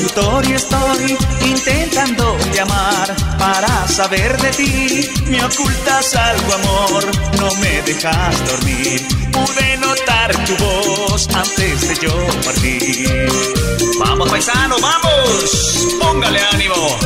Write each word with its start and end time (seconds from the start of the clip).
ciberlocutorio 0.00 0.56
estoy 0.56 1.18
intentando 1.46 2.36
llamar 2.54 3.14
para 3.38 3.86
saber 3.88 4.36
de 4.40 4.50
ti. 4.50 5.10
Me 5.26 5.44
ocultas 5.44 6.14
algo, 6.14 6.54
amor, 6.54 7.04
no 7.38 7.54
me 7.56 7.82
dejas 7.82 8.46
dormir. 8.46 9.06
Pude 9.32 9.76
notar 9.78 10.32
tu 10.44 10.56
voz 10.56 11.28
antes 11.34 11.88
de 11.88 12.06
yo 12.06 12.26
partir. 12.44 13.28
Vamos, 13.98 14.30
paisano, 14.30 14.76
vamos. 14.80 15.88
Póngale 16.00 16.40
ánimo. 16.52 16.98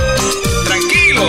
Tranquilo. 0.65 1.29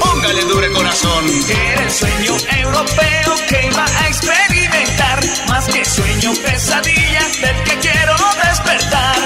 Póngale 0.00 0.44
dure 0.44 0.72
corazón. 0.72 1.24
Era 1.48 1.82
el 1.82 1.90
sueño 1.90 2.36
europeo 2.58 3.34
que 3.48 3.66
iba 3.66 3.84
a 3.84 4.08
experimentar. 4.08 5.20
Más 5.48 5.66
que 5.66 5.84
sueño, 5.84 6.32
pesadilla 6.44 7.22
del 7.40 7.64
que 7.64 7.78
quiero 7.78 8.16
despertar. 8.42 9.16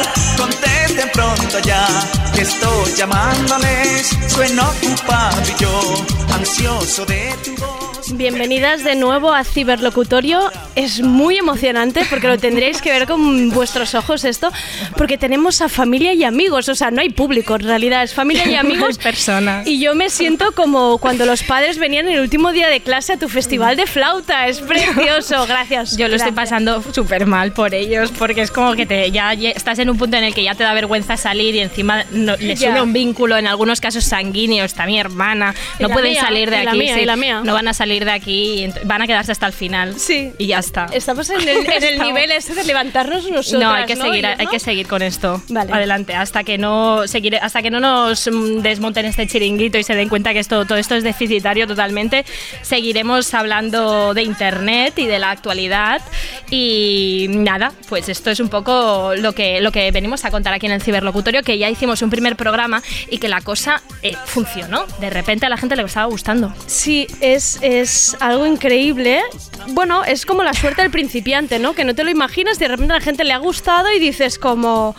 Pronto 1.08 1.58
ya 1.60 1.86
que 2.34 2.42
estoy 2.42 2.92
llamándoles. 2.94 4.16
Sueno 4.28 4.62
ocupado 4.70 5.42
y 5.48 5.62
yo, 5.62 6.04
ansioso 6.34 7.06
de 7.06 7.34
tu 7.42 7.54
voz. 7.56 7.89
Bienvenidas 8.14 8.84
de 8.84 8.96
nuevo 8.96 9.32
a 9.32 9.44
Ciberlocutorio. 9.44 10.50
Es 10.74 11.00
muy 11.00 11.36
emocionante 11.38 12.02
porque 12.10 12.26
lo 12.28 12.38
tendréis 12.38 12.82
que 12.82 12.90
ver 12.90 13.06
con 13.06 13.50
vuestros 13.50 13.94
ojos 13.94 14.24
esto, 14.24 14.50
porque 14.96 15.16
tenemos 15.16 15.60
a 15.60 15.68
familia 15.68 16.12
y 16.12 16.24
amigos, 16.24 16.68
o 16.68 16.74
sea, 16.74 16.90
no 16.90 17.00
hay 17.00 17.10
público 17.10 17.54
en 17.56 17.62
realidad, 17.62 18.02
es 18.02 18.12
familia 18.14 18.46
y 18.48 18.54
amigos. 18.56 18.98
personas. 18.98 19.66
Y 19.66 19.80
yo 19.80 19.94
me 19.94 20.10
siento 20.10 20.52
como 20.52 20.98
cuando 20.98 21.24
los 21.26 21.42
padres 21.42 21.78
venían 21.78 22.08
el 22.08 22.20
último 22.20 22.52
día 22.52 22.68
de 22.68 22.80
clase 22.80 23.14
a 23.14 23.18
tu 23.18 23.28
festival 23.28 23.76
de 23.76 23.86
flauta, 23.86 24.48
es 24.48 24.60
precioso, 24.60 25.46
gracias. 25.46 25.96
Yo 25.96 26.08
lo 26.08 26.16
estoy 26.16 26.32
Gracias. 26.32 26.34
pasando 26.50 26.82
súper 26.92 27.26
mal 27.26 27.52
por 27.52 27.74
ellos, 27.74 28.12
porque 28.18 28.42
es 28.42 28.50
como 28.50 28.74
que 28.74 28.86
te, 28.86 29.10
ya 29.10 29.32
estás 29.32 29.78
en 29.78 29.88
un 29.90 29.96
punto 29.98 30.16
en 30.16 30.24
el 30.24 30.34
que 30.34 30.44
ya 30.44 30.54
te 30.54 30.64
da 30.64 30.72
vergüenza 30.74 31.16
salir 31.16 31.54
y 31.54 31.60
encima 31.60 32.04
no- 32.10 32.36
les 32.36 32.60
une 32.62 32.82
un 32.82 32.92
vínculo, 32.92 33.36
en 33.38 33.46
algunos 33.46 33.80
casos 33.80 34.04
sanguíneo, 34.04 34.64
está 34.64 34.84
mi 34.86 34.98
hermana, 34.98 35.54
no 35.78 35.88
la 35.88 35.94
pueden 35.94 36.12
mía, 36.12 36.20
salir 36.20 36.50
de 36.50 36.60
y 36.60 36.64
la 36.64 36.70
aquí, 36.70 36.78
mía, 36.80 36.94
sí, 36.94 37.00
y 37.00 37.04
la 37.04 37.16
mía. 37.16 37.40
no 37.44 37.54
van 37.54 37.68
a 37.68 37.74
salir 37.74 37.99
de 38.04 38.10
aquí, 38.10 38.64
y 38.64 38.72
van 38.84 39.02
a 39.02 39.06
quedarse 39.06 39.32
hasta 39.32 39.46
el 39.46 39.52
final. 39.52 39.98
Sí. 39.98 40.32
Y 40.38 40.46
ya 40.48 40.58
está. 40.58 40.86
Estamos 40.92 41.28
en 41.30 41.40
el, 41.40 41.48
en 41.48 41.66
el 41.70 41.72
Estamos- 41.84 42.06
nivel 42.06 42.30
ese 42.32 42.54
de 42.54 42.64
levantarnos 42.64 43.30
nosotros. 43.30 43.62
No, 43.62 43.70
hay 43.72 43.86
que 43.86 43.96
seguir, 43.96 44.26
hay 44.26 44.46
que 44.46 44.58
seguir 44.58 44.86
con 44.86 45.02
esto. 45.02 45.42
Vale. 45.48 45.72
Adelante, 45.72 46.14
hasta 46.14 46.44
que 46.44 46.58
no 46.58 47.06
seguiré, 47.06 47.38
hasta 47.38 47.62
que 47.62 47.70
no 47.70 47.80
nos 47.80 48.28
desmonten 48.62 49.06
este 49.06 49.26
chiringuito 49.26 49.78
y 49.78 49.82
se 49.84 49.94
den 49.94 50.08
cuenta 50.08 50.32
que 50.32 50.38
esto, 50.40 50.64
todo 50.66 50.78
esto 50.78 50.94
es 50.94 51.02
deficitario 51.04 51.66
totalmente, 51.66 52.24
seguiremos 52.62 53.32
hablando 53.34 54.14
de 54.14 54.22
internet 54.22 54.98
y 54.98 55.06
de 55.06 55.18
la 55.18 55.30
actualidad. 55.30 56.02
Y 56.50 57.26
nada, 57.28 57.72
pues 57.88 58.08
esto 58.08 58.30
es 58.30 58.40
un 58.40 58.48
poco 58.48 59.12
lo 59.16 59.32
que, 59.34 59.60
lo 59.60 59.72
que 59.72 59.90
venimos 59.90 60.24
a 60.24 60.30
contar 60.30 60.52
aquí 60.54 60.66
en 60.66 60.72
el 60.72 60.82
ciberlocutorio, 60.82 61.42
que 61.42 61.58
ya 61.58 61.68
hicimos 61.70 62.02
un 62.02 62.10
primer 62.10 62.36
programa 62.36 62.82
y 63.10 63.18
que 63.18 63.28
la 63.28 63.40
cosa 63.40 63.82
eh, 64.02 64.14
funcionó. 64.26 64.84
De 65.00 65.10
repente 65.10 65.46
a 65.46 65.48
la 65.48 65.56
gente 65.56 65.76
le 65.76 65.82
estaba 65.82 66.06
gustando. 66.06 66.52
Sí, 66.66 67.06
es, 67.20 67.58
es 67.62 67.89
algo 68.20 68.46
increíble. 68.46 69.20
Bueno, 69.68 70.04
es 70.04 70.26
como 70.26 70.42
la 70.42 70.54
suerte 70.54 70.82
del 70.82 70.90
principiante, 70.90 71.58
¿no? 71.58 71.74
Que 71.74 71.84
no 71.84 71.94
te 71.94 72.04
lo 72.04 72.10
imaginas, 72.10 72.58
de 72.58 72.68
repente 72.68 72.92
a 72.92 72.96
la 72.96 73.02
gente 73.02 73.24
le 73.24 73.32
ha 73.32 73.38
gustado 73.38 73.92
y 73.92 73.98
dices 73.98 74.38
como, 74.38 74.94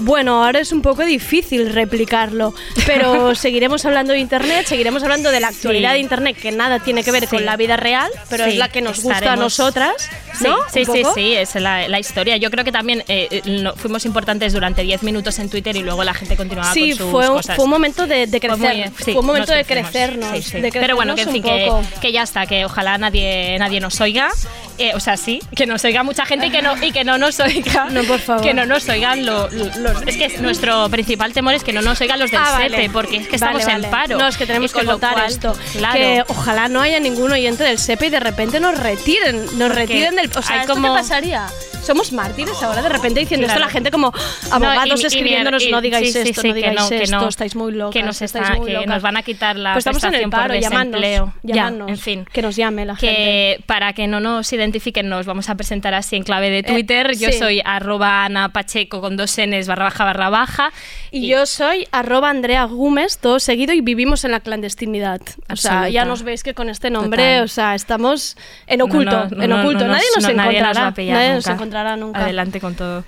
bueno, 0.00 0.44
ahora 0.44 0.60
es 0.60 0.72
un 0.72 0.82
poco 0.82 1.04
difícil 1.04 1.72
replicarlo, 1.72 2.54
pero 2.86 3.34
seguiremos 3.34 3.84
hablando 3.84 4.12
de 4.12 4.18
Internet, 4.18 4.66
seguiremos 4.66 5.02
hablando 5.02 5.30
de 5.30 5.40
la 5.40 5.48
actualidad 5.48 5.90
Sí. 5.90 5.94
de 5.94 6.00
Internet, 6.00 6.36
que 6.40 6.52
nada 6.52 6.78
tiene 6.80 7.02
que 7.04 7.10
ver 7.10 7.24
Sí. 7.24 7.28
con 7.36 7.44
la 7.44 7.56
vida 7.56 7.76
real, 7.76 8.10
pero 8.30 8.44
Sí, 8.44 8.50
es 8.50 8.56
la 8.56 8.68
que 8.68 8.80
nos 8.80 9.02
gusta 9.02 9.32
a 9.32 9.36
nosotras, 9.36 9.92
Sí, 10.38 10.44
¿no? 10.44 10.56
sí, 10.72 10.84
sí, 10.84 11.02
sí, 11.14 11.34
es 11.34 11.54
la, 11.56 11.88
la 11.88 11.98
historia. 11.98 12.36
Yo 12.36 12.50
creo 12.50 12.64
que 12.64 12.72
también 12.72 13.04
eh, 13.08 13.28
eh, 13.30 13.42
no- 13.46 13.74
fuimos 13.76 14.04
importantes 14.04 14.52
durante 14.52 14.82
10 14.82 15.02
minutos 15.02 15.38
en 15.38 15.48
Twitter 15.50 15.76
y 15.76 15.80
luego 15.82 16.04
la 16.04 16.14
gente 16.14 16.36
continuaba 16.36 16.72
Sí, 16.72 16.90
con 16.90 16.98
sus 16.98 17.10
fue 17.10 17.28
un, 17.28 17.36
cosas. 17.36 17.56
fue 17.56 17.64
un 17.64 17.70
momento 17.70 18.06
de, 18.06 18.26
de 18.26 18.40
Fue 18.40 18.48
crecer. 18.48 18.76
muy- 18.76 18.90
Fue, 19.04 19.14
un 19.16 19.26
momento 19.26 19.52
de 19.52 19.64
crecernos. 19.64 20.30
Sí, 20.36 20.42
sí. 20.42 20.60
de 20.60 20.70
Pero 20.72 20.96
bueno, 20.96 21.14
que 21.14 21.22
en 21.22 21.28
crecernos 21.28 21.50
fin, 21.52 21.74
un 21.74 21.82
que, 21.82 21.88
poco. 21.92 22.00
que 22.00 22.12
ya 22.12 22.22
está, 22.22 22.46
que 22.46 22.64
ojalá 22.64 22.98
nadie, 22.98 23.56
nadie 23.58 23.80
nos 23.80 24.00
oiga. 24.00 24.30
Eh, 24.78 24.92
o 24.94 25.00
sea, 25.00 25.16
sí, 25.16 25.40
que 25.56 25.66
nos 25.66 25.84
oiga 25.84 26.02
mucha 26.04 26.24
gente 26.24 26.46
y 26.46 26.50
que 26.50 26.62
no, 26.62 26.74
y 26.82 26.92
que 26.92 27.02
no 27.04 27.18
nos 27.18 27.40
oiga. 27.40 27.88
No, 27.90 28.02
por 28.04 28.20
favor. 28.20 28.42
Que 28.44 28.54
no 28.54 28.64
nos 28.66 28.88
oigan 28.88 29.26
lo- 29.26 29.48
los. 29.50 30.02
Es 30.06 30.16
que 30.16 30.38
nuestro 30.38 30.88
principal 30.88 31.32
temor 31.32 31.54
es 31.54 31.64
que 31.64 31.72
no 31.72 31.82
nos 31.82 32.00
oigan 32.00 32.18
los 32.18 32.30
del 32.30 32.40
Ah, 32.40 32.52
vale. 32.52 32.70
SEPE, 32.70 32.90
porque 32.90 33.16
es 33.16 33.28
que 33.28 33.36
estamos 33.36 33.62
Vale, 33.64 33.74
en 33.76 33.82
vale. 33.82 33.90
paro. 33.90 34.18
No, 34.18 34.28
es 34.28 34.36
que 34.36 34.46
tenemos 34.46 34.70
Y 34.72 34.78
que 34.78 34.84
lo 34.84 34.92
votar 34.92 35.14
cual, 35.14 35.26
esto. 35.26 35.56
Claro. 35.76 35.94
Que 35.98 36.24
ojalá 36.28 36.68
no 36.68 36.80
haya 36.80 37.00
ningún 37.00 37.32
oyente 37.32 37.64
del 37.64 37.78
SEPE 37.78 38.06
y 38.06 38.10
de 38.10 38.20
repente 38.20 38.60
nos 38.60 38.78
retiren. 38.78 39.36
Nos 39.58 39.68
Porque 39.68 39.74
retiren 39.74 40.16
del. 40.16 40.30
O 40.36 40.42
sea, 40.42 40.60
¿esto 40.60 40.74
como- 40.74 40.94
qué 40.94 41.00
pasaría? 41.00 41.46
Somos 41.82 42.12
mártires 42.12 42.62
ahora 42.62 42.82
de 42.82 42.88
repente 42.90 43.20
diciendo 43.20 43.46
esto 43.46 43.56
Claro. 43.56 43.68
la 43.68 43.72
gente 43.72 43.90
como 43.90 44.12
abogados 44.50 45.00
y- 45.00 45.04
y- 45.04 45.06
escribiéndonos 45.06 45.62
y- 45.62 45.70
no 45.70 45.80
digáis 45.80 46.12
sí, 46.12 46.18
esto, 46.18 46.42
sí, 46.42 46.48
no 46.48 46.52
que 46.54 46.58
digáis 46.60 46.78
no, 46.80 46.88
que 46.90 47.02
esto, 47.02 47.16
no. 47.20 47.28
estáis 47.28 47.56
muy 47.56 47.72
locas, 47.72 47.92
que 47.94 48.02
nos, 48.02 48.20
estáis 48.20 48.44
está- 48.44 48.56
muy 48.58 48.70
que 48.72 48.86
nos 48.86 49.00
van 49.02 49.16
a 49.16 49.22
quitar 49.22 49.56
la 49.56 49.72
Pues 49.72 49.82
estamos 49.86 50.02
en 50.04 50.08
el 50.08 50.20
prestación 50.20 50.30
por 50.30 50.40
paro, 50.40 50.54
llamadnos, 50.60 51.32
llamadnos, 51.42 51.88
en 51.88 51.96
fin. 51.98 52.26
que 52.30 52.42
nos 52.42 52.56
llame 52.56 52.84
la 52.84 52.94
gente. 52.96 53.14
que 53.16 53.64
para 53.64 53.94
que 53.94 54.06
no 54.06 54.20
nos 54.20 54.52
identifiquen 54.52 54.67
nos 55.02 55.26
vamos 55.26 55.48
a 55.48 55.54
presentar 55.54 55.94
así 55.94 56.16
en 56.16 56.22
clave 56.22 56.50
de 56.50 56.62
Twitter. 56.62 57.16
Yo 57.16 57.28
Eh, 57.28 57.32
sí. 57.32 57.38
soy 57.38 57.62
arroba 57.64 58.24
Ana 58.24 58.50
Pacheco 58.50 59.00
con 59.00 59.16
dos 59.16 59.36
Ns 59.38 59.66
barra 59.66 59.84
baja 59.84 60.04
barra 60.04 60.30
baja. 60.30 60.72
Y, 61.10 61.28
yo 61.28 61.46
soy 61.46 61.86
arroba 61.92 62.30
Andrea 62.30 62.64
Gómez, 62.64 63.18
todo 63.18 63.40
seguido, 63.40 63.72
y 63.72 63.80
vivimos 63.80 64.24
en 64.24 64.32
la 64.32 64.40
clandestinidad. 64.40 65.20
O 65.50 65.56
sea, 65.56 65.88
ya 65.88 66.04
nos 66.04 66.22
veis 66.22 66.42
que 66.42 66.54
con 66.54 66.68
este 66.68 66.90
nombre, 66.90 67.22
Total. 67.22 67.44
o 67.44 67.48
sea, 67.48 67.74
estamos 67.74 68.36
en 68.66 68.82
oculto, 68.82 69.10
no, 69.10 69.36
no, 69.36 69.42
en 69.42 69.50
no, 69.50 69.60
oculto. 69.60 69.86
nadie 69.86 70.06
nos 70.14 70.24
no, 70.24 70.30
encontrará. 70.30 70.72
Nadie 70.72 70.84
nos 70.84 70.94
pillar 70.94 71.16
nadie 71.16 71.52
encontrará 71.52 71.96
nunca. 71.96 72.20
Adelante 72.20 72.60
con 72.60 72.74
todo. 72.74 73.04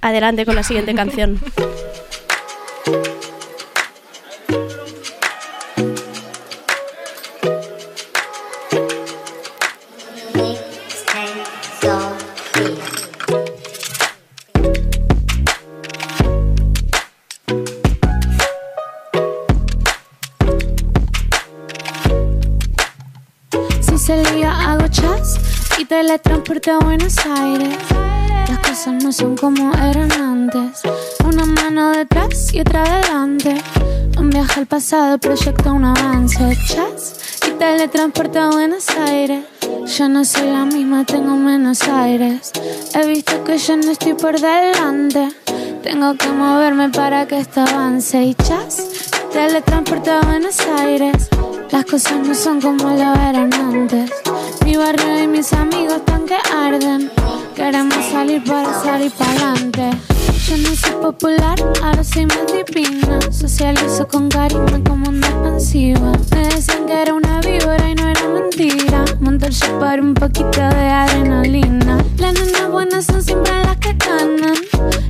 Adelante 0.00 0.44
con 0.44 0.54
la 0.54 0.62
siguiente 0.62 0.94
canción. 0.94 1.40
y 25.78 25.84
teletransporte 25.84 26.70
a 26.70 26.78
Buenos 26.78 27.16
Aires. 27.26 27.76
Las 28.48 28.58
cosas 28.60 29.02
no 29.02 29.12
son 29.12 29.36
como 29.36 29.72
eran 29.74 30.10
antes. 30.12 30.82
Una 31.24 31.44
mano 31.44 31.90
detrás 31.90 32.54
y 32.54 32.60
otra 32.60 32.82
adelante. 32.82 33.56
Un 34.18 34.30
viaje 34.30 34.60
al 34.60 34.66
pasado 34.66 35.18
proyecta 35.18 35.72
un 35.72 35.84
avance. 35.84 36.56
Chas 36.66 37.40
y 37.46 37.50
teletransporte 37.52 38.38
a 38.38 38.50
Buenos 38.50 38.88
Aires. 38.90 39.44
Yo 39.86 40.08
no 40.08 40.24
soy 40.24 40.50
la 40.50 40.64
misma, 40.64 41.04
tengo 41.04 41.36
menos 41.36 41.82
aires. 41.88 42.52
He 42.94 43.06
visto 43.06 43.44
que 43.44 43.58
yo 43.58 43.76
no 43.76 43.90
estoy 43.90 44.14
por 44.14 44.40
delante. 44.40 45.28
Tengo 45.86 46.16
que 46.16 46.26
moverme 46.26 46.88
para 46.88 47.28
que 47.28 47.38
esto 47.38 47.60
avance. 47.60 48.20
Y 48.20 48.34
chas, 48.34 49.10
teletransporte 49.32 50.10
a 50.10 50.20
Buenos 50.20 50.58
Aires. 50.80 51.30
Las 51.70 51.84
cosas 51.84 52.26
no 52.26 52.34
son 52.34 52.60
como 52.60 52.88
lo 52.90 53.14
eran 53.14 53.54
antes. 53.54 54.10
Mi 54.64 54.76
barrio 54.76 55.22
y 55.22 55.28
mis 55.28 55.52
amigos 55.52 55.98
están 55.98 56.26
que 56.26 56.38
arden. 56.52 57.08
Queremos 57.54 58.04
salir 58.10 58.42
para 58.42 58.82
salir 58.82 59.12
para 59.12 59.52
adelante. 59.52 59.90
Yo 60.48 60.56
no 60.58 60.76
soy 60.76 60.92
popular, 61.02 61.58
ahora 61.82 62.04
soy 62.04 62.26
más 62.26 62.46
divina. 62.52 63.18
Socializo 63.32 64.06
con 64.06 64.28
carisma 64.28 64.80
como 64.84 65.08
una 65.08 65.26
expansiva. 65.26 66.12
Me 66.32 66.48
decían 66.48 66.86
que 66.86 67.02
era 67.02 67.14
una 67.14 67.40
víbora 67.40 67.90
y 67.90 67.94
no 67.96 68.08
era 68.08 68.28
mentira. 68.28 69.04
Show 69.50 69.78
para 69.78 70.02
un 70.02 70.12
poquito 70.12 70.60
de 70.60 70.88
adrenalina. 70.88 71.98
Las 72.18 72.34
nenas 72.34 72.68
buenas 72.68 73.04
son 73.06 73.22
siempre 73.22 73.52
las 73.64 73.76
que 73.76 73.92
ganan. 73.94 74.56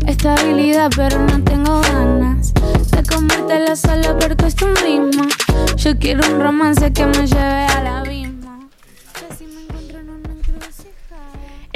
Estabilidad, 0.07 0.91
pero 0.95 1.19
no 1.19 1.43
tengo 1.43 1.81
ganas 1.81 2.53
de 2.55 3.03
comértela 3.03 3.75
solo 3.77 4.19
por 4.19 4.37
costumbrismo. 4.37 5.25
Yo 5.77 5.99
quiero 5.99 6.21
un 6.31 6.41
romance 6.41 6.93
que 6.93 7.07
me 7.07 7.27
lleve 7.27 7.67
al 7.67 7.87
abismo. 7.87 8.27
Que 8.33 8.36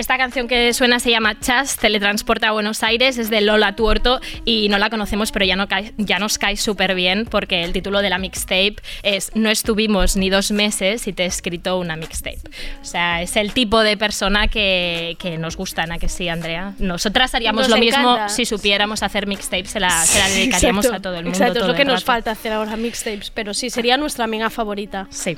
Esta 0.01 0.17
canción 0.17 0.49
que 0.49 0.73
suena 0.73 0.99
se 0.99 1.11
llama 1.11 1.39
Chas, 1.41 1.77
teletransporta 1.77 2.49
a 2.49 2.53
Buenos 2.53 2.83
Aires, 2.83 3.19
es 3.19 3.29
de 3.29 3.43
Lola 3.43 3.77
Tuorto 3.77 4.19
y 4.47 4.71
no 4.71 4.79
la 4.79 4.89
conocemos, 4.89 5.31
pero 5.31 5.45
ya, 5.45 5.57
no 5.57 5.69
cae- 5.69 5.93
ya 5.99 6.19
nos 6.19 6.39
cae 6.39 6.57
súper 6.57 6.95
bien 6.95 7.27
porque 7.27 7.65
el 7.65 7.75
título 7.75 8.01
de 8.01 8.09
la 8.09 8.17
mixtape 8.17 8.77
es 9.03 9.31
No 9.35 9.51
estuvimos 9.51 10.17
ni 10.17 10.31
dos 10.31 10.53
meses 10.53 11.07
y 11.07 11.13
te 11.13 11.25
he 11.25 11.27
escrito 11.27 11.79
una 11.79 11.97
mixtape. 11.97 12.39
O 12.81 12.85
sea, 12.87 13.21
es 13.21 13.37
el 13.37 13.53
tipo 13.53 13.81
de 13.81 13.99
persona 13.99 14.49
que, 14.49 15.19
que 15.19 15.37
nos 15.37 15.59
gusta, 15.59 15.83
¿a 15.83 15.99
que 15.99 16.09
sí, 16.09 16.31
Andrea? 16.31 16.73
Nosotras 16.79 17.35
haríamos 17.35 17.69
Nos 17.69 17.77
lo 17.77 17.77
mismo 17.77 18.17
si 18.31 18.47
supiéramos 18.47 19.03
hacer 19.03 19.27
mixtape, 19.27 19.67
se 19.67 19.81
la, 19.81 19.91
se 20.07 20.19
la 20.19 20.29
dedicaríamos 20.31 20.87
Exacto, 20.87 21.09
a 21.09 21.11
todo 21.11 21.19
el 21.19 21.25
mundo. 21.27 21.37
Exacto, 21.39 21.55
todo 21.61 21.65
es 21.65 21.69
lo 21.73 21.77
que 21.77 21.85
nos 21.85 21.97
rato. 22.01 22.07
falta 22.07 22.31
hacer 22.31 22.55
ahora, 22.55 22.75
mixtapes. 22.77 23.31
Pero 23.33 23.53
sí, 23.53 23.69
sería 23.69 23.99
nuestra 23.99 24.25
amiga 24.25 24.49
favorita. 24.49 25.07
Sí. 25.11 25.37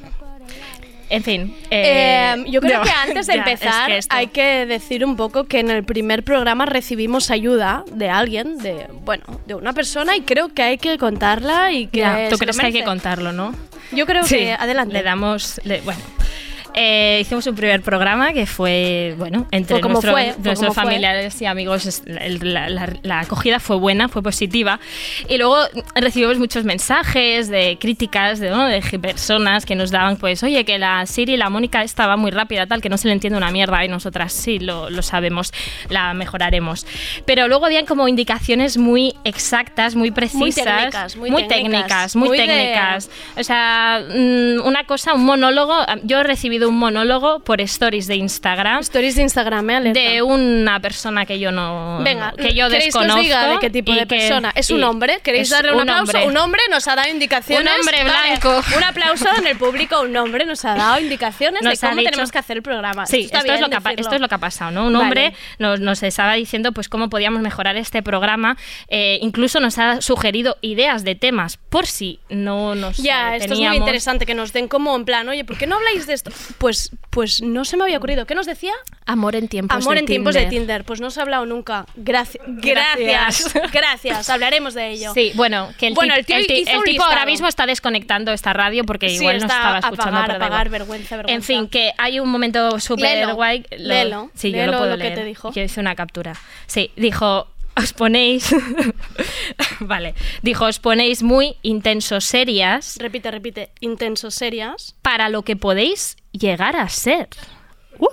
En 1.12 1.22
fin. 1.22 1.54
Eh, 1.70 2.34
eh, 2.38 2.44
yo 2.48 2.62
creo 2.62 2.78
no, 2.78 2.84
que 2.84 2.90
antes 2.90 3.26
de 3.26 3.34
ya, 3.36 3.42
es 3.42 3.46
empezar 3.52 3.86
que 3.90 4.00
hay 4.08 4.26
que 4.28 4.64
decir 4.64 5.04
un 5.04 5.14
poco 5.14 5.44
que 5.44 5.60
en 5.60 5.70
el 5.70 5.84
primer 5.84 6.22
programa 6.24 6.64
recibimos 6.64 7.30
ayuda 7.30 7.84
de 7.92 8.08
alguien, 8.08 8.56
de 8.56 8.86
bueno, 9.04 9.24
de 9.46 9.54
una 9.54 9.74
persona 9.74 10.16
y 10.16 10.22
creo 10.22 10.48
que 10.54 10.62
hay 10.62 10.78
que 10.78 10.96
contarla 10.96 11.70
y 11.70 11.86
que 11.86 11.98
Ya, 11.98 12.28
¿Tú 12.30 12.38
crees 12.38 12.58
que 12.58 12.64
hay 12.66 12.72
que 12.72 12.84
contarlo, 12.84 13.30
no? 13.32 13.54
Yo 13.92 14.06
creo 14.06 14.24
Sí, 14.24 14.36
que 14.36 14.52
adelante. 14.54 14.94
Le 14.94 15.02
damos. 15.02 15.60
le- 15.64 15.82
bueno. 15.82 16.00
Eh, 16.74 17.18
hicimos 17.20 17.46
un 17.46 17.54
primer 17.54 17.82
programa 17.82 18.32
que 18.32 18.46
fue, 18.46 19.14
bueno, 19.18 19.46
entre 19.50 19.80
como 19.80 19.94
nuestro- 19.94 20.12
fue, 20.12 20.26
nuestros 20.28 20.58
como 20.58 20.72
fue. 20.72 20.82
familiares 20.84 21.40
y 21.42 21.46
amigos, 21.46 22.02
la, 22.06 22.68
la- 22.70 22.92
la 23.02 23.20
acogida 23.20 23.60
fue 23.60 23.76
buena, 23.76 24.08
fue 24.08 24.22
positiva. 24.22 24.80
Y 25.28 25.36
luego 25.38 25.56
recibimos 25.94 26.38
muchos 26.38 26.64
mensajes 26.64 27.48
de 27.48 27.76
críticas 27.80 28.40
de, 28.40 28.50
¿no? 28.50 28.66
de 28.66 28.80
personas 29.00 29.66
que 29.66 29.74
nos 29.74 29.90
daban, 29.90 30.16
pues, 30.16 30.42
oye, 30.42 30.64
que 30.64 30.78
la 30.78 31.04
Siri, 31.06 31.36
la 31.36 31.50
Mónica 31.50 31.82
estaba 31.82 32.16
muy 32.16 32.30
rápida, 32.30 32.66
tal, 32.66 32.80
que 32.80 32.88
no 32.88 32.96
se 32.96 33.08
le 33.08 33.14
entiende 33.14 33.36
una 33.36 33.50
mierda, 33.50 33.84
y 33.84 33.88
nosotras 33.88 34.32
sí 34.32 34.58
lo, 34.58 34.88
lo 34.90 35.02
sabemos, 35.02 35.52
la 35.90 36.14
mejoraremos. 36.14 36.86
Pero 37.26 37.48
luego 37.48 37.66
habían 37.66 37.84
como 37.86 38.08
indicaciones 38.08 38.78
muy 38.78 39.14
exactas, 39.24 39.94
muy 39.94 40.10
precisas, 40.10 40.64
técnicas, 40.64 41.16
muy 41.16 41.30
técnicas, 41.30 41.48
técnicas, 41.48 42.16
muy 42.16 42.28
muy 42.28 42.38
de- 42.38 42.46
técnicas. 42.46 43.10
O 43.36 43.44
sea, 43.44 44.00
mm, 44.08 44.66
una 44.66 44.84
cosa, 44.84 45.14
un 45.14 45.24
monólogo. 45.24 45.74
Yo 46.04 46.20
he 46.20 46.22
recibido 46.24 46.61
un 46.66 46.78
monólogo 46.78 47.40
por 47.40 47.60
stories 47.60 48.06
de 48.06 48.16
Instagram 48.16 48.80
Stories 48.80 49.16
de 49.16 49.22
Instagram, 49.22 49.70
¿eh? 49.70 49.76
Alerta. 49.76 50.00
de 50.00 50.22
una 50.22 50.80
persona 50.80 51.26
que 51.26 51.38
yo 51.38 51.52
no. 51.52 52.00
Venga, 52.02 52.32
que 52.36 52.54
yo 52.54 52.66
¿queréis 52.68 52.86
desconozco. 52.86 53.14
que 53.14 53.20
os 53.20 53.24
diga 53.26 53.48
de 53.48 53.58
qué 53.58 53.70
tipo 53.70 53.92
de 53.92 54.00
que- 54.00 54.06
persona? 54.06 54.52
¿Es 54.54 54.70
un 54.70 54.82
hombre? 54.84 55.20
¿Queréis 55.22 55.50
darle 55.50 55.72
un, 55.72 55.80
un 55.82 55.88
aplauso? 55.90 56.12
hombre. 56.18 56.26
Un 56.28 56.36
hombre 56.36 56.60
nos 56.70 56.86
ha 56.88 56.94
dado 56.96 57.08
indicaciones. 57.10 57.62
Un 57.72 57.80
hombre 57.80 58.04
Vale, 58.04 58.28
blanco. 58.38 58.62
un 58.76 58.82
aplauso 58.84 59.26
en 59.38 59.46
el 59.46 59.56
público. 59.56 60.00
Un 60.02 60.16
hombre 60.16 60.44
nos 60.44 60.64
ha 60.64 60.74
dado 60.74 61.00
indicaciones 61.00 61.62
Nos 61.62 61.80
de 61.80 61.86
cómo 61.88 61.98
dicho- 62.00 62.10
tenemos 62.10 62.32
que 62.32 62.38
hacer 62.38 62.56
el 62.58 62.62
programa. 62.62 63.06
Sí, 63.06 63.28
esto, 63.32 63.38
es 63.52 63.60
lo 63.60 63.68
que 63.68 63.76
ha, 63.76 63.80
pa- 63.80 63.90
decirlo. 63.90 64.02
esto 64.08 64.14
es 64.16 64.20
lo 64.20 64.28
que 64.28 64.34
ha 64.34 64.38
pasado, 64.38 64.70
¿no? 64.70 64.86
Un 64.86 64.92
Vale. 64.94 65.04
hombre 65.04 65.34
nos, 65.58 65.80
nos 65.80 66.02
estaba 66.02 66.34
diciendo 66.34 66.72
pues 66.72 66.88
cómo 66.88 67.08
podíamos 67.10 67.40
mejorar 67.42 67.76
este 67.76 68.02
programa, 68.02 68.56
eh, 68.88 69.18
incluso 69.22 69.60
nos 69.60 69.78
ha 69.78 70.00
sugerido 70.00 70.56
ideas 70.60 71.04
de 71.04 71.14
temas 71.14 71.58
por 71.68 71.86
si 71.86 72.20
no 72.28 72.74
nos 72.74 72.96
Ya, 72.98 73.34
eh, 73.34 73.38
esto 73.38 73.54
es 73.54 73.58
muy 73.60 73.76
interesante 73.76 74.26
que 74.26 74.34
nos 74.34 74.52
den 74.52 74.68
como 74.68 74.94
en 74.96 75.04
plan, 75.04 75.28
oye, 75.28 75.44
¿por 75.44 75.56
qué 75.58 75.66
no 75.66 75.76
habláis 75.76 76.06
de 76.06 76.14
esto? 76.14 76.30
Pues, 76.58 76.90
pues 77.10 77.42
no 77.42 77.64
se 77.64 77.76
me 77.76 77.84
había 77.84 77.98
ocurrido. 77.98 78.26
¿Qué 78.26 78.34
nos 78.34 78.46
decía? 78.46 78.72
Amor 79.06 79.34
en 79.36 79.48
tiempos 79.48 79.76
Amor 79.76 79.94
de 79.94 80.00
en 80.00 80.06
tiempos 80.06 80.34
de 80.34 80.40
Tinder. 80.42 80.58
Tinder. 80.60 80.84
Pues 80.84 81.00
no 81.00 81.10
se 81.10 81.20
ha 81.20 81.22
hablado 81.24 81.46
nunca. 81.46 81.86
Graci- 81.96 82.38
Gracias. 82.46 82.98
gracias. 83.52 83.52
Gracias. 83.72 84.30
Hablaremos 84.30 84.74
de 84.74 84.90
ello. 84.90 85.12
Sí, 85.14 85.32
bueno, 85.34 85.70
que 85.78 85.88
el, 85.88 85.94
Bueno, 85.94 86.14
el 86.14 86.24
tío 86.26 86.36
tipo 86.84 87.04
ahora 87.04 87.26
mismo 87.26 87.48
está 87.48 87.66
desconectando 87.66 88.32
esta 88.32 88.52
radio 88.52 88.84
porque 88.84 89.08
Sí, 89.08 89.16
igual 89.16 89.38
no 89.38 89.46
estaba 89.46 89.78
escuchando. 89.78 90.10
pagar, 90.12 90.26
pero 90.26 90.36
a 90.36 90.38
da 90.38 90.48
pagar, 90.48 90.66
igual. 90.66 90.78
vergüenza, 90.80 91.16
vergüenza. 91.16 91.34
En 91.36 91.42
fin, 91.42 91.68
que 91.68 91.92
hay 91.98 92.20
un 92.20 92.28
momento 92.28 92.78
súper 92.80 93.32
guay. 93.34 93.64
léelo, 93.76 94.30
sí, 94.34 94.50
yo 94.52 94.66
lo 94.66 94.78
puedo 94.78 94.90
lo 94.90 94.96
que 94.96 95.04
leer. 95.04 95.14
te 95.18 95.24
dijo. 95.24 95.52
Yo 95.52 95.62
hice 95.62 95.80
una 95.80 95.94
captura. 95.94 96.34
Sí, 96.66 96.90
dijo, 96.96 97.48
os 97.76 97.92
ponéis... 97.92 98.54
vale, 99.80 100.14
dijo, 100.42 100.64
os 100.66 100.78
ponéis 100.78 101.22
muy 101.22 101.56
intensos 101.62 102.24
serias 102.24 102.96
Repite, 102.98 103.30
repite. 103.30 103.70
Intensos, 103.80 104.34
serias. 104.34 104.94
para 105.02 105.28
lo 105.28 105.42
que 105.42 105.56
podéis 105.56 106.16
llegar 106.32 106.76
a 106.76 106.88
ser. 106.88 107.28
Uh. 107.98 108.06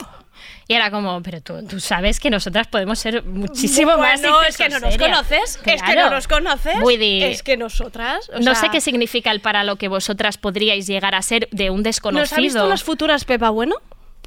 Y 0.67 0.75
era 0.75 0.91
como, 0.91 1.23
pero 1.23 1.41
tú, 1.41 1.65
tú 1.67 1.79
sabes 1.79 2.19
que 2.19 2.29
nosotras 2.29 2.67
podemos 2.67 3.00
ser 3.00 3.23
muchísimo 3.23 3.97
más 3.97 4.21
Bueno, 4.21 4.44
es 4.44 4.56
que 4.56 4.69
no 4.69 4.79
nos 4.79 4.94
intensoserias". 4.94 5.17
conoces. 5.27 5.59
Es 5.65 5.81
que 5.81 5.95
no 5.95 6.09
nos 6.12 6.27
conoces. 6.27 6.75
Dir, 7.00 7.23
Es 7.23 7.41
que 7.41 7.57
nosotras. 7.57 8.29
o 8.29 8.38
no 8.38 8.53
sea, 8.53 8.55
sé 8.55 8.69
qué 8.71 8.79
significa 8.79 9.31
el 9.31 9.41
para 9.41 9.63
lo 9.63 9.77
que 9.77 9.88
vosotras 9.88 10.38
podríais 10.38 10.85
llegar 10.85 11.15
a 11.15 11.23
ser 11.23 11.47
de 11.51 11.71
un 11.71 11.77
¿Nos 11.81 11.88
ha 11.88 11.89
visto 11.89 12.03
desconocido. 12.12 12.69
las 12.69 12.83
futuras 12.83 13.25
Pepa 13.25 13.50
Bueno? 13.50 13.77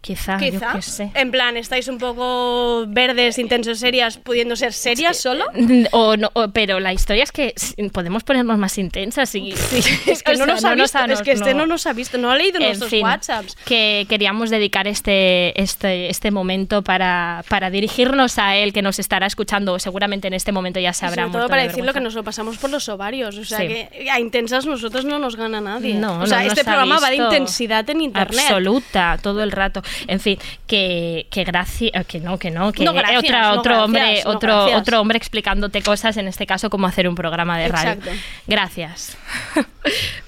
Quizá, 0.03 0.37
yo 0.39 0.51
Quizá. 0.51 0.73
qué 0.75 0.83
sé. 0.83 1.11
En 1.15 1.31
plan, 1.31 1.57
¿estáis 1.57 1.87
un 1.89 1.97
poco 1.99 2.85
verdes, 2.89 3.39
intensos, 3.39 3.79
serias, 3.79 4.19
pudiendo 4.19 4.57
ser 4.57 4.73
serias 4.75 5.17
solo? 5.17 5.45
O 5.93 6.17
no, 6.17 6.29
o- 6.35 6.49
pero 6.49 6.81
la 6.81 6.93
historia 6.93 7.23
es 7.25 7.33
que 7.33 7.55
podemos 7.93 8.25
ponernos 8.25 8.59
más 8.59 8.77
intensas 8.79 9.35
y 9.35 9.53
Es 10.07 10.23
que 10.23 10.33
o 10.35 10.37
no 10.37 10.47
nos 10.47 10.65
ha 10.65 10.75
visto, 10.75 10.99
es 11.05 11.23
que 11.23 11.33
este 11.33 11.55
no 11.55 11.67
nos 11.67 11.87
ha 11.87 11.93
visto, 11.93 12.19
no 12.19 12.31
ha 12.31 12.37
leído 12.37 12.59
En 12.59 12.67
nuestros 12.67 12.91
fin, 12.91 13.05
WhatsApps. 13.05 13.57
que 13.65 14.07
queríamos 14.09 14.51
dedicar 14.51 14.87
este, 14.89 15.61
este, 15.63 16.11
este 16.11 16.31
momento 16.31 16.83
para, 16.83 17.45
para 17.49 17.71
dirigirnos 17.71 18.39
a 18.39 18.57
él, 18.57 18.73
que 18.73 18.83
nos 18.83 18.99
estará 18.99 19.27
escuchando, 19.27 19.79
seguramente 19.79 20.27
en 20.29 20.35
este 20.35 20.51
momento 20.53 20.81
ya 20.81 20.91
habrá 20.91 21.25
sobre 21.25 21.39
todo 21.39 21.49
para 21.49 21.63
de 21.63 21.69
decirlo 21.69 21.93
que 21.93 22.01
nos 22.01 22.15
lo 22.15 22.25
pasamos 22.25 22.59
por 22.59 22.71
los 22.71 22.89
ovarios. 22.89 23.39
O 23.39 23.45
sea 23.45 23.59
Sí. 23.61 23.69
que 23.69 24.11
a 24.11 24.19
intensas 24.19 24.67
nosotros 24.67 25.05
no 25.05 25.19
nos 25.21 25.37
gana 25.37 25.61
nadie. 25.61 25.95
No, 25.95 26.21
o 26.21 26.27
sea, 26.27 26.41
no 26.43 26.49
este 26.49 26.65
programa 26.65 26.99
va 26.99 27.11
de 27.11 27.17
intensidad 27.17 27.89
en 27.89 28.01
internet. 28.01 28.41
Absoluta, 28.49 29.19
todo 29.23 29.43
el 29.45 29.53
rato. 29.53 29.83
En 30.07 30.21
fin, 30.21 30.39
que, 30.67 31.27
que 31.31 31.45
gracias, 31.45 32.07
que 32.07 32.21
no, 32.21 32.39
que 32.39 32.51
no, 32.51 32.73
que 32.73 32.85
No, 32.85 32.93
gracias, 32.93 33.25
otra- 33.25 33.43
no, 33.43 33.61
otro 33.61 33.63
gracias, 33.73 33.85
hombre, 33.85 34.23
no, 34.25 34.31
otro, 34.31 34.57
gracias. 34.57 34.81
otro 34.81 35.01
hombre 35.01 35.19
explicándote 35.19 35.83
cosas, 35.83 36.17
en 36.17 36.29
este 36.29 36.47
caso 36.47 36.71
cómo 36.71 36.87
hacer 36.87 37.09
un 37.09 37.15
programa 37.15 37.59
de 37.59 37.69
radio. 37.69 37.93
Exacto. 37.93 38.11
Gracias. 38.47 39.17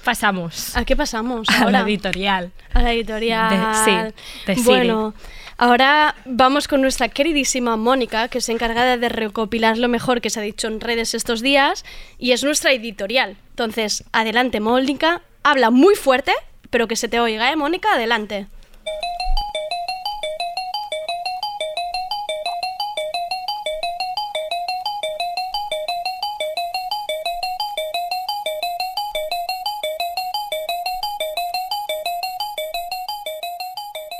Pasamos 0.03 0.75
¿A 0.75 0.85
qué 0.85 0.95
pasamos 0.95 1.47
a 1.49 1.59
ahora? 1.63 1.71
la 1.71 1.81
editorial. 1.81 2.51
A 2.73 2.81
la 2.81 2.93
editorial. 2.93 3.49
De- 3.49 4.15
sí, 4.55 4.55
de. 4.55 4.61
Bueno, 4.63 5.13
ahora 5.57 6.15
vamos 6.25 6.67
con 6.67 6.81
nuestra 6.81 7.07
queridísima 7.09 7.75
Mónica, 7.77 8.27
que 8.27 8.37
es 8.39 8.49
encargada 8.49 8.97
de 8.97 9.09
recopilar 9.09 9.77
lo 9.77 9.87
mejor 9.87 10.21
que 10.21 10.29
se 10.29 10.39
ha 10.39 10.43
dicho 10.43 10.67
en 10.67 10.79
redes 10.81 11.13
estos 11.13 11.41
días 11.41 11.85
y 12.19 12.31
es 12.33 12.43
nuestra 12.43 12.71
editorial. 12.71 13.37
Entonces, 13.51 14.03
adelante, 14.11 14.59
Mónica. 14.59 15.21
Habla 15.43 15.69
muy 15.69 15.95
fuerte, 15.95 16.33
pero 16.71 16.87
que 16.87 16.95
se 16.95 17.07
te 17.07 17.19
oiga, 17.19 17.51
¿eh, 17.51 17.55
Mónica? 17.55 17.89
Adelante. 17.93 18.47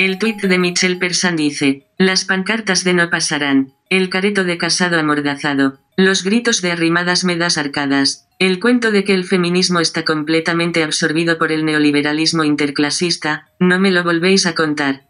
El 0.05 0.19
tuit 0.19 0.39
de 0.39 0.59
Michelle 0.59 0.97
Persan 0.97 1.35
dice, 1.35 1.87
las 1.97 2.25
pancartas 2.25 2.83
de 2.83 2.93
no 2.93 3.09
pasarán, 3.09 3.73
el 3.89 4.11
careto 4.11 4.43
de 4.43 4.59
casado 4.59 4.99
amordazado, 4.99 5.79
los 5.97 6.23
gritos 6.23 6.61
de 6.61 6.71
arrimadas 6.71 7.23
medas 7.23 7.57
arcadas, 7.57 8.27
el 8.37 8.59
cuento 8.59 8.91
de 8.91 9.03
que 9.03 9.15
el 9.15 9.23
feminismo 9.23 9.79
está 9.79 10.05
completamente 10.05 10.83
absorbido 10.83 11.39
por 11.39 11.51
el 11.51 11.65
neoliberalismo 11.65 12.43
interclasista, 12.43 13.49
no 13.59 13.79
me 13.79 13.89
lo 13.89 14.03
volvéis 14.03 14.45
a 14.45 14.53
contar. 14.53 15.07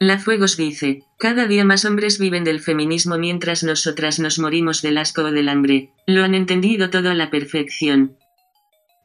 La 0.00 0.18
Fuegos 0.18 0.56
dice, 0.56 1.04
cada 1.16 1.46
día 1.46 1.64
más 1.64 1.84
hombres 1.84 2.18
viven 2.18 2.42
del 2.42 2.58
feminismo 2.58 3.18
mientras 3.18 3.62
nosotras 3.62 4.18
nos 4.18 4.40
morimos 4.40 4.82
del 4.82 4.98
asco 4.98 5.22
o 5.22 5.30
del 5.30 5.48
hambre, 5.48 5.90
lo 6.08 6.24
han 6.24 6.34
entendido 6.34 6.90
todo 6.90 7.10
a 7.10 7.14
la 7.14 7.30
perfección. 7.30 8.16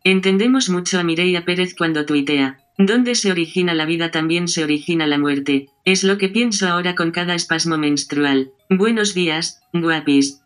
Entendemos 0.03 0.69
mucho 0.69 1.00
a 1.00 1.03
Mireia 1.03 1.45
Pérez 1.45 1.75
cuando 1.75 2.07
tuitea. 2.07 2.57
Donde 2.81 3.15
se 3.15 3.29
origina 3.29 3.74
la 3.74 3.86
vida 3.86 4.09
también 4.09 4.48
se 4.48 4.63
origina 4.63 5.05
la 5.05 5.17
muerte. 5.17 5.67
Es 5.83 6.05
lo 6.05 6.17
que 6.17 6.29
pienso 6.29 6.65
ahora 6.65 6.95
con 6.95 7.12
cada 7.12 7.36
espasmo 7.36 7.77
menstrual. 7.77 8.53
Buenos 8.69 9.13
días, 9.13 9.62
guapis. 9.74 10.41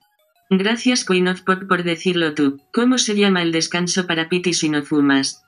Gracias 0.50 1.06
Queen 1.06 1.28
of 1.28 1.42
Pop 1.42 1.66
por 1.70 1.84
decirlo 1.84 2.34
tú. 2.34 2.60
¿Cómo 2.74 2.98
se 2.98 3.16
llama 3.16 3.44
el 3.44 3.52
descanso 3.52 4.08
para 4.08 4.30
Piti 4.30 4.56
si 4.56 4.68
no 4.70 4.82
fumas? 4.82 5.44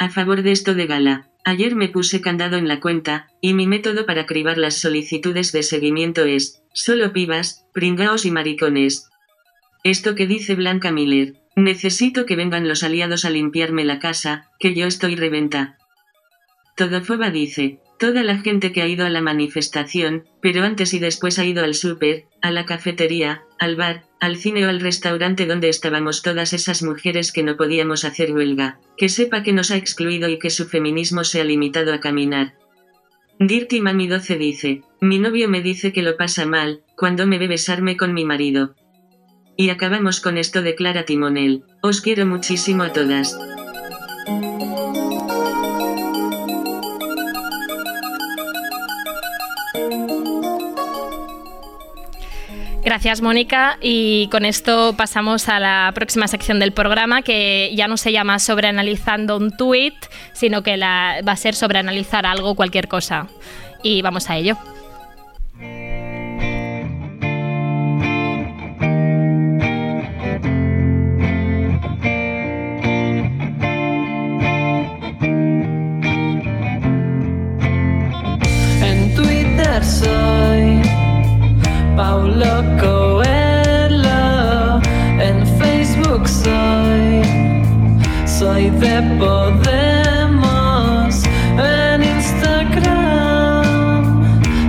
A 0.00 0.10
favor 0.10 0.42
de 0.42 0.50
esto 0.50 0.74
de 0.74 0.88
gala. 0.88 1.28
Ayer 1.44 1.76
me 1.76 1.88
puse 1.88 2.20
candado 2.20 2.56
en 2.56 2.66
la 2.66 2.80
cuenta, 2.80 3.28
y 3.40 3.54
mi 3.54 3.68
método 3.68 4.04
para 4.04 4.26
cribar 4.26 4.58
las 4.58 4.74
solicitudes 4.74 5.52
de 5.52 5.62
seguimiento 5.62 6.24
es, 6.24 6.64
solo 6.72 7.12
pibas, 7.12 7.64
pringaos 7.72 8.26
y 8.26 8.32
maricones. 8.32 9.08
Esto 9.84 10.16
que 10.16 10.26
dice 10.26 10.56
Blanca 10.56 10.90
Miller. 10.90 11.34
Necesito 11.54 12.26
que 12.26 12.34
vengan 12.34 12.66
los 12.66 12.82
aliados 12.82 13.24
a 13.24 13.30
limpiarme 13.30 13.84
la 13.84 14.00
casa, 14.00 14.50
que 14.58 14.74
yo 14.74 14.88
estoy 14.88 15.14
reventa. 15.14 15.78
Todofoba 16.76 17.30
dice, 17.30 17.78
toda 17.98 18.24
la 18.24 18.38
gente 18.38 18.72
que 18.72 18.82
ha 18.82 18.88
ido 18.88 19.06
a 19.06 19.10
la 19.10 19.20
manifestación, 19.20 20.24
pero 20.40 20.64
antes 20.64 20.92
y 20.92 20.98
después 20.98 21.38
ha 21.38 21.44
ido 21.44 21.62
al 21.62 21.74
súper, 21.74 22.24
a 22.42 22.50
la 22.50 22.66
cafetería, 22.66 23.44
al 23.60 23.76
bar, 23.76 24.04
al 24.20 24.36
cine 24.36 24.66
o 24.66 24.68
al 24.68 24.80
restaurante 24.80 25.46
donde 25.46 25.68
estábamos 25.68 26.22
todas 26.22 26.52
esas 26.52 26.82
mujeres 26.82 27.30
que 27.30 27.44
no 27.44 27.56
podíamos 27.56 28.04
hacer 28.04 28.32
huelga, 28.32 28.80
que 28.96 29.08
sepa 29.08 29.42
que 29.42 29.52
nos 29.52 29.70
ha 29.70 29.76
excluido 29.76 30.28
y 30.28 30.38
que 30.38 30.50
su 30.50 30.66
feminismo 30.66 31.22
se 31.22 31.40
ha 31.40 31.44
limitado 31.44 31.94
a 31.94 32.00
caminar. 32.00 32.54
Dirty 33.38 33.80
Mami 33.80 34.08
12 34.08 34.36
dice, 34.36 34.82
mi 35.00 35.18
novio 35.18 35.48
me 35.48 35.60
dice 35.60 35.92
que 35.92 36.02
lo 36.02 36.16
pasa 36.16 36.46
mal, 36.46 36.82
cuando 36.96 37.26
me 37.26 37.38
ve 37.38 37.48
besarme 37.48 37.96
con 37.96 38.14
mi 38.14 38.24
marido. 38.24 38.74
Y 39.56 39.70
acabamos 39.70 40.20
con 40.20 40.38
esto 40.38 40.62
de 40.62 40.74
Clara 40.74 41.04
Timonel. 41.04 41.62
Os 41.80 42.00
quiero 42.00 42.26
muchísimo 42.26 42.82
a 42.82 42.92
todas. 42.92 43.38
Gracias, 52.94 53.22
Mónica. 53.22 53.76
Y 53.80 54.28
con 54.28 54.44
esto 54.44 54.94
pasamos 54.96 55.48
a 55.48 55.58
la 55.58 55.90
próxima 55.96 56.28
sección 56.28 56.60
del 56.60 56.70
programa, 56.70 57.22
que 57.22 57.72
ya 57.74 57.88
no 57.88 57.96
se 57.96 58.12
llama 58.12 58.38
sobreanalizando 58.38 59.36
un 59.36 59.50
tweet, 59.56 59.94
sino 60.32 60.62
que 60.62 60.76
la, 60.76 61.16
va 61.26 61.32
a 61.32 61.36
ser 61.36 61.56
sobreanalizar 61.56 62.24
algo, 62.24 62.54
cualquier 62.54 62.86
cosa. 62.86 63.26
Y 63.82 64.00
vamos 64.00 64.30
a 64.30 64.36
ello. 64.36 64.56
Soy 79.82 80.83
Paulo 81.96 82.62
Coelho. 82.80 84.80
En 85.20 85.46
Facebook 85.58 86.28
soy 86.28 87.22
Soy 88.26 88.70
de 88.70 89.02
Podemos. 89.18 91.22
En 91.56 92.02
Instagram 92.02 93.44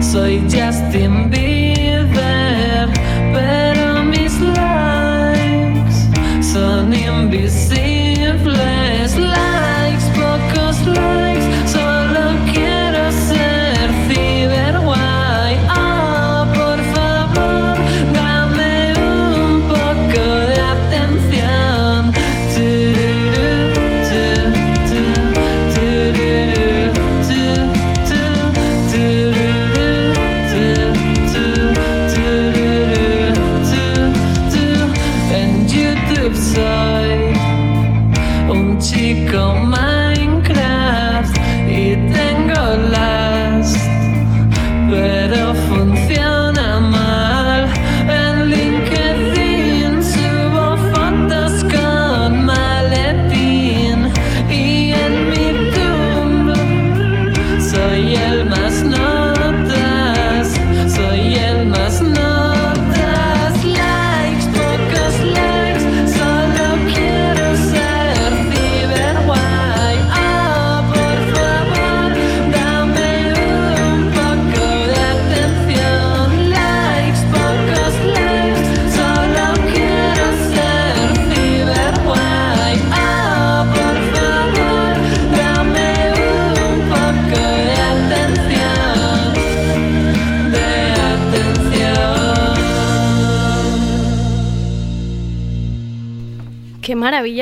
soy 0.02 0.42
Justin 0.44 1.32
Bieber. 1.32 2.90
Pero 3.34 4.04
mis 4.04 4.40
likes 4.40 5.96
son 6.42 6.94
invisibles. 6.94 8.85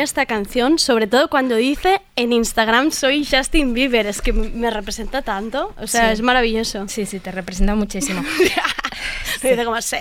Esta 0.04 0.26
canción, 0.26 0.80
sobre 0.80 1.08
todo 1.08 1.30
cuando 1.30 1.56
dice 1.56 2.02
en 2.18 2.34
Instagram 2.34 2.92
soy 2.92 3.26
Justin 3.26 3.74
Bieber, 3.74 4.06
es 4.06 4.22
que 4.22 4.34
me 4.34 4.70
representa 4.70 5.22
tanto, 5.22 5.74
o 5.80 5.88
sea, 5.88 6.08
Sí. 6.08 6.14
es 6.16 6.22
maravilloso. 6.22 6.90
Sí, 6.90 7.06
sí, 7.06 7.22
te 7.22 7.32
representa 7.32 7.74
muchísimo. 7.74 8.22
Dice 9.42 9.66
como 9.66 9.82
sé. 9.82 10.00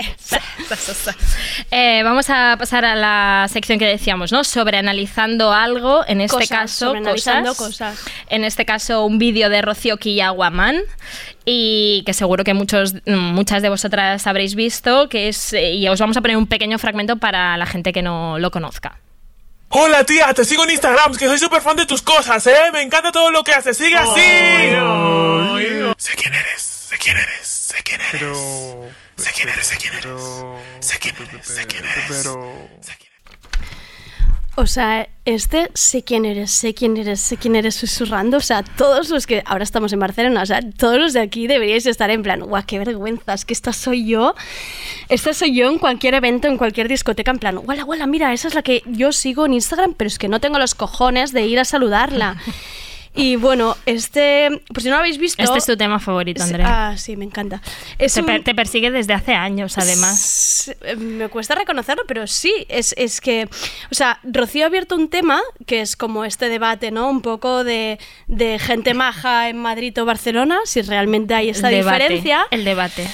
Eh, 1.70 2.02
vamos 2.04 2.30
a 2.30 2.56
pasar 2.58 2.84
a 2.84 2.94
la 2.94 3.46
sección 3.48 3.78
que 3.78 3.86
decíamos, 3.86 4.30
¿no? 4.32 4.44
Sobreanalizando 4.44 5.52
algo, 5.52 6.04
en 6.06 6.20
este 6.20 6.36
Cosas, 6.36 6.48
caso, 6.48 6.94
cosas. 7.56 8.04
En 8.28 8.44
este 8.44 8.64
caso, 8.64 9.04
un 9.06 9.18
vídeo 9.18 9.48
de 9.48 9.62
Rocío 9.62 9.96
Quillaguamán 9.96 10.80
y 11.44 12.02
que 12.06 12.12
seguro 12.12 12.44
que 12.44 12.54
muchos, 12.54 12.94
muchas 13.06 13.62
de 13.62 13.68
vosotras 13.68 14.26
habréis 14.26 14.54
visto, 14.54 15.08
que 15.08 15.28
es, 15.28 15.52
eh, 15.52 15.74
y 15.74 15.88
os 15.88 15.98
vamos 16.00 16.16
a 16.16 16.20
poner 16.20 16.36
un 16.36 16.46
pequeño 16.46 16.78
fragmento 16.78 17.16
para 17.16 17.56
la 17.56 17.66
gente 17.66 17.92
que 17.92 18.02
no 18.02 18.38
lo 18.38 18.50
conozca. 18.50 18.98
Hola 19.74 20.04
tía, 20.04 20.34
te 20.34 20.44
sigo 20.44 20.64
en 20.64 20.70
Instagram, 20.72 21.16
que 21.16 21.26
soy 21.26 21.38
súper 21.38 21.62
fan 21.62 21.74
de 21.76 21.86
tus 21.86 22.02
cosas, 22.02 22.46
¿eh? 22.46 22.70
Me 22.74 22.82
encanta 22.82 23.10
todo 23.10 23.30
lo 23.30 23.42
que 23.42 23.54
haces, 23.54 23.74
sigue 23.74 23.96
así. 23.96 24.20
Sé 25.96 26.12
quién 26.14 26.34
eres, 26.34 26.62
sé 26.62 26.98
quién 26.98 27.16
eres, 27.16 27.46
sé 27.46 27.76
quién 27.82 28.00
eres. 28.02 28.20
Sé 29.16 29.30
quién 29.34 29.48
eres, 29.48 29.66
sé 29.66 29.76
quién 29.78 29.94
eres. 29.94 30.22
Sé 30.80 30.98
quién 30.98 31.16
eres, 31.16 31.46
sé 31.46 31.66
quién 31.66 31.84
eres. 31.86 32.24
Sé 32.26 32.96
quién 32.98 33.06
eres. 33.06 33.11
O 34.54 34.66
sea, 34.66 35.08
este 35.24 35.70
sé 35.72 36.02
quién 36.02 36.26
eres, 36.26 36.50
sé 36.50 36.74
quién 36.74 36.98
eres, 36.98 37.20
sé 37.20 37.38
quién 37.38 37.56
eres 37.56 37.74
susurrando. 37.74 38.36
O 38.36 38.40
sea, 38.40 38.62
todos 38.62 39.08
los 39.08 39.26
que 39.26 39.42
ahora 39.46 39.64
estamos 39.64 39.94
en 39.94 40.00
Barcelona, 40.00 40.42
o 40.42 40.46
sea, 40.46 40.60
todos 40.76 40.98
los 40.98 41.12
de 41.14 41.20
aquí 41.20 41.46
deberíais 41.46 41.86
estar 41.86 42.10
en 42.10 42.22
plan, 42.22 42.40
guau, 42.40 42.62
qué 42.66 42.78
vergüenza, 42.78 43.32
es 43.32 43.46
que 43.46 43.54
esta 43.54 43.72
soy 43.72 44.06
yo. 44.06 44.34
Esta 45.08 45.32
soy 45.32 45.54
yo 45.54 45.70
en 45.70 45.78
cualquier 45.78 46.14
evento, 46.14 46.48
en 46.48 46.58
cualquier 46.58 46.88
discoteca, 46.88 47.30
en 47.30 47.38
plan, 47.38 47.56
guala, 47.56 47.84
guala, 47.84 48.06
mira, 48.06 48.32
esa 48.34 48.48
es 48.48 48.54
la 48.54 48.62
que 48.62 48.82
yo 48.86 49.12
sigo 49.12 49.46
en 49.46 49.54
Instagram, 49.54 49.94
pero 49.94 50.08
es 50.08 50.18
que 50.18 50.28
no 50.28 50.38
tengo 50.38 50.58
los 50.58 50.74
cojones 50.74 51.32
de 51.32 51.46
ir 51.46 51.58
a 51.58 51.64
saludarla. 51.64 52.36
Y 53.14 53.36
bueno, 53.36 53.76
este, 53.84 54.48
por 54.72 54.82
si 54.82 54.88
no 54.88 54.94
lo 54.94 55.00
habéis 55.00 55.18
visto. 55.18 55.42
Este 55.42 55.58
es 55.58 55.66
tu 55.66 55.76
tema 55.76 56.00
favorito, 56.00 56.42
Andrea. 56.42 56.88
Ah, 56.90 56.96
sí, 56.96 57.16
me 57.16 57.26
encanta. 57.26 57.60
Es 57.98 58.14
te, 58.14 58.20
un- 58.20 58.26
per- 58.26 58.42
te 58.42 58.54
persigue 58.54 58.90
desde 58.90 59.12
hace 59.12 59.34
años, 59.34 59.76
además. 59.76 60.74
Eh, 60.80 60.96
Me 60.96 61.28
cuesta 61.28 61.54
reconocerlo, 61.54 62.04
pero 62.08 62.26
sí, 62.26 62.52
es, 62.68 62.94
es 62.96 63.20
que, 63.20 63.48
o 63.90 63.94
sea, 63.94 64.18
Rocío 64.22 64.64
ha 64.64 64.66
abierto 64.68 64.94
un 64.94 65.08
tema 65.10 65.40
que 65.66 65.80
es 65.82 65.94
como 65.96 66.24
este 66.24 66.48
debate, 66.48 66.90
¿no? 66.90 67.10
Un 67.10 67.20
poco 67.20 67.64
de, 67.64 67.98
de 68.28 68.58
gente 68.58 68.94
maja 68.94 69.48
en 69.50 69.58
Madrid 69.58 70.00
o 70.00 70.04
Barcelona, 70.06 70.58
si 70.64 70.80
realmente 70.82 71.34
hay 71.34 71.50
esta 71.50 71.68
el 71.68 71.76
debate, 71.76 71.98
diferencia. 72.04 72.46
El 72.50 72.64
debate. 72.64 73.06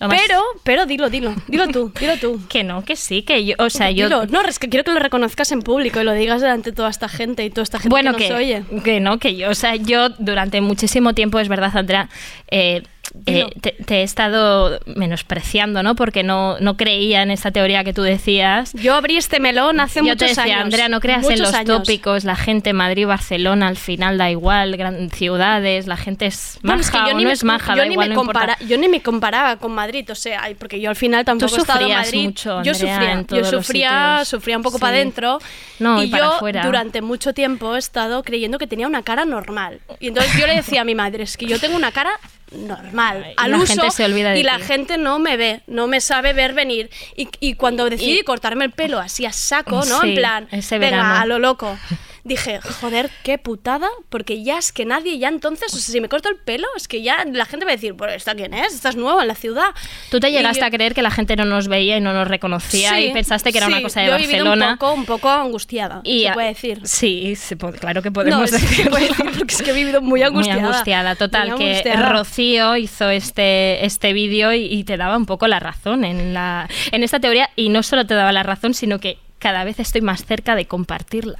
Lo 0.00 0.08
más- 0.08 0.20
Pero, 0.20 0.40
pero 0.62 0.86
dilo, 0.86 1.10
dilo, 1.10 1.34
dilo 1.48 1.68
tú, 1.68 1.92
dilo 1.98 2.16
tú. 2.18 2.40
Que 2.48 2.62
no, 2.62 2.84
que 2.84 2.94
sí, 2.96 3.22
que 3.22 3.44
yo, 3.44 3.54
o 3.58 3.68
sea, 3.68 3.90
yo... 3.90 4.08
Dilo. 4.08 4.26
No, 4.26 4.40
es 4.42 4.58
que 4.58 4.68
quiero 4.68 4.84
que 4.84 4.92
lo 4.92 5.00
reconozcas 5.00 5.50
en 5.52 5.62
público 5.62 6.00
y 6.00 6.04
lo 6.04 6.12
digas 6.12 6.40
delante 6.40 6.70
de 6.70 6.76
toda 6.76 6.88
esta 6.90 7.08
gente 7.08 7.44
y 7.44 7.50
toda 7.50 7.64
esta 7.64 7.78
gente 7.78 7.88
bueno, 7.90 8.14
que 8.14 8.28
nos 8.28 8.38
oye. 8.38 8.62
que 8.84 9.00
no, 9.00 9.18
que 9.18 9.34
yo, 9.36 9.50
o 9.50 9.54
sea, 9.54 9.74
yo 9.76 10.10
durante 10.10 10.60
muchísimo 10.60 11.14
tiempo, 11.14 11.40
es 11.40 11.48
verdad, 11.48 11.76
Andrea, 11.76 12.08
eh, 12.50 12.82
eh, 13.26 13.46
te, 13.60 13.72
te 13.72 13.96
he 13.96 14.02
estado 14.02 14.80
menospreciando, 14.86 15.82
¿no? 15.82 15.94
Porque 15.94 16.22
no, 16.22 16.58
no 16.60 16.76
creía 16.76 17.22
en 17.22 17.30
esta 17.30 17.50
teoría 17.50 17.84
que 17.84 17.92
tú 17.92 18.02
decías. 18.02 18.72
Yo 18.74 18.94
abrí 18.94 19.16
este 19.16 19.40
melón 19.40 19.80
hace 19.80 20.00
yo 20.00 20.04
muchos 20.04 20.18
te 20.18 20.26
decía, 20.26 20.42
años. 20.44 20.60
Andrea, 20.64 20.88
no 20.88 21.00
creas 21.00 21.28
en 21.28 21.40
los 21.40 21.52
años. 21.54 21.78
tópicos, 21.78 22.24
la 22.24 22.36
gente 22.36 22.72
Madrid, 22.72 23.06
Barcelona, 23.06 23.68
al 23.68 23.76
final 23.76 24.18
da 24.18 24.30
igual, 24.30 24.76
gran 24.76 25.10
ciudades, 25.10 25.86
la 25.86 25.96
gente 25.96 26.26
es 26.26 26.58
maja 26.62 26.80
es 26.80 26.90
que 26.90 26.98
yo 26.98 27.04
o 27.04 27.16
ni 27.16 27.22
no 27.24 27.28
me- 27.28 27.32
es 27.32 27.44
maja, 27.44 27.72
yo 27.74 27.78
da 27.82 27.84
ni 27.86 27.92
igual, 27.92 28.08
me 28.08 28.14
no 28.14 28.20
importa. 28.20 28.40
compara- 28.40 28.66
yo 28.66 28.78
ni 28.78 28.88
me 28.88 29.00
comparaba 29.02 29.56
con 29.56 29.72
Madrid, 29.72 30.08
o 30.10 30.14
sea, 30.14 30.42
porque 30.58 30.80
yo 30.80 30.90
al 30.90 30.96
final 30.96 31.24
tampoco 31.24 31.54
he 31.56 31.58
estado 31.58 31.80
en 31.86 31.94
Madrid. 31.94 32.24
mucho, 32.24 32.62
yo 32.62 32.72
Andrea, 32.72 32.74
sufría, 32.74 33.12
en 33.12 33.26
yo 33.26 33.44
sufría, 33.44 34.24
sufría 34.24 34.56
un 34.56 34.62
poco 34.62 34.76
Sí. 34.78 34.80
para 34.82 34.96
adentro. 34.96 35.38
No, 35.78 36.02
y 36.02 36.06
y 36.06 36.10
para 36.10 36.24
yo 36.24 36.32
afuera. 36.34 36.64
durante 36.64 37.02
mucho 37.02 37.32
tiempo 37.34 37.76
he 37.76 37.78
estado 37.78 38.22
creyendo 38.22 38.58
que 38.58 38.66
tenía 38.66 38.86
una 38.86 39.02
cara 39.02 39.24
normal. 39.24 39.80
Y 40.00 40.08
entonces 40.08 40.32
yo 40.38 40.46
le 40.46 40.54
decía 40.56 40.82
a 40.82 40.84
mi 40.84 40.94
madre, 40.94 41.22
es 41.24 41.36
que 41.36 41.46
yo 41.46 41.58
tengo 41.58 41.76
una 41.76 41.92
cara 41.92 42.10
normal, 42.52 43.34
al 43.36 43.50
la 43.50 43.56
uso, 43.58 43.66
gente 43.74 43.90
se 43.90 44.04
olvida 44.04 44.30
de 44.30 44.40
y 44.40 44.42
la 44.42 44.58
gente 44.58 44.96
no 44.98 45.18
me 45.18 45.36
ve, 45.36 45.60
no 45.66 45.86
me 45.86 46.00
sabe 46.00 46.32
ver 46.32 46.54
venir. 46.54 46.90
Y, 47.16 47.28
y 47.40 47.54
cuando 47.54 47.88
decidí 47.90 48.20
Y- 48.20 48.22
cortarme 48.24 48.64
el 48.64 48.70
pelo 48.72 48.98
así 48.98 49.26
a 49.26 49.32
saco, 49.32 49.84
¿no? 49.84 50.00
Sí, 50.00 50.10
en 50.10 50.14
plan, 50.14 50.48
venga, 50.80 51.20
a 51.20 51.26
lo 51.26 51.38
loco. 51.38 51.78
dije, 52.28 52.60
joder, 52.80 53.10
qué 53.24 53.38
putada, 53.38 53.88
porque 54.08 54.42
ya 54.44 54.58
es 54.58 54.70
que 54.72 54.84
nadie, 54.84 55.18
ya 55.18 55.28
entonces, 55.28 55.72
o 55.74 55.76
sea, 55.78 55.92
si 55.92 56.00
me 56.00 56.08
corto 56.08 56.28
el 56.28 56.36
pelo, 56.36 56.68
es 56.76 56.86
que 56.86 57.02
ya 57.02 57.24
la 57.24 57.44
gente 57.46 57.64
va 57.64 57.72
a 57.72 57.74
decir, 57.74 57.94
pues 57.96 58.14
¿esta 58.14 58.34
quién 58.34 58.54
es? 58.54 58.74
Estás 58.74 58.94
nueva 58.96 59.22
en 59.22 59.28
la 59.28 59.34
ciudad. 59.34 59.70
Tú 60.10 60.20
te 60.20 60.30
llegaste 60.30 60.60
yo- 60.60 60.66
a 60.66 60.70
creer 60.70 60.94
que 60.94 61.02
la 61.02 61.10
gente 61.10 61.34
no 61.36 61.44
nos 61.44 61.66
veía 61.68 61.96
y 61.96 62.00
no 62.00 62.12
nos 62.12 62.28
reconocía 62.28 62.90
Sí, 62.90 63.06
y 63.06 63.12
pensaste 63.12 63.50
que 63.50 63.58
era 63.58 63.66
una 63.66 63.78
sí, 63.78 63.82
cosa 63.82 64.00
de 64.00 64.06
yo 64.06 64.12
he 64.14 64.18
Barcelona. 64.18 64.72
un 64.72 64.78
poco, 64.78 64.92
un 64.92 65.04
poco 65.06 65.30
angustiada, 65.30 66.00
y 66.04 66.24
se 66.26 66.32
puede 66.32 66.48
decir. 66.48 66.80
Sí, 66.84 67.34
se 67.36 67.56
po- 67.56 67.72
claro 67.72 68.02
que 68.02 68.10
No, 68.10 68.14
podemos 68.14 68.50
que 68.50 68.58
se 68.58 68.66
decirlo. 68.66 68.90
puede 68.92 69.08
decir 69.08 69.30
porque 69.38 69.54
es 69.54 69.62
que 69.62 69.70
he 69.70 69.74
vivido 69.74 70.00
muy 70.02 70.22
angustiada. 70.22 70.60
Muy 70.60 70.68
angustiada, 70.70 71.16
total, 71.16 71.48
Muy 71.50 71.58
que 71.58 71.70
angustiada. 71.70 72.08
Rocío 72.10 72.76
hizo 72.76 73.10
este, 73.10 73.84
este 73.86 74.12
vídeo 74.12 74.52
y, 74.52 74.64
y 74.66 74.84
te 74.84 74.96
daba 74.96 75.16
un 75.16 75.26
poco 75.26 75.46
la 75.48 75.58
razón 75.60 76.04
en, 76.04 76.34
la, 76.34 76.68
en 76.92 77.02
esta 77.02 77.18
teoría 77.20 77.48
y 77.56 77.70
no 77.70 77.82
solo 77.82 78.06
te 78.06 78.14
daba 78.14 78.32
la 78.32 78.42
razón, 78.42 78.74
sino 78.74 78.98
que 78.98 79.18
cada 79.38 79.64
vez 79.64 79.78
estoy 79.78 80.00
más 80.00 80.24
cerca 80.24 80.54
de 80.56 80.66
compartirla. 80.66 81.38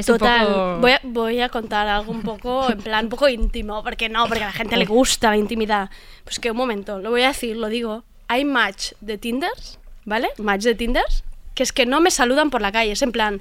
Es 0.00 0.08
un 0.08 0.18
Total, 0.18 0.46
poco- 0.46 0.78
voy, 0.80 0.92
a, 0.92 1.00
voy 1.04 1.40
a 1.40 1.48
contar 1.48 1.86
algo 1.88 2.10
un 2.12 2.22
poco, 2.22 2.70
en 2.70 2.78
plan, 2.78 3.04
un 3.06 3.10
poco 3.10 3.28
íntimo, 3.28 3.82
porque 3.82 4.08
no, 4.08 4.26
porque 4.26 4.42
a 4.44 4.46
la 4.46 4.52
gente 4.52 4.76
le 4.76 4.84
gusta 4.86 5.30
la 5.30 5.36
intimidad. 5.36 5.90
Pues 6.24 6.38
que 6.40 6.50
un 6.50 6.56
momento, 6.56 6.98
lo 6.98 7.10
voy 7.10 7.22
a 7.22 7.28
decir, 7.28 7.56
lo 7.56 7.68
digo. 7.68 8.04
Hay 8.28 8.44
match 8.44 8.92
de 9.00 9.18
Tinders, 9.18 9.78
¿vale? 10.04 10.28
Match 10.38 10.62
de 10.62 10.74
Tinders, 10.74 11.24
que 11.54 11.62
es 11.62 11.72
que 11.72 11.86
no 11.86 12.00
me 12.00 12.10
saludan 12.10 12.50
por 12.50 12.60
la 12.60 12.70
calle. 12.72 12.92
Es 12.92 13.02
en 13.02 13.12
plan, 13.12 13.40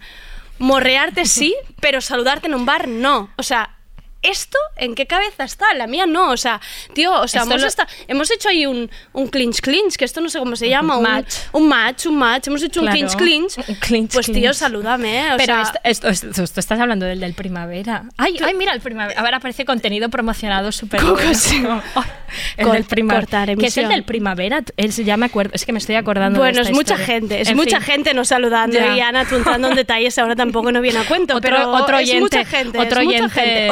morrearte 0.58 1.26
sí, 1.26 1.56
pero 1.80 2.02
saludarte 2.02 2.48
en 2.48 2.56
un 2.56 2.66
bar 2.66 2.88
no. 2.88 3.30
O 3.38 3.44
sea, 3.44 3.76
¿esto 4.22 4.58
en 4.76 4.96
qué 4.96 5.06
cabeza 5.08 5.44
está? 5.44 5.74
La 5.74 5.88
mía 5.88 6.06
no. 6.06 6.32
O 6.32 6.38
sea, 6.38 6.60
tío, 6.94 7.14
o 7.14 7.28
sea, 7.28 7.44
hemos, 7.44 7.62
lo- 7.62 7.68
hemos 8.08 8.32
hecho 8.32 8.50
ahí 8.50 8.66
un, 8.66 8.90
un 9.14 9.28
clinch 9.28 9.62
clinch, 9.62 9.96
que 9.96 10.06
esto 10.06 10.22
no 10.22 10.30
sé 10.30 10.40
cómo 10.40 10.56
se 10.56 10.70
llama. 10.70 10.98
Un 10.98 11.04
Match. 11.04 11.34
Un 11.54 11.68
match, 11.68 12.06
un 12.08 12.18
match. 12.18 12.48
Hemos 12.48 12.64
hecho 12.64 12.82
Claro, 12.82 12.98
un 13.00 13.08
clinch 13.08 13.16
clinch. 13.18 13.58
un 13.70 13.76
clinch 13.76 14.14
pues 14.14 14.26
tío, 14.32 14.54
salúdame. 14.54 15.34
O 15.34 15.38
Pero 15.38 15.46
sea, 15.46 15.62
esto, 15.84 16.08
esto, 16.08 16.28
esto- 16.28 16.44
esto 16.44 16.60
estás 16.60 16.80
hablando 16.80 17.06
del 17.06 17.20
del 17.20 17.34
primavera. 17.34 18.04
Ay, 18.18 18.38
ay, 18.46 18.54
mira, 18.54 18.74
el 18.74 18.82
primavera. 18.82 19.20
Ahora 19.20 19.38
aparece 19.38 19.66
contenido 19.66 20.10
promocionado 20.10 20.72
súper 20.72 21.02
¿Cómo 21.02 21.14
bueno. 21.14 21.30
que 21.30 21.36
sí? 21.36 21.64
El 22.58 22.72
del 22.72 22.84
primavera. 22.84 23.56
¿Qué 23.56 23.66
es 23.68 23.78
el 23.78 23.88
del 23.90 24.04
primavera? 24.04 24.62
Es, 24.78 24.98
ya 24.98 25.18
me 25.18 25.26
acuerdo, 25.26 25.52
es 25.56 25.66
que 25.66 25.72
me 25.72 25.80
estoy 25.80 25.96
acordando 25.96 26.36
de 26.40 26.50
Bueno, 26.52 26.62
es 26.62 26.68
esta 26.68 26.76
mucha 26.76 26.94
historia. 26.94 27.06
gente, 27.20 27.42
es 27.42 27.48
En 27.50 27.56
mucha 27.56 27.78
fin. 27.82 27.94
gente 27.94 28.14
no 28.14 28.24
saludando 28.24 28.78
Ya. 28.78 28.96
y 28.96 29.00
Ana, 29.02 29.26
tú 29.26 29.36
entrando 29.36 29.70
en 29.70 29.76
detalles 29.84 30.16
ahora 30.20 30.36
tampoco 30.36 30.72
no 30.72 30.80
viene 30.80 31.00
a 31.00 31.06
cuento, 31.08 31.36
Otro- 31.38 31.50
pero 31.50 31.72
otro 31.72 31.98
es 31.98 32.04
oyente, 32.08 32.22
mucha 32.38 32.46
gente, 32.46 32.78
es 32.78 32.86
otro 32.86 33.02
mucha 33.04 33.18
oyente- 33.18 33.34
gente. 33.34 33.68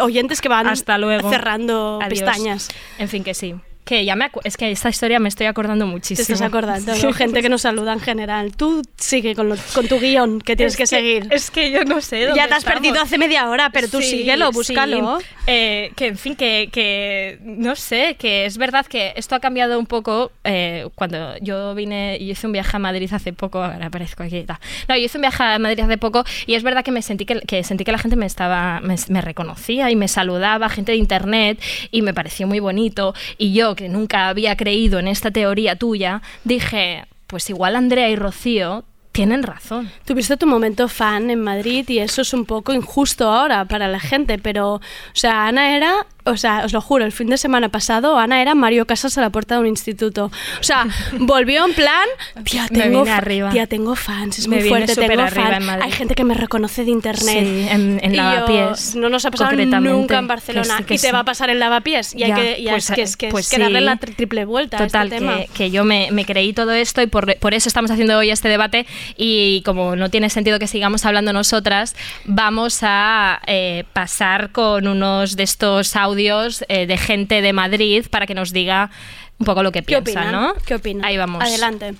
Oyentes 0.00 0.40
que 0.40 0.48
van 0.48 0.66
Hasta 0.66 0.98
luego. 0.98 1.30
cerrando 1.30 1.98
Adiós. 2.02 2.20
pestañas. 2.20 2.68
En 2.98 3.08
fin, 3.08 3.24
que 3.24 3.34
sí. 3.34 3.54
Que 3.84 4.04
ya 4.04 4.14
me 4.14 4.30
es 4.44 4.56
que 4.56 4.70
esta 4.70 4.88
historia 4.88 5.18
me 5.18 5.28
estoy 5.28 5.46
acordando 5.46 5.86
muchísimo. 5.88 6.24
Te 6.26 6.32
estás 6.34 6.46
acordando, 6.46 6.94
¿no? 6.94 7.12
Gente 7.12 7.42
que 7.42 7.48
nos 7.48 7.62
saluda 7.62 7.92
en 7.92 7.98
general. 8.00 8.56
Tú 8.56 8.80
sigue 8.96 9.34
con, 9.34 9.48
lo- 9.48 9.56
con 9.74 9.88
tu 9.88 9.98
guion 9.98 10.40
que 10.40 10.54
tienes 10.54 10.74
Es 10.74 10.78
que, 10.78 10.86
seguir. 10.86 11.26
Es 11.30 11.50
que 11.50 11.72
yo 11.72 11.84
no 11.84 12.00
sé. 12.00 12.26
dónde 12.26 12.36
ya 12.36 12.46
te 12.46 12.54
has 12.54 12.58
estamos. 12.60 12.80
perdido 12.80 13.02
hace 13.02 13.18
media 13.18 13.48
hora, 13.48 13.70
pero 13.70 13.88
tú 13.88 14.00
Sí, 14.00 14.18
síguelo, 14.18 14.46
sí. 14.50 14.54
búscalo. 14.54 15.18
Eh, 15.48 15.90
que 15.96 16.06
en 16.06 16.16
fin, 16.16 16.36
que, 16.36 16.68
que 16.72 17.38
no 17.42 17.74
sé, 17.74 18.14
que 18.18 18.46
es 18.46 18.56
verdad 18.56 18.86
que 18.86 19.12
esto 19.16 19.34
ha 19.34 19.40
cambiado 19.40 19.76
un 19.80 19.86
poco 19.86 20.30
eh, 20.44 20.86
cuando 20.94 21.36
yo 21.38 21.74
vine 21.74 22.16
y 22.20 22.30
hice 22.30 22.46
un 22.46 22.52
viaje 22.52 22.76
a 22.76 22.78
Madrid 22.80 23.12
hace 23.12 23.32
poco, 23.32 23.62
ahora 23.64 23.86
aparezco 23.86 24.22
aquí 24.22 24.38
y 24.38 24.44
tal. 24.44 24.58
No, 24.88 24.96
yo 24.96 25.04
hice 25.04 25.18
un 25.18 25.22
viaje 25.22 25.42
a 25.42 25.58
Madrid 25.58 25.80
hace 25.80 25.98
poco 25.98 26.24
y 26.46 26.54
es 26.54 26.62
verdad 26.62 26.84
que 26.84 26.92
me 26.92 27.02
sentí 27.02 27.24
que, 27.24 27.40
que 27.40 27.64
sentí 27.64 27.82
que 27.84 27.90
la 27.90 27.98
gente 27.98 28.14
me 28.14 28.26
estaba 28.26 28.78
me, 28.80 28.94
me 29.08 29.20
reconocía 29.20 29.90
y 29.90 29.96
me 29.96 30.06
saludaba, 30.06 30.68
gente 30.68 30.92
de 30.92 30.98
internet 30.98 31.60
y 31.90 32.02
me 32.02 32.14
pareció 32.14 32.46
muy 32.46 32.60
bonito 32.60 33.12
y 33.38 33.52
yo 33.52 33.71
que 33.74 33.88
nunca 33.88 34.28
había 34.28 34.56
creído 34.56 34.98
en 34.98 35.08
esta 35.08 35.30
teoría 35.30 35.76
tuya, 35.76 36.22
dije, 36.44 37.04
pues 37.26 37.48
igual 37.50 37.76
Andrea 37.76 38.08
y 38.10 38.16
Rocío 38.16 38.84
tienen 39.12 39.42
razón. 39.42 39.90
Tuviste 40.06 40.36
tu 40.36 40.46
momento 40.46 40.88
fan 40.88 41.30
en 41.30 41.40
Madrid 41.40 41.88
y 41.88 41.98
eso 41.98 42.22
es 42.22 42.32
un 42.32 42.46
poco 42.46 42.72
injusto 42.72 43.28
ahora 43.30 43.66
para 43.66 43.86
la 43.86 44.00
gente, 44.00 44.38
pero, 44.38 44.74
o 44.74 44.80
sea, 45.12 45.46
Ana 45.46 45.76
era, 45.76 46.06
o 46.24 46.36
sea, 46.36 46.62
os 46.64 46.72
lo 46.72 46.80
juro, 46.80 47.04
el 47.04 47.12
fin 47.12 47.28
de 47.28 47.36
semana 47.36 47.68
pasado 47.68 48.18
Ana 48.18 48.40
era 48.40 48.54
Mario 48.54 48.86
Casas 48.86 49.18
a 49.18 49.20
la 49.20 49.30
puerta 49.30 49.56
de 49.56 49.60
un 49.62 49.66
instituto. 49.66 50.26
O 50.60 50.62
sea, 50.62 50.86
volvió 51.18 51.64
en 51.66 51.74
plan, 51.74 52.06
tía, 52.44 52.68
tengo, 52.68 53.04
arriba. 53.08 53.50
tía, 53.50 53.66
tengo 53.66 53.96
fans, 53.96 54.38
es 54.38 54.48
Me 54.48 54.60
muy 54.60 54.68
fuerte, 54.68 54.94
tengo 54.94 55.26
fans. 55.26 55.68
Hay 55.82 55.90
gente 55.90 56.14
que 56.14 56.22
me 56.24 56.34
reconoce 56.34 56.84
de 56.84 56.90
internet. 56.92 57.44
Sí, 57.44 57.66
en- 57.68 58.00
en 58.02 58.12
yo- 58.12 58.16
Lavapiés, 58.22 58.94
No 58.94 59.08
nos 59.08 59.24
ha 59.24 59.30
pasado 59.32 59.52
nunca 59.80 60.18
en 60.18 60.24
que 60.24 60.28
Barcelona 60.28 60.78
sí, 60.78 60.84
que 60.84 60.94
y 60.94 60.98
te 60.98 61.06
sí. 61.08 61.12
va 61.12 61.18
a 61.20 61.24
pasar 61.24 61.50
en 61.50 61.58
Lavapiés 61.58 62.14
y 62.14 62.22
hay 62.22 62.28
Ya, 62.30 62.36
que, 62.36 62.58
y 62.60 62.68
pues, 62.68 62.88
es 62.90 62.94
que, 62.94 63.02
es 63.02 63.16
que, 63.16 63.28
pues 63.28 63.46
es 63.46 63.50
que 63.56 63.60
darle 63.60 63.80
la 63.80 63.96
tri- 63.98 64.14
triple 64.14 64.44
vuelta 64.44 64.78
Total, 64.78 65.02
a 65.02 65.04
este 65.04 65.18
tema. 65.18 65.36
que, 65.38 65.46
que 65.48 65.70
yo 65.72 65.84
me, 65.84 66.08
me 66.12 66.24
creí 66.24 66.52
todo 66.52 66.70
esto 66.72 67.02
y 67.02 67.06
por, 67.08 67.36
por 67.38 67.52
eso 67.54 67.68
estamos 67.68 67.90
haciendo 67.90 68.16
hoy 68.16 68.30
este 68.30 68.48
debate 68.48 68.86
y 69.16 69.62
como 69.64 69.96
no 69.96 70.08
tiene 70.08 70.30
sentido 70.30 70.58
que 70.60 70.66
sigamos 70.68 71.04
hablando 71.04 71.32
nosotras, 71.32 71.96
vamos 72.24 72.78
a 72.82 73.40
eh, 73.46 73.84
pasar 73.92 74.52
con 74.52 74.86
unos 74.86 75.34
de 75.36 75.42
estos 75.42 75.96
audios 75.96 76.11
eh, 76.16 76.86
de 76.86 76.96
gente 76.96 77.42
de 77.42 77.52
Madrid 77.52 78.06
para 78.10 78.26
que 78.26 78.34
nos 78.34 78.52
diga 78.52 78.90
un 79.38 79.46
poco 79.46 79.62
lo 79.62 79.72
que 79.72 79.80
¿Qué 79.80 80.00
piensa, 80.00 80.20
opinan? 80.20 80.32
¿no? 80.32 80.54
¿Qué 80.66 80.74
opinan? 80.74 81.04
Ahí 81.04 81.16
vamos. 81.16 81.42
Adelante. 81.42 81.94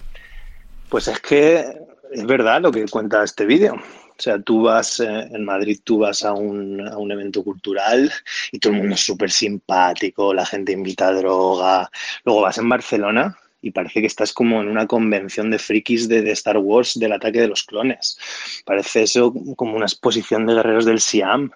Pues 0.88 1.08
es 1.08 1.20
que 1.20 1.64
es 2.12 2.26
verdad 2.26 2.60
lo 2.60 2.70
que 2.70 2.86
cuenta 2.86 3.24
este 3.24 3.46
vídeo. 3.46 3.74
O 3.74 4.22
sea, 4.22 4.40
tú 4.40 4.62
vas 4.62 5.00
eh, 5.00 5.28
en 5.32 5.44
Madrid, 5.44 5.80
tú 5.82 5.98
vas 5.98 6.24
a 6.24 6.32
un, 6.32 6.86
a 6.86 6.96
un 6.96 7.10
evento 7.10 7.42
cultural 7.42 8.12
y 8.52 8.58
todo 8.58 8.72
el 8.72 8.78
mundo 8.78 8.94
es 8.94 9.00
súper 9.00 9.30
simpático, 9.30 10.32
la 10.34 10.46
gente 10.46 10.72
invita 10.72 11.08
a 11.08 11.12
droga. 11.12 11.90
Luego 12.24 12.42
vas 12.42 12.58
en 12.58 12.68
Barcelona 12.68 13.36
y 13.62 13.70
parece 13.70 14.00
que 14.00 14.06
estás 14.06 14.32
como 14.32 14.60
en 14.60 14.68
una 14.68 14.86
convención 14.86 15.50
de 15.50 15.58
frikis 15.58 16.08
de, 16.08 16.22
de 16.22 16.32
Star 16.32 16.58
Wars 16.58 16.98
del 16.98 17.12
ataque 17.12 17.40
de 17.40 17.48
los 17.48 17.62
clones. 17.62 18.18
Parece 18.64 19.02
eso 19.02 19.32
como 19.56 19.76
una 19.76 19.86
exposición 19.86 20.46
de 20.46 20.54
guerreros 20.54 20.84
del 20.84 21.00
Siam, 21.00 21.50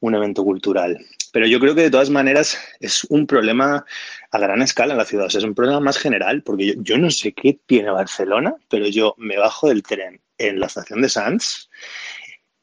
un 0.00 0.14
evento 0.14 0.42
cultural. 0.42 0.98
Pero 1.34 1.46
yo 1.48 1.60
creo 1.60 1.74
que 1.74 1.82
de 1.82 1.90
todas 1.90 2.10
maneras 2.10 2.56
es 2.80 3.04
un 3.10 3.26
problema 3.26 3.84
a 4.30 4.38
gran 4.38 4.62
escala 4.62 4.94
en 4.94 4.98
la 4.98 5.04
ciudad. 5.04 5.26
O 5.26 5.30
sea, 5.30 5.40
es 5.40 5.44
un 5.44 5.54
problema 5.56 5.80
más 5.80 5.98
general, 5.98 6.42
porque 6.44 6.76
yo, 6.78 6.96
no 6.98 7.10
sé 7.10 7.32
qué 7.34 7.58
tiene 7.66 7.90
Barcelona, 7.90 8.54
pero 8.70 8.86
yo 8.88 9.14
me 9.18 9.36
bajo 9.36 9.68
del 9.68 9.82
tren 9.82 10.22
en 10.38 10.60
la 10.60 10.66
estación 10.66 11.02
de 11.02 11.08
Sants 11.10 11.70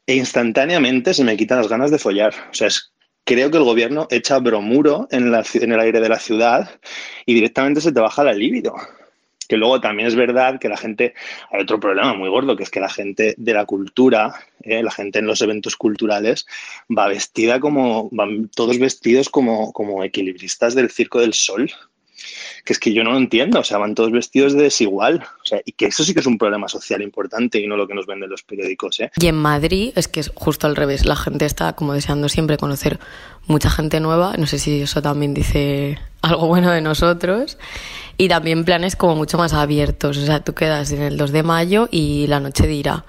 e 0.08 0.16
instantáneamente 0.16 1.14
se 1.14 1.24
me 1.24 1.38
quitan 1.38 1.58
las 1.60 1.68
ganas 1.70 1.92
de 1.92 2.00
follar. 2.00 2.34
O 2.52 2.54
sea, 2.54 2.68
es- 2.68 2.94
creo 3.26 3.52
que 3.52 3.58
el 3.58 3.64
gobierno 3.64 4.08
echa 4.10 4.40
bromuro 4.40 5.08
en, 5.12 5.34
en 5.34 5.72
el 5.72 5.80
aire 5.80 6.00
de 6.02 6.10
la 6.10 6.20
ciudad 6.20 6.80
y 7.26 7.34
directamente 7.34 7.82
se 7.82 7.92
te 7.92 8.00
baja 8.00 8.24
la 8.24 8.34
libido. 8.34 8.76
Que 9.52 9.58
luego 9.58 9.82
también 9.82 10.08
es 10.08 10.16
verdad 10.16 10.62
que 10.62 10.70
la 10.70 10.78
gente, 10.78 11.14
hay 11.52 11.64
otro 11.64 11.78
problema 11.78 12.14
muy 12.14 12.30
gordo, 12.30 12.56
que 12.56 12.64
es 12.64 12.70
que 12.70 12.80
la 12.80 12.88
gente 12.88 13.36
de 13.38 13.54
la 13.54 13.66
cultura, 13.66 14.34
eh, 14.64 14.82
la 14.82 14.92
gente 14.92 15.20
en 15.20 15.26
los 15.26 15.42
eventos 15.42 15.76
culturales, 15.76 16.48
va 16.90 17.10
vestida 17.10 17.60
como, 17.60 18.08
van 18.14 18.48
todos 18.48 18.80
vestidos 18.80 19.28
como, 19.28 19.74
como 19.74 20.06
equilibristas 20.06 20.74
del 20.74 20.90
Circo 20.90 21.20
del 21.20 21.34
Sol. 21.34 21.70
Que 22.64 22.72
es 22.72 22.80
que 22.80 22.94
yo 22.94 23.04
no 23.04 23.12
lo 23.12 23.18
entiendo, 23.18 23.60
o 23.60 23.64
sea, 23.66 23.78
van 23.78 23.94
todos 23.94 24.12
vestidos 24.12 24.54
de 24.54 24.64
desigual. 24.64 25.22
O 25.44 25.46
sea, 25.46 25.60
y 25.66 25.74
que 25.74 25.88
eso 25.88 26.06
sí 26.06 26.14
que 26.14 26.22
es 26.22 26.28
un 26.28 26.38
problema 26.38 26.70
social 26.70 27.02
importante 27.02 27.60
y 27.60 27.68
no 27.68 27.76
lo 27.76 27.90
que 27.90 27.96
nos 27.96 28.06
venden 28.06 28.30
los 28.30 28.44
periódicos, 28.44 29.02
¿eh? 29.02 29.12
Y 29.20 29.28
en 29.28 29.36
Madrid 29.36 29.92
es 29.98 30.08
que 30.08 30.22
es 30.22 30.32
justo 30.34 30.66
al 30.66 30.78
revés. 30.78 31.06
La 31.06 31.18
gente 31.18 31.44
está 31.44 31.74
como 31.74 31.94
deseando 31.94 32.30
siempre 32.30 32.56
conocer 32.56 33.00
mucha 33.48 33.70
gente 33.70 34.00
nueva. 34.00 34.38
No 34.38 34.48
sé 34.48 34.60
si 34.60 34.84
eso 34.84 35.02
también 35.02 35.34
dice 35.34 35.98
algo 36.22 36.48
bueno 36.48 36.72
de 36.72 36.82
nosotros. 36.82 37.58
Y 38.22 38.28
también 38.28 38.66
planes 38.66 38.96
como 38.96 39.16
mucho 39.16 39.40
más 39.40 39.52
abiertos. 39.52 40.16
O 40.16 40.24
sea, 40.28 40.44
tú 40.44 40.54
quedas 40.54 40.92
en 40.92 41.02
el 41.02 41.18
2 41.18 41.32
de 41.32 41.42
mayo 41.42 41.88
y 41.90 42.28
la 42.28 42.40
noche 42.40 42.68
dirá. 42.68 43.04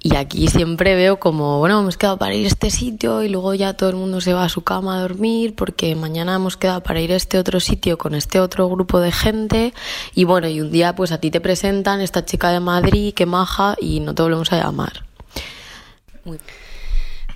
Y 0.00 0.16
aquí 0.16 0.48
siempre 0.48 0.94
veo 0.96 1.18
como, 1.18 1.60
bueno, 1.60 1.80
hemos 1.80 1.96
quedado 1.96 2.18
para 2.18 2.34
ir 2.34 2.44
a 2.44 2.48
este 2.48 2.68
sitio 2.68 3.22
y 3.22 3.30
luego 3.30 3.54
ya 3.54 3.72
todo 3.72 3.88
el 3.88 3.96
mundo 3.96 4.20
se 4.20 4.34
va 4.34 4.44
a 4.44 4.50
su 4.50 4.60
cama 4.60 4.98
a 4.98 5.00
dormir 5.00 5.54
porque 5.54 5.94
mañana 5.96 6.34
hemos 6.34 6.58
quedado 6.58 6.82
para 6.82 7.00
ir 7.00 7.10
a 7.12 7.16
este 7.16 7.38
otro 7.38 7.58
sitio 7.58 7.96
con 7.96 8.14
este 8.14 8.38
otro 8.38 8.68
grupo 8.68 9.00
de 9.00 9.12
gente 9.12 9.72
y 10.14 10.24
bueno, 10.24 10.46
y 10.46 10.60
un 10.60 10.70
día 10.70 10.94
pues 10.94 11.10
a 11.10 11.16
ti 11.16 11.30
te 11.30 11.40
presentan 11.40 12.02
esta 12.02 12.26
chica 12.26 12.50
de 12.50 12.60
Madrid, 12.60 13.14
que 13.14 13.24
maja 13.24 13.76
y 13.80 14.00
no 14.00 14.14
te 14.14 14.20
volvemos 14.24 14.52
a 14.52 14.58
llamar. 14.62 15.06
Muy- 16.26 16.38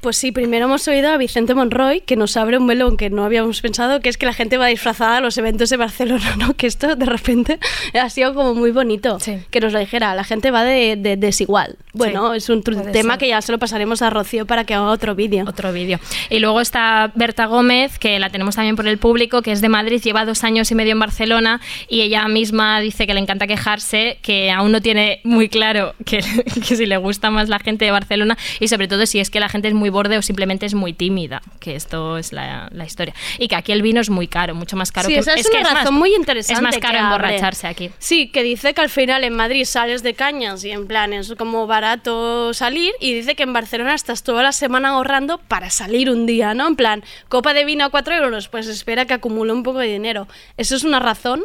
Pues 0.01 0.17
sí, 0.17 0.33
primero 0.33 0.67
hemos 0.67 0.87
oído 0.87 1.11
a 1.11 1.17
Vicente 1.17 1.55
Monroy, 1.55 2.01
que 2.03 2.17
nos 2.17 2.37
abre 2.37 2.59
un 2.59 2.67
melón 2.67 2.97
que 2.97 3.11
no 3.11 3.25
habíamos 3.25 3.61
pensado, 3.61 4.01
que 4.01 4.09
es 4.09 4.17
que 4.17 4.27
la 4.27 4.33
gente 4.33 4.57
va 4.57 4.67
disfrazada 4.67 5.17
a 5.17 5.21
los 5.21 5.37
eventos 5.39 5.71
de 5.71 5.77
Barcelona, 5.77 6.37
¿no? 6.37 6.55
Que 6.55 6.67
esto 6.67 6.95
de 6.95 7.07
repente 7.07 7.59
ha 8.01 8.09
sido 8.11 8.35
como 8.35 8.55
muy 8.55 8.71
bonito. 8.71 9.19
Sí. 9.21 9.39
Que 9.51 9.61
nos 9.61 9.73
lo 9.73 9.79
dijera, 9.79 10.15
la 10.15 10.25
gente 10.25 10.51
va 10.51 10.65
de, 10.65 10.97
de 10.97 11.17
desigual. 11.17 11.77
Bueno, 11.93 12.35
es 12.35 12.49
un 12.49 12.63
tema 12.63 12.85
ser. 12.85 13.19
que 13.19 13.29
ya 13.29 13.43
se 13.43 13.51
lo 13.51 13.59
pasaremos 13.59 14.03
a 14.03 14.11
Rocío 14.11 14.47
para 14.47 14.65
que 14.65 14.75
haga 14.75 14.91
otro 14.91 15.15
vídeo. 15.15 15.45
Otro 15.49 15.73
vídeo. 15.73 15.99
Y 16.31 16.39
luego 16.39 16.61
está 16.61 17.11
Berta 17.15 17.47
Gómez, 17.47 17.99
que 17.99 18.19
la 18.19 18.31
tenemos 18.31 18.55
también 18.55 18.77
por 18.77 18.87
el 18.87 18.99
público, 18.99 19.43
que 19.43 19.53
es 19.53 19.61
de 19.61 19.69
Madrid, 19.69 20.01
lleva 20.01 20.25
dos 20.25 20.45
años 20.45 20.71
y 20.71 20.75
medio 20.75 20.93
en 20.93 21.01
Barcelona 21.01 21.61
y 21.89 22.03
ella 22.03 22.27
misma 22.29 22.81
dice 22.81 23.07
que 23.07 23.15
le 23.15 23.21
encanta 23.21 23.47
quejarse, 23.47 24.19
que 24.23 24.51
aún 24.51 24.71
no 24.71 24.81
tiene 24.81 25.21
muy 25.25 25.49
claro 25.49 25.95
que, 26.05 26.21
que 26.69 26.77
si 26.77 26.87
le 26.87 26.97
gusta 26.99 27.31
más 27.31 27.49
la 27.49 27.59
gente 27.59 27.85
de 27.85 27.91
Barcelona 27.91 28.39
y 28.61 28.69
sobre 28.69 28.87
todo 28.87 29.05
si 29.07 29.19
es 29.19 29.31
que 29.31 29.41
la 29.41 29.49
gente 29.49 29.69
es 29.69 29.75
muy 29.75 29.88
muy 29.89 29.95
borde 29.95 30.19
o 30.19 30.23
simplemente 30.23 30.67
es 30.67 30.75
muy 30.75 30.93
tímida, 30.93 31.41
que 31.61 31.75
esto 31.75 32.19
es 32.19 32.33
la, 32.35 32.69
la 32.73 32.85
historia. 32.85 33.15
Y 33.39 33.49
que 33.49 33.57
aquí 33.57 33.73
el 33.73 33.81
vino 33.81 34.01
es 34.03 34.11
muy 34.11 34.29
caro, 34.29 34.55
mucho 34.55 34.77
más 34.77 34.93
caro 34.93 35.09
Sí, 35.09 35.15
que 35.15 35.21
esa 35.21 35.33
es, 35.35 35.49
que 35.49 35.57
una 35.59 35.73
razón 35.75 35.95
más- 35.95 35.99
muy 36.01 36.15
interesante. 36.15 36.53
Es 36.59 36.63
más 36.63 36.75
que 36.75 36.81
caro 36.81 36.99
abre. 36.99 37.15
emborracharse 37.15 37.67
aquí. 37.67 37.91
Sí, 37.99 38.29
que 38.29 38.43
dice 38.43 38.75
que 38.75 38.81
al 38.83 38.91
final 38.91 39.25
en 39.25 39.35
Madrid 39.35 39.65
sales 39.65 40.03
de 40.03 40.13
cañas 40.15 40.63
y 40.65 40.71
en 40.73 40.87
plan 40.87 41.13
es 41.15 41.35
como 41.39 41.67
barato 41.67 42.53
salir 42.53 42.93
y 43.01 43.15
dice 43.15 43.35
que 43.35 43.45
en 43.45 43.53
Barcelona 43.55 43.95
estás 43.95 44.23
toda 44.23 44.43
la 44.43 44.53
semana 44.53 44.91
ahorrando 44.91 45.39
para 45.39 45.71
salir 45.71 46.11
un 46.11 46.27
día, 46.27 46.53
¿no? 46.53 46.69
En 46.69 46.77
plan, 46.77 47.03
copa 47.29 47.55
de 47.55 47.65
vino 47.65 47.85
a 47.85 47.89
4 47.91 48.15
euros, 48.17 48.49
pues 48.49 48.67
espera 48.67 49.07
que 49.07 49.15
acumule 49.15 49.53
un 49.53 49.63
poco 49.63 49.79
de 49.79 49.87
dinero. 49.89 50.29
Eso 50.59 50.77
es 50.77 50.85
una 50.85 50.99
razón 51.01 51.43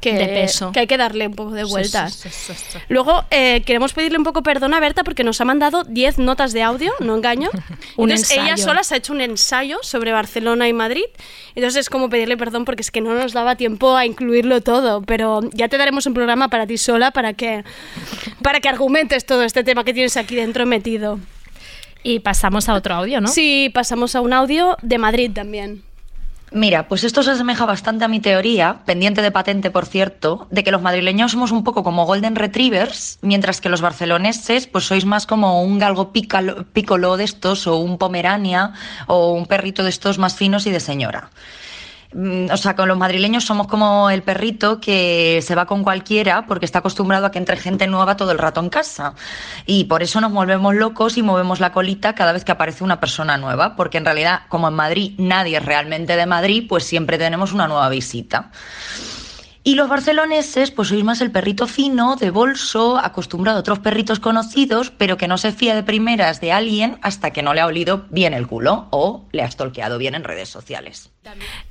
que, 0.00 0.12
De 0.14 0.26
peso. 0.26 0.70
que 0.72 0.80
hay 0.80 0.86
que 0.86 0.96
darle 0.96 1.26
un 1.26 1.34
poco 1.34 1.52
de 1.52 1.64
vueltas. 1.64 2.14
sí, 2.14 2.28
sí, 2.30 2.52
sí, 2.54 2.64
sí. 2.72 2.78
Luego 2.88 3.24
eh, 3.30 3.62
queremos 3.64 3.92
pedirle 3.94 4.18
un 4.18 4.24
poco 4.24 4.42
perdón 4.42 4.74
a 4.74 4.80
Berta 4.80 5.02
porque 5.02 5.24
nos 5.24 5.40
ha 5.40 5.44
mandado 5.44 5.84
10 5.84 6.18
notas 6.18 6.52
de 6.52 6.62
audio, 6.62 6.92
no 7.00 7.16
engaño. 7.16 7.50
Un 7.96 8.10
Entonces 8.10 8.36
ella 8.36 8.56
sola 8.56 8.82
se 8.84 8.94
ha 8.94 8.98
hecho 8.98 9.12
un 9.12 9.20
ensayo 9.20 9.78
sobre 9.82 10.12
Barcelona 10.12 10.68
y 10.68 10.72
Madrid. 10.72 11.04
Entonces 11.54 11.82
es 11.82 11.90
como 11.90 12.10
pedirle 12.10 12.36
perdón 12.36 12.64
porque 12.64 12.82
es 12.82 12.90
que 12.90 13.00
no 13.00 13.14
nos 13.14 13.32
daba 13.32 13.56
tiempo 13.56 13.96
a 13.96 14.04
incluirlo 14.04 14.60
todo. 14.60 15.02
Pero 15.02 15.40
ya 15.52 15.68
te 15.68 15.78
daremos 15.78 16.06
un 16.06 16.14
programa 16.14 16.48
para 16.48 16.66
ti 16.66 16.76
sola 16.76 17.10
para 17.10 17.32
que, 17.32 17.64
para 18.42 18.60
que 18.60 18.68
argumentes 18.68 19.24
todo 19.24 19.42
este 19.42 19.64
tema 19.64 19.84
que 19.84 19.94
tienes 19.94 20.16
aquí 20.16 20.34
dentro 20.34 20.66
metido. 20.66 21.18
Y 22.02 22.20
pasamos 22.20 22.68
a 22.68 22.74
otro 22.74 22.94
audio, 22.96 23.20
¿no? 23.22 23.28
Sí, 23.28 23.70
pasamos 23.72 24.14
a 24.14 24.20
un 24.20 24.34
audio 24.34 24.76
de 24.82 24.98
Madrid 24.98 25.30
también. 25.32 25.82
Mira, 26.54 26.86
pues 26.86 27.02
esto 27.02 27.24
se 27.24 27.32
asemeja 27.32 27.66
bastante 27.66 28.04
a 28.04 28.08
mi 28.08 28.20
teoría, 28.20 28.82
pendiente 28.86 29.22
de 29.22 29.32
patente, 29.32 29.72
por 29.72 29.86
cierto, 29.86 30.46
de 30.52 30.62
que 30.62 30.70
los 30.70 30.80
madrileños 30.80 31.32
somos 31.32 31.50
un 31.50 31.64
poco 31.64 31.82
como 31.82 32.06
Golden 32.06 32.36
Retrievers, 32.36 33.18
mientras 33.22 33.60
que 33.60 33.68
los 33.68 33.80
barceloneses 33.80 34.68
pues 34.68 34.84
sois 34.84 35.04
más 35.04 35.26
como 35.26 35.64
un 35.64 35.80
galgo 35.80 36.12
piccolo 36.12 37.16
de 37.16 37.24
estos, 37.24 37.66
o 37.66 37.78
un 37.78 37.98
pomerania, 37.98 38.72
o 39.08 39.32
un 39.32 39.46
perrito 39.46 39.82
de 39.82 39.90
estos 39.90 40.18
más 40.18 40.36
finos 40.36 40.68
y 40.68 40.70
de 40.70 40.78
señora. 40.78 41.30
Mm, 42.14 42.50
O 42.52 42.56
sea, 42.56 42.76
con 42.76 42.88
los 42.88 42.96
madrileños 42.96 43.44
somos 43.44 43.66
como 43.66 44.08
el 44.08 44.22
perrito 44.22 44.80
que 44.80 45.40
se 45.42 45.54
va 45.56 45.66
con 45.66 45.82
cualquiera 45.82 46.46
porque 46.46 46.64
está 46.64 46.78
acostumbrado 46.78 47.26
a 47.26 47.30
que 47.32 47.38
entre 47.38 47.56
gente 47.56 47.86
nueva 47.88 48.16
todo 48.16 48.30
el 48.30 48.38
rato 48.38 48.60
en 48.60 48.70
casa. 48.70 49.14
Y 49.66 49.84
por 49.84 50.02
eso 50.02 50.20
nos 50.20 50.32
volvemos 50.32 50.74
locos 50.74 51.16
y 51.18 51.22
movemos 51.22 51.60
la 51.60 51.72
colita 51.72 52.14
cada 52.14 52.32
vez 52.32 52.44
que 52.44 52.52
aparece 52.52 52.84
una 52.84 53.00
persona 53.00 53.36
nueva, 53.36 53.74
porque 53.76 53.98
en 53.98 54.04
realidad, 54.04 54.42
como 54.48 54.68
en 54.68 54.74
Madrid 54.74 55.14
nadie 55.18 55.56
es 55.56 55.64
realmente 55.64 56.16
de 56.16 56.26
Madrid, 56.26 56.66
pues 56.68 56.84
siempre 56.84 57.18
tenemos 57.18 57.52
una 57.52 57.66
nueva 57.66 57.88
visita. 57.88 58.50
Y 59.66 59.76
los 59.76 59.88
barceloneses, 59.88 60.70
pues 60.70 60.88
sois 60.88 61.02
más 61.04 61.20
el 61.22 61.32
perrito 61.32 61.66
fino, 61.66 62.16
de 62.16 62.30
bolso, 62.30 62.98
acostumbrado 62.98 63.58
a 63.58 63.60
otros 63.60 63.78
perritos 63.78 64.20
conocidos, 64.20 64.90
pero 64.90 65.16
que 65.16 65.26
no 65.26 65.38
se 65.38 65.52
fía 65.52 65.74
de 65.74 65.82
primeras 65.82 66.40
de 66.40 66.52
alguien 66.52 66.98
hasta 67.02 67.30
que 67.32 67.42
no 67.42 67.54
le 67.54 67.62
ha 67.62 67.66
olido 67.66 68.04
bien 68.10 68.34
el 68.34 68.46
culo 68.46 68.88
o 68.90 69.26
le 69.32 69.42
ha 69.42 69.50
stalkeado 69.50 69.96
bien 69.98 70.14
en 70.14 70.24
redes 70.24 70.50
sociales. 70.50 71.13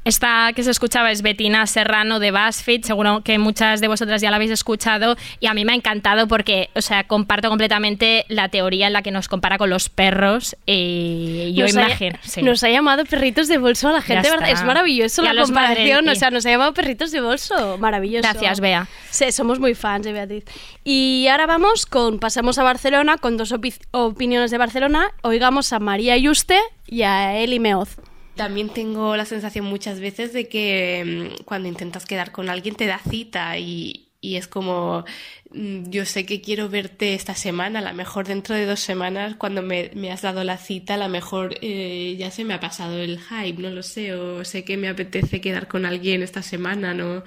Esta 0.04 0.52
que 0.54 0.64
se 0.64 0.72
escuchaba 0.72 1.12
es 1.12 1.22
Betina 1.22 1.66
Serrano 1.68 2.20
de 2.20 2.32
BuzzFeed, 2.32 2.84
seguro 2.84 3.22
que 3.24 3.38
muchas 3.38 3.80
de 3.82 3.88
vosotras 3.88 4.22
ya 4.22 4.30
la 4.30 4.36
habéis 4.38 4.52
escuchado 4.52 5.16
y 5.40 5.48
a 5.48 5.54
mí 5.54 5.64
me 5.64 5.72
ha 5.72 5.76
encantado 5.76 6.28
porque, 6.28 6.70
o 6.76 6.82
sea, 6.82 7.06
comparto 7.06 7.50
completamente 7.50 8.26
la 8.28 8.50
teoría 8.50 8.88
en 8.88 8.94
la 8.94 9.02
que 9.02 9.12
nos 9.12 9.28
compara 9.28 9.58
con 9.58 9.70
los 9.70 9.90
perros 9.90 10.56
y 10.66 11.54
yo 11.56 11.66
nos, 11.66 11.76
ha, 11.78 11.82
imagino... 11.82 12.18
sí. 12.24 12.42
nos 12.42 12.64
ha 12.64 12.70
llamado 12.70 13.06
perritos 13.06 13.48
de 13.48 13.58
bolso 13.60 13.90
a 13.90 13.94
la 13.94 14.02
gente, 14.02 14.30
¿verdad? 14.30 14.50
Es 14.50 14.64
maravilloso 14.64 15.22
la 15.22 15.34
comparación, 15.42 16.10
o 16.10 16.16
sea, 16.16 16.32
nos 16.32 16.46
ha 16.46 16.50
llamado 16.50 16.74
perritos 16.74 17.12
de 17.12 17.22
bolso, 17.22 17.78
maravilloso. 17.78 18.28
Gracias, 18.28 18.60
Bea. 18.60 18.88
Sí, 19.10 19.32
somos 19.32 19.60
muy 19.60 19.76
fans 19.76 20.04
de 20.06 20.14
Beatriz. 20.14 20.44
Y 20.84 21.28
ahora 21.30 21.46
vamos 21.46 21.86
con, 21.86 22.20
pasamos 22.20 22.58
a 22.58 22.64
Barcelona 22.64 23.18
con 23.18 23.38
dos 23.38 23.52
opi- 23.54 23.80
opiniones 23.92 24.52
de 24.52 24.58
Barcelona. 24.58 25.12
Oigamos 25.22 25.72
a 25.74 25.80
María 25.80 26.18
Yuste 26.18 26.60
y 26.88 27.04
a 27.04 27.38
Eli 27.38 27.60
Meoz. 27.60 27.98
También 28.36 28.70
tengo 28.70 29.16
la 29.16 29.26
sensación 29.26 29.66
muchas 29.66 30.00
veces 30.00 30.34
de 30.34 30.48
que 30.48 31.32
mm, 31.40 31.44
cuando 31.46 31.68
intentas 31.68 32.06
quedar 32.06 32.32
con 32.32 32.50
alguien 32.50 32.76
te 32.76 32.88
da 32.88 33.00
cita 33.00 33.58
y, 33.60 34.10
y 34.22 34.38
es 34.38 34.48
como, 34.48 35.06
mm, 35.52 35.90
yo 35.90 36.06
sé 36.06 36.26
que 36.26 36.42
quiero 36.42 36.70
verte 36.70 37.14
esta 37.14 37.36
semana, 37.36 37.80
a 37.80 37.82
lo 37.82 37.94
mejor 37.94 38.26
dentro 38.26 38.56
de 38.56 38.66
dos 38.66 38.80
semanas 38.80 39.36
cuando 39.36 39.62
me, 39.62 39.92
me 39.96 40.12
has 40.12 40.22
dado 40.24 40.44
la 40.44 40.58
cita, 40.58 40.96
a 40.96 40.98
lo 40.98 41.10
mejor 41.10 41.56
eh, 41.62 42.16
ya 42.18 42.32
se 42.32 42.46
me 42.46 42.54
ha 42.56 42.60
pasado 42.60 42.98
el 43.00 43.20
hype, 43.20 43.62
no 43.62 43.70
lo 43.70 43.84
sé, 43.84 44.16
o 44.16 44.44
sé 44.46 44.64
que 44.64 44.78
me 44.78 44.88
apetece 44.88 45.42
quedar 45.42 45.68
con 45.68 45.86
alguien 45.86 46.24
esta 46.24 46.42
semana, 46.42 46.94
¿no? 46.94 47.24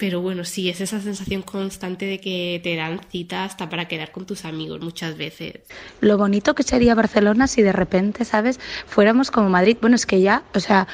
Pero 0.00 0.22
bueno, 0.22 0.44
sí, 0.44 0.70
es 0.70 0.80
esa 0.80 0.98
sensación 1.00 1.42
constante 1.42 2.06
de 2.06 2.18
que 2.20 2.58
te 2.64 2.74
dan 2.74 3.00
cita 3.10 3.44
hasta 3.44 3.68
para 3.68 3.86
quedar 3.86 4.10
con 4.12 4.24
tus 4.24 4.46
amigos 4.46 4.80
muchas 4.80 5.16
veces. 5.18 5.60
lo 6.00 6.16
bonito 6.16 6.54
que 6.54 6.62
sería 6.62 6.94
Barcelona 6.94 7.46
si 7.46 7.60
de 7.62 7.72
repente, 7.72 8.24
¿sabes? 8.24 8.58
Fuéramos 8.86 9.30
como 9.30 9.50
Madrid. 9.50 9.76
Bueno, 9.80 9.96
es 9.96 10.06
que 10.06 10.22
ya, 10.22 10.42
o 10.54 10.60
sea, 10.60 10.88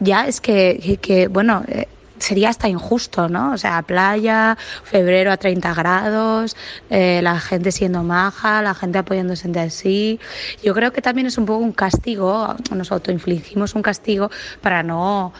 ya 0.00 0.26
es 0.26 0.40
que, 0.40 0.98
que- 1.00 1.28
bueno, 1.28 1.64
eh, 1.68 1.86
sería 2.18 2.50
hasta 2.50 2.68
injusto, 2.68 3.28
¿no? 3.28 3.52
O 3.52 3.58
sea, 3.58 3.82
playa, 3.82 4.56
febrero 4.84 5.32
a 5.32 5.36
30 5.36 5.74
grados, 5.74 6.56
eh, 6.88 7.20
la 7.22 7.40
gente 7.40 7.72
siendo 7.72 8.04
maja, 8.04 8.62
la 8.62 8.74
gente 8.74 8.98
apoyándose 8.98 9.48
entre 9.48 9.70
sí. 9.70 10.20
Yo 10.62 10.72
creo 10.72 10.92
que 10.92 11.02
también 11.02 11.26
es 11.26 11.36
un 11.36 11.46
poco 11.46 11.58
un 11.64 11.72
castigo, 11.72 12.54
nos 12.74 12.92
autoinfligimos 12.92 13.74
un 13.74 13.82
castigo 13.82 14.30
para 14.60 14.82
no, 14.84 15.32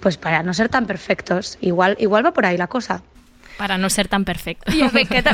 pues 0.00 0.16
para 0.16 0.42
no 0.42 0.52
ser 0.54 0.68
tan 0.68 0.86
perfectos. 0.86 1.58
Igual, 1.60 1.96
igual 1.98 2.24
va 2.24 2.32
por 2.32 2.46
ahí 2.46 2.56
la 2.56 2.66
cosa. 2.66 3.02
Para 3.58 3.78
no 3.78 3.88
ser 3.90 4.08
tan 4.08 4.24
perfecto. 4.24 4.70
Y 4.72 4.82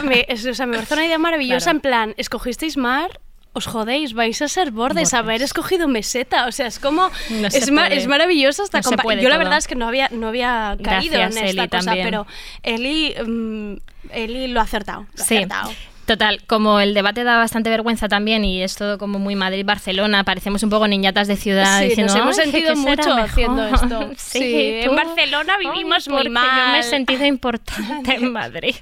me, 0.04 0.24
es- 0.28 0.46
o 0.46 0.54
sea, 0.54 0.66
me 0.66 0.74
parece 0.76 0.94
una 0.94 1.06
idea 1.06 1.18
maravillosa 1.18 1.64
Claro. 1.72 1.76
en 1.76 1.80
plan, 1.80 2.14
escogisteis 2.16 2.76
mar, 2.76 3.20
os 3.54 3.66
jodéis, 3.66 4.14
vais 4.14 4.40
a 4.40 4.48
ser 4.48 4.70
bordes, 4.70 5.12
haber 5.12 5.42
escogido 5.42 5.86
meseta, 5.88 6.46
o 6.46 6.52
sea, 6.52 6.66
es 6.68 6.78
como, 6.78 7.10
No 7.30 7.50
se 7.50 7.58
es, 7.58 7.70
ma- 7.70 7.88
es 7.88 8.06
maravilloso 8.06 8.62
hasta 8.62 8.78
No 8.80 8.90
Yo 8.90 8.96
la 9.28 9.34
todo. 9.34 9.38
verdad 9.38 9.58
es 9.58 9.66
que 9.66 9.74
no 9.74 9.86
había, 9.88 10.08
no 10.10 10.28
había 10.28 10.78
caído 10.82 11.18
Gracias, 11.18 11.36
en 11.36 11.44
esta 11.48 11.62
Eli, 11.62 11.68
cosa, 11.68 11.84
también. 11.84 12.06
pero 12.06 12.26
Eli, 12.62 13.14
mm, 13.26 13.74
Eli 14.12 14.46
lo 14.48 14.60
ha 14.60 14.62
acertado, 14.62 15.06
lo 15.16 15.22
ha 15.22 15.26
Sí. 15.26 15.36
acertado. 15.36 15.70
Total, 16.12 16.42
como 16.46 16.78
el 16.80 16.92
debate 16.92 17.24
da 17.24 17.38
bastante 17.38 17.70
vergüenza 17.70 18.06
también 18.06 18.44
y 18.44 18.62
es 18.62 18.76
todo 18.76 18.98
como 18.98 19.18
muy 19.18 19.34
Madrid-Barcelona, 19.34 20.24
parecemos 20.24 20.62
un 20.62 20.68
poco 20.68 20.86
niñatas 20.86 21.26
de 21.26 21.36
ciudad 21.36 21.78
Sí, 21.78 21.86
diciendo, 21.88 22.12
nos 22.12 22.22
hemos 22.22 22.38
"Ay, 22.38 22.44
sentido 22.50 22.74
¿qué 22.74 22.80
será 22.80 22.90
mucho 22.90 23.08
mejor?". 23.14 23.30
haciendo 23.30 23.66
esto. 23.66 24.10
sí, 24.18 24.38
Sí, 24.40 24.80
en 24.82 24.94
Barcelona 24.94 25.56
vivimos 25.58 26.08
muy 26.08 26.16
porque 26.24 26.28
Yo 26.28 26.32
me 26.34 26.40
he 26.40 26.72
mal. 26.72 26.82
sentido 26.84 27.24
importante 27.24 28.14
en 28.14 28.30
Madrid. 28.32 28.74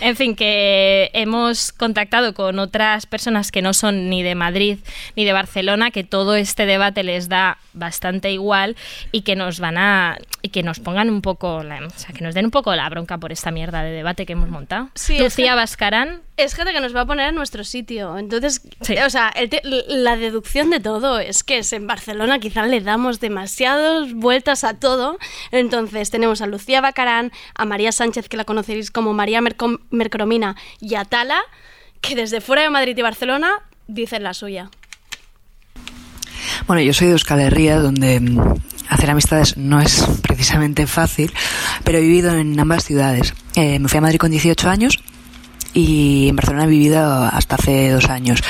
En 0.00 0.14
fin, 0.14 0.36
que 0.36 1.10
hemos 1.14 1.72
contactado 1.72 2.32
con 2.32 2.60
otras 2.60 3.06
personas 3.06 3.50
que 3.50 3.60
no 3.60 3.74
son 3.74 4.08
ni 4.08 4.22
de 4.22 4.36
Madrid 4.36 4.78
ni 5.16 5.24
de 5.24 5.32
Barcelona, 5.32 5.90
que 5.90 6.04
todo 6.04 6.36
este 6.36 6.64
debate 6.64 7.02
les 7.02 7.28
da 7.28 7.58
bastante 7.72 8.30
igual 8.30 8.76
y 9.10 9.22
que 9.22 9.34
nos 9.34 9.58
van 9.58 9.78
a 9.78 10.16
y 10.42 10.50
que 10.50 10.62
nos 10.62 10.78
pongan 10.78 11.10
un 11.10 11.22
poco, 11.22 11.64
la- 11.64 11.84
o 11.84 11.90
sea, 11.98 12.14
que 12.14 12.22
nos 12.22 12.34
den 12.36 12.44
un 12.44 12.50
poco 12.52 12.72
la 12.76 12.88
bronca 12.88 13.18
por 13.18 13.32
esta 13.32 13.50
mierda 13.50 13.82
de 13.82 13.90
debate 13.90 14.26
que 14.26 14.34
hemos 14.34 14.48
montado. 14.48 14.90
Sí, 14.94 15.18
Lucía 15.18 15.56
Bascarán 15.56 16.20
Es 16.38 16.54
gente 16.54 16.72
que 16.72 16.80
nos 16.80 16.94
va 16.94 17.00
a 17.00 17.06
poner 17.06 17.30
en 17.30 17.34
nuestro 17.34 17.64
sitio. 17.64 18.16
Entonces, 18.16 18.62
Sí. 18.80 18.94
o 19.04 19.10
sea, 19.10 19.28
el 19.28 19.50
te- 19.50 19.60
la 19.64 20.16
deducción 20.16 20.70
de 20.70 20.78
todo 20.78 21.18
es 21.18 21.42
que 21.42 21.58
es 21.58 21.72
en 21.72 21.86
Barcelona 21.88 22.38
quizá 22.38 22.64
le 22.66 22.80
damos 22.80 23.18
demasiadas 23.18 24.12
vueltas 24.14 24.62
a 24.62 24.74
todo. 24.74 25.18
Entonces, 25.50 26.10
tenemos 26.10 26.40
a 26.40 26.46
Lucía 26.46 26.80
Bacarán, 26.80 27.32
a 27.56 27.64
María 27.64 27.90
Sánchez, 27.90 28.28
que 28.28 28.36
la 28.36 28.44
conoceréis 28.44 28.92
como 28.92 29.12
María 29.14 29.40
Mercom- 29.40 29.80
Mercromina, 29.90 30.54
y 30.80 30.94
a 30.94 31.04
Tala, 31.04 31.40
que 32.00 32.14
desde 32.14 32.40
fuera 32.40 32.62
de 32.62 32.70
Madrid 32.70 32.96
y 32.96 33.02
Barcelona 33.02 33.50
dicen 33.88 34.22
la 34.22 34.32
suya. 34.32 34.70
Bueno, 36.68 36.82
yo 36.82 36.92
soy 36.92 37.08
de 37.08 37.12
Euskal 37.14 37.40
Herria, 37.40 37.80
donde 37.80 38.20
mm, 38.20 38.40
hacer 38.90 39.10
amistades 39.10 39.56
no 39.56 39.80
es 39.80 40.06
precisamente 40.22 40.86
fácil, 40.86 41.32
pero 41.84 41.98
he 41.98 42.02
vivido 42.02 42.32
en 42.36 42.58
ambas 42.60 42.84
ciudades. 42.84 43.34
Eh, 43.56 43.78
me 43.80 43.88
fui 43.88 43.98
a 43.98 44.02
Madrid 44.02 44.18
con 44.18 44.30
18 44.30 44.68
años 44.70 44.98
y 45.74 46.28
en 46.28 46.36
Barcelona 46.36 46.64
he 46.64 46.68
vivido 46.68 47.00
hasta 47.24 47.56
hace 47.56 47.90
dos 47.90 48.08
años. 48.08 48.42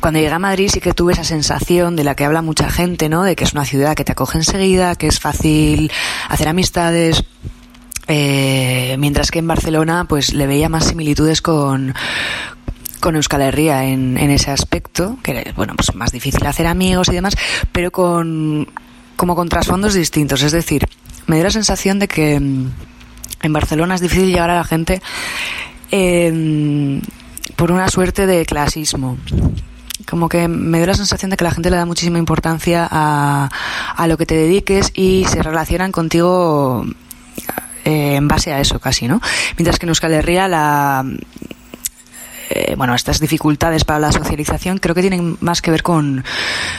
Cuando 0.00 0.18
llegué 0.18 0.32
a 0.32 0.38
Madrid 0.38 0.68
sí 0.72 0.80
que 0.80 0.92
tuve 0.92 1.12
esa 1.12 1.24
sensación 1.24 1.96
de 1.96 2.04
la 2.04 2.14
que 2.14 2.24
habla 2.24 2.42
mucha 2.42 2.68
gente, 2.70 3.08
¿no? 3.08 3.22
De 3.22 3.36
que 3.36 3.44
es 3.44 3.52
una 3.52 3.64
ciudad 3.64 3.94
que 3.94 4.04
te 4.04 4.12
acoge 4.12 4.38
enseguida, 4.38 4.96
que 4.96 5.06
es 5.06 5.20
fácil 5.20 5.92
hacer 6.28 6.48
amistades. 6.48 7.24
Eh, 8.08 8.96
mientras 8.98 9.30
que 9.30 9.38
en 9.38 9.46
Barcelona 9.46 10.06
pues 10.08 10.34
le 10.34 10.48
veía 10.48 10.68
más 10.68 10.86
similitudes 10.86 11.40
con, 11.40 11.94
con 12.98 13.14
Euskal 13.14 13.42
Herria 13.42 13.84
en, 13.84 14.16
ese 14.18 14.50
aspecto, 14.50 15.18
que 15.22 15.52
bueno, 15.56 15.74
pues 15.76 15.94
más 15.94 16.10
difícil 16.10 16.44
hacer 16.46 16.66
amigos 16.66 17.08
y 17.08 17.12
demás, 17.12 17.36
pero 17.70 17.90
con 17.90 18.68
como 19.16 19.36
con 19.36 19.48
trasfondos 19.48 19.94
distintos. 19.94 20.42
Es 20.42 20.52
decir, 20.52 20.88
me 21.26 21.36
dio 21.36 21.44
la 21.44 21.50
sensación 21.50 22.00
de 22.00 22.08
que 22.08 22.40
mm, 22.40 22.70
en 23.42 23.52
Barcelona 23.52 23.94
es 23.94 24.00
difícil 24.00 24.26
llegar 24.26 24.50
a 24.50 24.56
la 24.56 24.64
gente 24.64 25.00
eh, 25.92 27.00
por 27.54 27.70
una 27.70 27.88
suerte 27.88 28.26
de 28.26 28.44
clasismo. 28.44 29.16
Como 30.08 30.28
que 30.28 30.48
me 30.48 30.78
dio 30.78 30.88
la 30.88 30.94
sensación 30.94 31.30
de 31.30 31.36
que 31.36 31.44
la 31.44 31.52
gente 31.52 31.70
le 31.70 31.76
da 31.76 31.86
muchísima 31.86 32.18
importancia 32.18 32.88
a, 32.90 33.48
a 33.96 34.06
lo 34.08 34.18
que 34.18 34.26
te 34.26 34.34
dediques 34.34 34.90
y 34.94 35.24
se 35.28 35.42
relacionan 35.42 35.92
contigo 35.92 36.84
eh, 37.84 38.16
en 38.16 38.26
base 38.26 38.52
a 38.52 38.60
eso 38.60 38.80
casi, 38.80 39.06
¿no? 39.06 39.20
Mientras 39.56 39.78
que 39.78 39.86
en 39.86 39.90
Euskal 39.90 40.12
Herria 40.12 40.48
la, 40.48 41.04
eh, 42.54 42.74
bueno, 42.76 42.94
estas 42.94 43.18
dificultades 43.18 43.84
para 43.84 43.98
la 43.98 44.12
socialización 44.12 44.78
creo 44.78 44.94
que 44.94 45.00
tienen 45.00 45.38
más 45.40 45.62
que 45.62 45.70
ver 45.70 45.82
con, 45.82 46.22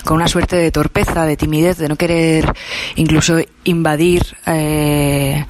con 0.03 0.15
una 0.17 0.27
suerte 0.27 0.55
de 0.55 0.71
torpeza, 0.71 1.25
de 1.25 1.35
timidez, 1.35 1.77
de 1.77 1.89
no 1.89 1.95
querer 1.95 2.53
incluso 2.95 3.39
invadir 3.63 4.23
eh, 4.45 5.45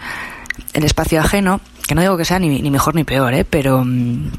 el 0.74 0.84
espacio 0.84 1.20
ajeno, 1.20 1.60
que 1.88 1.96
no 1.96 2.02
digo 2.02 2.18
que 2.18 2.26
sea 2.26 2.40
ni, 2.40 2.62
ni 2.62 2.72
mejor 2.72 2.96
ni 2.96 3.04
peor, 3.04 3.34
¿eh? 3.34 3.46
pero... 3.46 3.84
mm, 3.84 4.32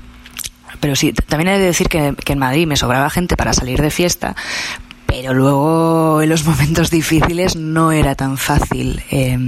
pero 0.80 0.96
sí, 0.96 1.14
también 1.14 1.48
he 1.48 1.59
de 1.59 1.64
decir 1.64 1.88
que, 1.88 2.14
en 2.26 2.38
Madrid 2.38 2.66
me 2.66 2.76
sobraba 2.76 3.09
gente 3.09 3.38
para 3.38 3.54
salir 3.54 3.80
de 3.80 3.90
fiesta, 3.90 4.37
pero 5.07 5.33
luego 5.33 6.20
en 6.20 6.28
los 6.28 6.44
momentos 6.46 6.90
difíciles 6.90 7.57
no 7.57 7.90
era 7.90 8.14
tan 8.14 8.37
fácil 8.37 9.02
eh, 9.11 9.38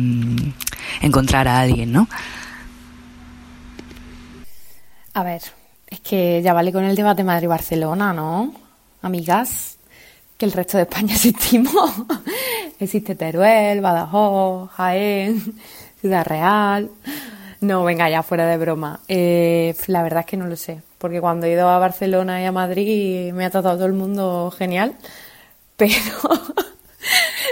encontrar 1.03 1.47
a 1.49 1.61
alguien, 1.61 1.93
¿no? 1.93 2.09
A 5.13 5.23
ver, 5.23 5.43
es 5.89 6.01
que 6.01 6.41
ya 6.43 6.53
vale 6.53 6.73
con 6.73 6.85
el 6.85 6.97
debate 6.97 7.25
Madrid-Barcelona, 7.25 8.13
¿no? 8.13 8.55
Amigas, 9.03 9.77
que 10.37 10.47
el 10.47 10.53
resto 10.53 10.77
de 10.77 10.85
España 10.85 11.15
existimos. 11.17 11.91
Existe 12.79 13.15
Teruel, 13.15 13.81
Badajoz, 13.81 14.71
Jaén, 14.73 15.55
Ciudad 16.01 16.27
Real. 16.27 16.91
No, 17.61 17.85
venga, 17.85 18.09
ya 18.11 18.23
fuera 18.23 18.47
de 18.47 18.59
broma. 18.59 19.01
Eh, 19.09 19.75
la 19.87 20.03
verdad 20.03 20.21
es 20.21 20.27
que 20.27 20.37
no 20.37 20.47
lo 20.47 20.57
sé, 20.57 20.83
porque 20.99 21.21
cuando 21.21 21.47
he 21.47 21.53
ido 21.53 21.69
a 21.69 21.79
Barcelona 21.79 22.43
y 22.43 22.45
a 22.45 22.53
Madrid 22.53 23.33
me 23.33 23.45
ha 23.45 23.51
tratado 23.51 23.77
todo 23.77 23.87
el 23.87 23.93
mundo 23.95 24.53
genial, 24.57 24.95
pero 25.77 25.95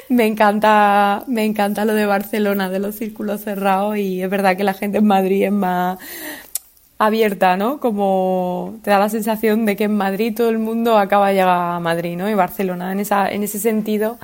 me 0.09 0.27
encanta, 0.27 1.25
me 1.27 1.45
encanta 1.45 1.85
lo 1.85 1.95
de 1.95 2.07
Barcelona, 2.07 2.69
de 2.69 2.79
los 2.79 2.97
círculos 2.97 3.43
cerrados 3.43 3.97
y 3.97 4.23
es 4.23 4.31
verdad 4.31 4.57
que 4.57 4.65
la 4.65 4.75
gente 4.75 4.99
en 4.99 5.07
Madrid 5.07 5.45
es 5.45 5.53
más 5.53 5.99
abierta, 6.99 7.57
¿no? 7.57 7.81
Como 7.81 8.79
te 8.83 8.91
da 8.91 8.99
la 8.99 9.09
sensación 9.09 9.67
de 9.67 9.77
que 9.77 9.85
en 9.85 9.97
Madrid 9.97 10.35
todo 10.37 10.49
el 10.51 10.59
mundo 10.59 10.99
acaba 10.99 11.29
de 11.29 11.35
llegar 11.35 11.77
a 11.77 11.81
Madrid, 11.81 12.17
¿no? 12.17 12.29
Y 12.29 12.35
Barcelona 12.35 12.93
en 12.93 13.01
esa, 13.01 13.29
en 13.31 13.43
ese 13.43 13.59
sentido 13.59 14.19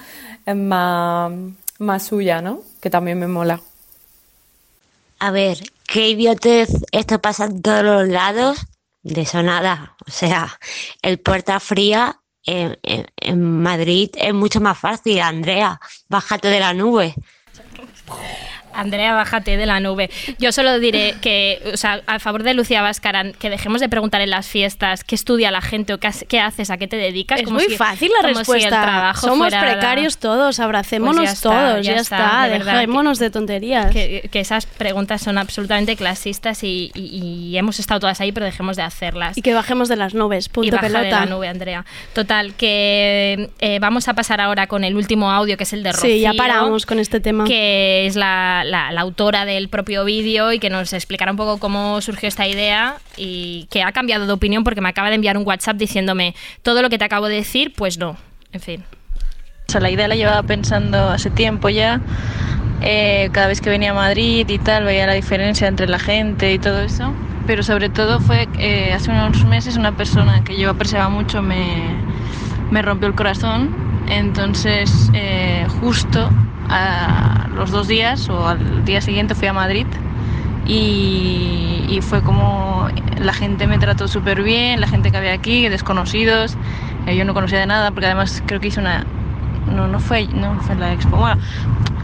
es 0.47 0.57
más, 0.57 1.33
más 1.79 2.03
suya, 2.03 2.43
¿no? 2.43 2.61
Que 2.81 2.91
también 2.91 3.19
me 3.19 3.27
mola. 3.27 3.61
A 5.21 5.31
ver, 5.31 5.59
qué 5.87 6.09
idiotez, 6.09 6.71
esto 6.93 7.21
pasa 7.21 7.45
en 7.45 7.61
todos 7.63 7.85
los 7.85 8.09
lados, 8.09 8.59
de 9.03 9.21
eso 9.23 9.43
nada. 9.43 9.97
O 10.07 10.11
sea, 10.11 10.59
el 11.03 11.21
puerta 11.21 11.61
fría 11.61 12.21
en, 12.45 12.79
en- 12.83 13.61
Madrid 13.63 14.11
es 14.15 14.33
mucho 14.33 14.61
más 14.61 14.79
fácil, 14.79 15.21
Andrea, 15.21 15.79
bájate 16.09 16.49
de 16.49 16.61
la 16.61 16.73
nube. 16.75 17.15
Andrea, 18.75 19.15
bájate 19.15 19.57
de 19.57 19.67
la 19.67 19.81
nube. 19.81 20.11
Yo 20.39 20.53
solo 20.53 20.79
diré 20.79 21.15
que, 21.21 21.61
o 21.73 21.77
sea, 21.77 22.01
a 22.07 22.19
favor 22.19 22.43
de 22.43 22.55
Lucía 22.55 22.83
Váscaran, 22.83 23.33
que 23.39 23.51
dejemos 23.51 23.81
de 23.81 23.89
preguntar 23.89 24.21
en 24.21 24.31
las 24.31 24.47
fiestas 24.47 25.05
qué 25.05 25.15
estudia 25.15 25.51
la 25.51 25.61
gente 25.61 25.93
o 25.95 25.99
qué, 25.99 26.07
has- 26.09 26.25
qué 26.29 26.41
haces, 26.41 26.71
a 26.71 26.77
qué 26.79 26.87
te 26.89 26.97
dedicas. 26.97 27.39
Es 27.41 27.45
como 27.45 27.59
muy 27.59 27.67
si- 27.69 27.77
fácil 27.77 28.11
la 28.11 28.29
como 28.29 28.45
si 28.45 28.53
el 28.53 28.57
respuesta. 28.57 28.83
trabajo 28.83 29.27
Somos 29.27 29.49
fuera- 29.49 29.61
precarios 29.61 30.19
todos, 30.19 30.61
abracémonos 30.61 31.17
Pues 31.17 31.41
ya 31.43 31.51
todos, 31.51 31.87
ya 31.87 31.95
ya, 31.95 32.01
está, 32.01 32.17
está, 32.19 32.43
de 32.45 32.51
verdad, 32.59 32.75
dejémonos 32.75 33.19
de 33.19 33.31
tonterías. 33.31 33.91
Que, 33.93 34.29
que 34.31 34.41
esas 34.41 34.67
preguntas 34.67 35.21
son 35.23 35.39
absolutamente 35.39 35.97
clasistas 35.97 36.63
y, 36.65 36.91
y- 36.95 37.51
y 37.51 37.57
hemos 37.59 37.79
estado 37.81 38.01
todas 38.01 38.21
ahí, 38.21 38.33
pero 38.33 38.47
dejemos 38.47 38.77
de 38.77 38.83
hacerlas. 38.83 39.37
Y 39.37 39.43
que 39.43 39.55
bajemos 39.55 39.89
de 39.89 39.97
las 39.97 40.15
nubes, 40.15 40.49
punto 40.49 40.69
y 40.69 40.71
baja 40.71 40.83
pelota. 40.87 41.03
de 41.05 41.11
la 41.11 41.27
nube, 41.27 41.49
Andrea. 41.49 41.85
Total, 42.15 42.55
que 42.55 43.51
eh, 43.61 43.79
vamos 43.81 44.09
a 44.09 44.15
pasar 44.15 44.41
ahora 44.41 44.67
con 44.67 44.85
el 44.85 44.97
último 44.97 45.31
audio, 45.31 45.57
que 45.57 45.65
es 45.65 45.73
el 45.73 45.83
de 45.83 45.93
Rocío. 45.93 46.11
Sí, 46.11 46.21
ya 46.21 46.33
paramos 46.35 46.87
con 46.87 46.99
este 46.99 47.21
tema. 47.21 47.45
Que 47.45 48.07
es 48.07 48.17
la, 48.17 48.60
la- 48.65 48.89
autora 49.01 49.45
del 49.45 49.69
propio 49.69 50.05
vídeo 50.05 50.53
y 50.53 50.59
que 50.59 50.69
nos 50.71 50.93
explicará 50.93 51.31
un 51.31 51.37
poco 51.37 51.59
cómo 51.59 52.01
surgió 52.01 52.29
esta 52.29 52.47
idea 52.47 52.97
y 53.17 53.67
que 53.71 53.83
ha 53.83 53.93
cambiado 53.93 54.27
de 54.27 54.33
opinión 54.33 54.63
porque 54.65 54.81
me 54.81 54.89
acaba 54.91 55.09
de 55.09 55.15
enviar 55.15 55.37
un 55.39 55.47
WhatsApp 55.47 55.77
diciéndome 55.77 56.35
todo 56.63 56.83
lo 56.83 56.91
que 56.91 56.99
te 56.99 57.05
acabo 57.05 57.29
de 57.29 57.37
decir, 57.37 57.73
pues 57.75 57.99
no. 57.99 58.17
En 58.53 58.61
fin. 58.61 58.85
O 59.69 59.73
sea, 59.73 59.81
la 59.81 59.91
idea 59.91 60.09
la 60.09 60.17
llevaba 60.17 60.43
pensando 60.43 61.09
hace 61.11 61.31
tiempo 61.31 61.69
ya. 61.69 62.01
Eh, 62.83 63.29
cada 63.33 63.47
vez 63.47 63.61
que 63.61 63.71
venía 63.71 63.91
a 63.91 63.95
Madrid 63.95 64.49
y 64.49 64.59
tal, 64.59 64.85
veía 64.85 65.07
la 65.07 65.13
diferencia 65.15 65.69
entre 65.69 65.87
la 65.89 65.99
gente 65.99 66.53
y 66.53 66.59
todo 66.59 66.81
eso. 66.83 67.13
Pero 67.47 67.63
sobre 67.63 67.89
todo 67.89 68.21
fue 68.21 68.49
eh, 68.59 68.93
hace 68.93 69.11
unos 69.11 69.45
meses 69.45 69.77
una 69.77 69.97
persona 69.97 70.43
que 70.45 70.59
yo 70.59 70.71
apreciaba 70.71 71.09
mucho 71.09 71.43
me, 71.43 71.59
me 72.71 72.83
rompió 72.83 73.09
el 73.09 73.15
corazón. 73.15 73.90
Entonces, 74.11 75.11
eh, 75.15 75.67
justo 75.81 76.29
a 76.69 77.49
los 77.55 77.71
dos 77.71 77.89
días 77.89 78.29
o 78.29 78.49
al 78.49 78.85
día 78.85 79.01
siguiente 79.01 79.35
fui 79.35 79.49
a 79.49 79.53
Madrid 79.53 79.87
y, 80.67 82.01
fue 82.03 82.23
como 82.23 82.89
la 83.21 83.33
gente 83.33 83.67
me 83.67 83.79
trató 83.79 84.09
súper 84.09 84.43
bien, 84.43 84.81
la 84.81 84.89
gente 84.89 85.11
que 85.11 85.17
había 85.17 85.33
aquí, 85.33 85.69
desconocidos. 85.69 86.57
Eh, 87.07 87.15
yo 87.15 87.25
no 87.25 87.35
conocía 87.35 87.59
de 87.59 87.67
nada 87.67 87.91
porque 87.91 88.07
además 88.07 88.43
creo 88.47 88.61
que 88.61 88.69
hice 88.69 88.81
una... 88.81 89.05
No, 89.67 89.87
no 89.87 90.01
fue, 90.01 90.27
no 90.29 90.59
fue 90.61 90.75
la 90.77 90.93
expo. 90.93 91.17
Bueno, 91.17 91.41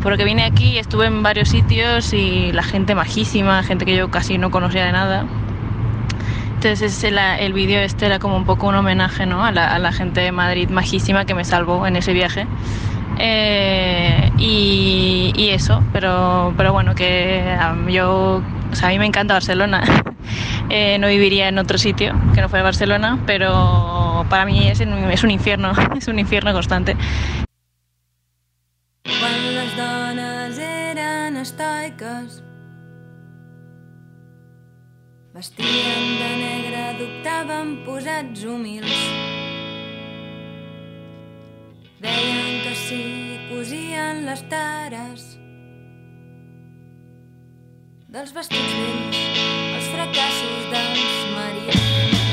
porque 0.03 0.25
vine 0.25 0.45
aquí, 0.45 0.79
estuve 0.79 1.07
en 1.07 1.23
varios 1.23 1.49
sitios 1.49 2.13
y 2.13 2.53
la 2.53 2.63
gente 2.63 2.95
majísima, 2.95 3.63
gente 3.63 3.85
que 3.85 3.97
yo 3.97 4.11
casi 4.11 4.39
no 4.39 4.51
conocía 4.51 4.85
de 4.85 4.93
nada. 4.93 5.25
Entonces 6.57 7.13
la- 7.13 7.39
el 7.39 7.53
vídeo 7.53 7.81
este 7.81 8.07
era 8.07 8.19
como 8.19 8.37
un 8.37 8.45
poco 8.45 8.67
un 8.67 8.75
homenaje 8.75 9.27
¿no? 9.27 9.45
a, 9.45 9.53
la, 9.53 9.73
a 9.75 9.79
la 9.79 9.93
gente 9.93 10.21
de 10.21 10.33
Madrid 10.33 10.69
majísima 10.71 11.25
que 11.25 11.35
me 11.35 11.45
salvó 11.45 11.87
en 11.87 11.97
ese 11.97 12.13
viaje. 12.13 12.47
Eh, 13.19 14.31
y, 14.39 15.33
y 15.37 15.49
eso, 15.51 15.83
pero, 15.93 16.53
pero 16.57 16.73
bueno, 16.73 16.95
que 16.95 17.57
um, 17.73 17.89
yo, 17.89 18.43
o 18.73 18.75
sea, 18.77 18.89
a 18.89 18.93
mí 18.93 18.99
me 18.99 19.07
encanta 19.07 19.35
Barcelona. 19.35 19.83
Eh, 20.69 20.99
no 20.99 21.07
viviría 21.07 21.47
en 21.47 21.57
otro 21.61 21.79
sitio 21.79 22.13
que 22.35 22.41
no 22.41 22.49
fuera 22.49 22.65
Barcelona, 22.65 23.21
pero 23.25 24.27
para 24.29 24.45
mí 24.45 24.67
es, 24.67 24.81
es 24.81 25.23
un 25.23 25.31
infierno, 25.31 25.71
es 25.97 26.09
un 26.09 26.19
infierno 26.19 26.53
constante. 26.53 26.97
Quan 29.05 29.55
les 29.55 29.77
dones 29.77 30.59
eren 30.59 31.37
estoiques 31.37 32.43
vestien 35.37 36.05
de 36.19 36.29
negre, 36.41 36.79
adoptaven 36.97 37.73
posats 37.85 38.45
humils. 38.49 39.01
Deien 42.01 42.63
que 42.65 42.73
sí, 42.87 43.03
cosien 43.51 44.25
les 44.25 44.41
tares 44.53 45.27
dels 48.17 48.33
vestits 48.33 48.79
vells, 48.81 49.21
els 49.77 49.91
fracassos 49.93 50.71
dels 50.73 51.19
marits. 51.37 52.26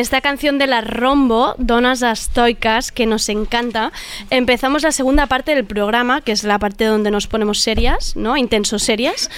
Esta 0.00 0.20
canción 0.20 0.58
de 0.58 0.66
la 0.66 0.80
Rombo, 0.80 1.54
Donas 1.58 2.02
Astoicas, 2.02 2.90
que 2.90 3.06
nos 3.06 3.28
encanta, 3.28 3.92
empezamos 4.30 4.82
la 4.82 4.92
segunda 4.92 5.26
parte 5.26 5.54
del 5.54 5.64
programa, 5.64 6.22
que 6.22 6.32
es 6.32 6.42
la 6.42 6.58
parte 6.58 6.84
donde 6.84 7.10
nos 7.10 7.26
ponemos 7.26 7.60
serias, 7.60 8.16
¿no? 8.16 8.36
Intenso 8.36 8.78
serias, 8.78 9.30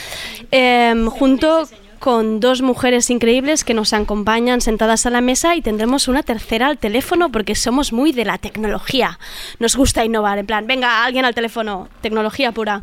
em, 0.50 1.06
junto 1.08 1.68
con 1.98 2.40
dos 2.40 2.62
mujeres 2.62 3.10
increíbles 3.10 3.62
que 3.62 3.74
nos 3.74 3.92
acompañan 3.92 4.60
sentadas 4.60 5.06
a 5.06 5.10
la 5.10 5.20
mesa 5.20 5.54
y 5.54 5.62
tendremos 5.62 6.08
una 6.08 6.22
tercera 6.22 6.66
al 6.66 6.78
teléfono 6.78 7.30
porque 7.30 7.54
somos 7.54 7.92
muy 7.92 8.12
de 8.12 8.24
la 8.24 8.38
tecnología. 8.38 9.18
Nos 9.58 9.76
gusta 9.76 10.04
innovar, 10.04 10.38
en 10.38 10.46
plan, 10.46 10.66
venga, 10.66 11.04
alguien 11.04 11.24
al 11.24 11.34
teléfono, 11.34 11.88
tecnología 12.00 12.52
pura. 12.52 12.82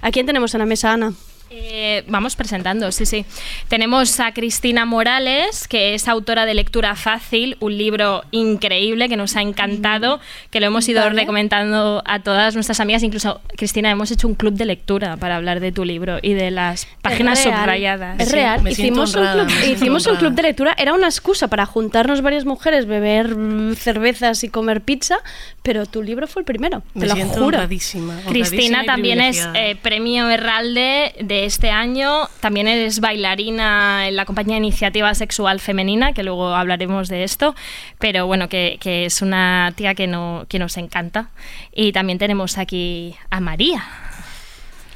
¿A 0.00 0.10
quién 0.10 0.26
tenemos 0.26 0.54
en 0.54 0.58
la 0.60 0.66
mesa, 0.66 0.92
Ana? 0.92 1.12
Eh, 1.54 2.02
vamos 2.08 2.34
presentando, 2.34 2.90
sí, 2.92 3.04
sí. 3.04 3.26
Tenemos 3.68 4.20
a 4.20 4.32
Cristina 4.32 4.86
Morales, 4.86 5.68
que 5.68 5.92
es 5.92 6.08
autora 6.08 6.46
de 6.46 6.54
Lectura 6.54 6.96
Fácil, 6.96 7.58
un 7.60 7.76
libro 7.76 8.24
increíble 8.30 9.08
que 9.10 9.16
nos 9.16 9.36
ha 9.36 9.42
encantado, 9.42 10.18
que 10.50 10.60
lo 10.60 10.66
hemos 10.66 10.88
ido 10.88 11.02
Vale. 11.02 11.20
recomendando 11.20 12.02
a 12.06 12.20
todas 12.20 12.54
nuestras 12.54 12.80
amigas. 12.80 13.02
Incluso, 13.02 13.42
Cristina, 13.54 13.90
hemos 13.90 14.10
hecho 14.10 14.28
un 14.28 14.34
club 14.34 14.54
de 14.54 14.64
lectura 14.64 15.18
para 15.18 15.36
hablar 15.36 15.60
de 15.60 15.72
tu 15.72 15.84
libro 15.84 16.18
y 16.22 16.32
de 16.32 16.50
las 16.50 16.86
páginas 17.02 17.44
real, 17.44 17.58
subrayadas. 17.58 18.20
Es 18.20 18.32
real. 18.32 18.66
Hicimos, 18.66 19.14
honrada, 19.14 19.42
un 19.42 19.48
club, 19.48 19.58
hicimos 19.72 20.06
un 20.06 20.16
club 20.16 20.32
de 20.32 20.42
lectura. 20.42 20.74
Era 20.78 20.94
una 20.94 21.06
excusa 21.06 21.48
para 21.48 21.66
juntarnos 21.66 22.22
varias 22.22 22.46
mujeres, 22.46 22.86
beber 22.86 23.36
mm, 23.36 23.74
cervezas 23.74 24.42
y 24.42 24.48
comer 24.48 24.80
pizza, 24.80 25.18
pero 25.62 25.84
tu 25.84 26.02
libro 26.02 26.26
fue 26.26 26.40
el 26.40 26.46
primero. 26.46 26.82
Me 26.94 27.02
te 27.02 27.08
lo 27.08 27.14
siento 27.14 27.34
juro. 27.34 27.46
honradísima, 27.58 28.20
Cristina 28.26 28.84
también 28.84 29.20
es 29.20 29.46
eh, 29.54 29.76
premio 29.82 30.30
Herralde 30.30 31.14
de 31.20 31.41
este 31.44 31.70
año. 31.70 32.28
También 32.40 32.68
eres 32.68 33.00
bailarina 33.00 34.08
en 34.08 34.16
la 34.16 34.24
compañía 34.24 34.56
Iniciativa 34.56 35.14
Sexual 35.14 35.60
Femenina, 35.60 36.12
que 36.12 36.22
luego 36.22 36.54
hablaremos 36.54 37.08
de 37.08 37.24
esto. 37.24 37.54
Pero 37.98 38.26
bueno, 38.26 38.48
que, 38.48 38.78
que 38.80 39.06
es 39.06 39.22
una 39.22 39.72
tía 39.76 39.94
que, 39.94 40.06
no, 40.06 40.46
que 40.48 40.58
nos 40.58 40.76
encanta. 40.76 41.30
Y 41.72 41.92
también 41.92 42.18
tenemos 42.18 42.58
aquí 42.58 43.16
a 43.30 43.40
Maria. 43.40 43.84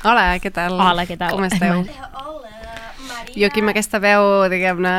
Hola, 0.04 0.38
què 0.38 0.52
tal? 0.52 0.76
Hola, 0.78 1.02
què 1.08 1.16
tal? 1.18 1.32
Com 1.34 1.46
esteu? 1.48 1.82
Jo 3.34 3.48
aquí 3.48 3.62
amb 3.64 3.72
aquesta 3.72 3.98
veu, 3.98 4.44
diguem-ne, 4.52 4.92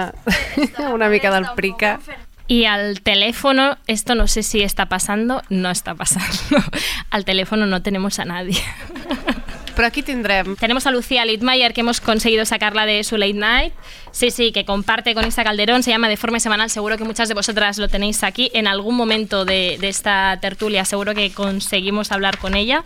una 0.96 1.08
mica 1.08 1.32
del 1.32 1.48
prica. 1.56 2.00
Y 2.48 2.66
al 2.66 3.02
teléfono, 3.02 3.78
esto 3.88 4.16
no 4.16 4.28
sé 4.28 4.44
si 4.44 4.64
está 4.64 4.88
pasando, 4.88 5.42
no 5.50 5.70
está 5.70 5.96
pasando. 5.96 6.64
Al 7.10 7.26
teléfono 7.26 7.66
no 7.66 7.82
tenemos 7.82 8.20
a 8.20 8.26
nadie. 8.26 8.62
Pero 9.78 9.88
aquí 9.88 10.02
tendremos. 10.02 10.58
Tenemos 10.58 10.88
a 10.88 10.92
Lucía 10.92 11.24
Littmeyer, 11.24 11.72
que 11.72 11.82
hemos 11.82 12.02
conseguido 12.02 12.46
sacarla 12.46 12.88
de 12.88 13.04
su 13.04 13.16
late 13.16 13.36
night. 13.36 13.74
Sí, 14.10 14.32
sí, 14.32 14.52
que 14.52 14.66
comparte 14.66 15.14
con 15.14 15.24
Isa 15.28 15.44
Calderón, 15.44 15.84
se 15.84 15.92
llama 15.92 16.10
De 16.10 16.18
Forma 16.18 16.40
Semanal. 16.40 16.72
Seguro 16.72 16.98
que 16.98 17.04
muchas 17.04 17.28
de 17.28 17.36
vosotras 17.36 17.78
lo 17.78 17.88
tenéis 17.88 18.24
aquí. 18.24 18.50
En 18.56 18.66
algún 18.66 18.96
momento 18.96 19.46
de, 19.46 19.78
de 19.80 19.88
esta 19.88 20.40
tertulia, 20.42 20.84
seguro 20.84 21.14
que 21.14 21.32
conseguimos 21.32 22.12
hablar 22.12 22.40
con 22.40 22.56
ella. 22.56 22.84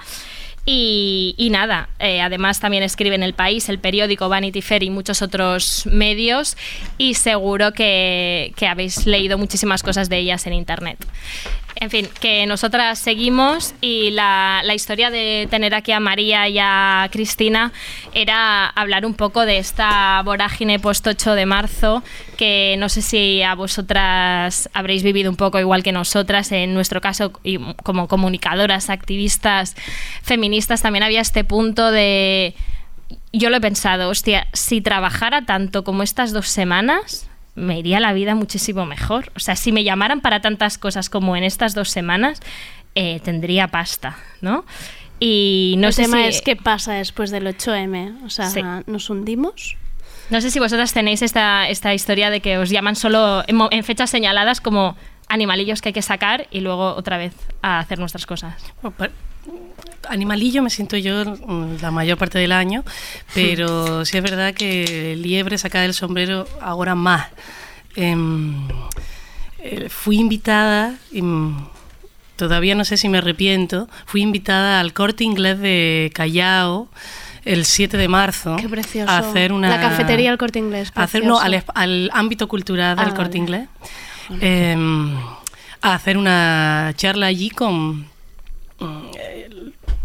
Y, 0.65 1.33
y 1.37 1.49
nada, 1.49 1.87
eh, 1.97 2.21
además 2.21 2.59
también 2.59 2.83
escribe 2.83 3.15
en 3.15 3.23
El 3.23 3.33
País, 3.33 3.69
el 3.69 3.79
periódico 3.79 4.27
Vanity 4.27 4.61
Fair 4.61 4.83
y 4.83 4.89
muchos 4.89 5.21
otros 5.21 5.87
medios 5.87 6.55
y 6.99 7.15
seguro 7.15 7.71
que, 7.71 8.53
que 8.57 8.67
habéis 8.67 9.07
leído 9.07 9.39
muchísimas 9.39 9.81
cosas 9.81 10.07
de 10.09 10.17
ellas 10.19 10.45
en 10.45 10.53
Internet. 10.53 10.99
En 11.75 11.89
fin, 11.89 12.07
que 12.19 12.45
nosotras 12.45 12.99
seguimos 12.99 13.73
y 13.81 14.11
la, 14.11 14.61
la 14.63 14.73
historia 14.73 15.09
de 15.09 15.47
tener 15.49 15.73
aquí 15.73 15.91
a 15.91 15.99
María 15.99 16.47
y 16.47 16.57
a 16.59 17.07
Cristina 17.11 17.71
era 18.13 18.67
hablar 18.67 19.05
un 19.05 19.13
poco 19.13 19.45
de 19.45 19.57
esta 19.57 20.21
vorágine 20.23 20.79
post 20.79 21.07
8 21.07 21.33
de 21.33 21.45
marzo 21.45 22.03
que 22.37 22.75
no 22.77 22.89
sé 22.89 23.01
si 23.01 23.41
a 23.41 23.55
vosotras 23.55 24.69
habréis 24.73 25.03
vivido 25.03 25.29
un 25.29 25.37
poco 25.37 25.59
igual 25.59 25.83
que 25.83 25.91
nosotras, 25.91 26.51
en 26.51 26.73
nuestro 26.73 27.01
caso 27.01 27.31
y 27.43 27.57
como 27.83 28.07
comunicadoras, 28.07 28.89
activistas, 28.89 29.75
feministas, 30.23 30.81
también 30.81 31.03
había 31.03 31.21
este 31.21 31.43
punto 31.43 31.91
de... 31.91 32.53
Yo 33.33 33.49
lo 33.49 33.57
he 33.57 33.61
pensado, 33.61 34.09
hostia, 34.09 34.47
si 34.53 34.81
trabajara 34.81 35.45
tanto 35.45 35.83
como 35.83 36.03
estas 36.03 36.33
dos 36.33 36.47
semanas, 36.47 37.29
me 37.55 37.79
iría 37.79 37.99
la 37.99 38.13
vida 38.13 38.35
muchísimo 38.35 38.85
mejor. 38.85 39.31
O 39.35 39.39
sea, 39.39 39.55
si 39.55 39.71
me 39.71 39.83
llamaran 39.83 40.21
para 40.21 40.41
tantas 40.41 40.77
cosas 40.77 41.09
como 41.09 41.35
en 41.35 41.43
estas 41.43 41.73
dos 41.73 41.89
semanas, 41.89 42.39
eh, 42.95 43.19
tendría 43.23 43.67
pasta, 43.67 44.17
¿no? 44.41 44.65
Y 45.19 45.75
no 45.77 45.87
el 45.87 45.93
sé 45.93 46.03
tema 46.03 46.23
si... 46.23 46.29
es 46.29 46.41
qué 46.41 46.55
pasa 46.55 46.93
después 46.93 47.29
del 47.29 47.45
8M. 47.47 48.23
O 48.25 48.29
sea, 48.29 48.49
Sí. 48.49 48.61
¿nos 48.87 49.09
hundimos? 49.09 49.77
No 50.29 50.39
sé 50.41 50.49
si 50.49 50.59
vosotras 50.59 50.93
tenéis 50.93 51.21
esta, 51.21 51.67
esta 51.69 51.93
historia 51.93 52.29
de 52.29 52.39
que 52.39 52.57
os 52.57 52.69
llaman 52.69 52.95
solo 52.95 53.43
en, 53.47 53.59
en 53.69 53.83
fechas 53.83 54.09
señaladas 54.09 54.61
como 54.61 54.95
animalillos 55.27 55.81
que 55.81 55.89
hay 55.89 55.93
que 55.93 56.01
sacar 56.01 56.47
y 56.51 56.61
luego 56.61 56.95
otra 56.95 57.17
vez 57.17 57.33
a 57.61 57.79
hacer 57.79 57.99
nuestras 57.99 58.25
cosas. 58.25 58.55
Animalillo 60.09 60.61
me 60.61 60.69
siento 60.69 60.97
yo 60.97 61.23
mm, 61.25 61.77
la 61.81 61.91
mayor 61.91 62.17
parte 62.17 62.39
del 62.39 62.51
año, 62.51 62.83
pero 63.33 64.03
sí 64.05 64.17
es 64.17 64.23
verdad 64.23 64.53
que 64.53 65.15
liebre 65.17 65.57
sacar 65.57 65.83
el 65.85 65.93
sombrero 65.93 66.47
ahora 66.61 66.95
más. 66.95 67.27
Em, 67.95 68.67
eh, 69.59 69.89
fui 69.89 70.17
invitada, 70.17 70.95
y, 71.11 71.21
mm, 71.21 71.67
todavía 72.35 72.73
no 72.75 72.83
sé 72.85 72.97
si 72.97 73.09
me 73.09 73.19
arrepiento, 73.19 73.87
fui 74.05 74.21
invitada 74.21 74.79
al 74.79 74.93
corte 74.93 75.23
inglés 75.23 75.59
de 75.59 76.11
Callao 76.15 76.89
el 77.45 77.65
7 77.65 77.97
de 77.97 78.07
marzo 78.07 78.55
Qué 78.59 78.69
precioso. 78.69 79.11
a 79.11 79.17
hacer 79.17 79.51
una... 79.51 79.69
La 79.69 79.81
cafetería 79.81 80.29
del 80.29 80.37
Corte 80.37 80.59
Inglés. 80.59 80.91
a 80.93 81.03
hacer, 81.03 81.23
no, 81.25 81.39
al, 81.39 82.09
ámbito 82.13 82.47
cultural 82.47 82.95
del 82.97 83.07
Ah, 83.09 83.13
corte 83.15 83.39
vale. 83.39 83.39
inglés. 83.39 83.69
em, 84.41 85.15
a 85.81 85.93
hacer 85.95 86.17
una 86.17 86.93
charla 86.95 87.25
allí 87.25 87.49
con, 87.49 88.05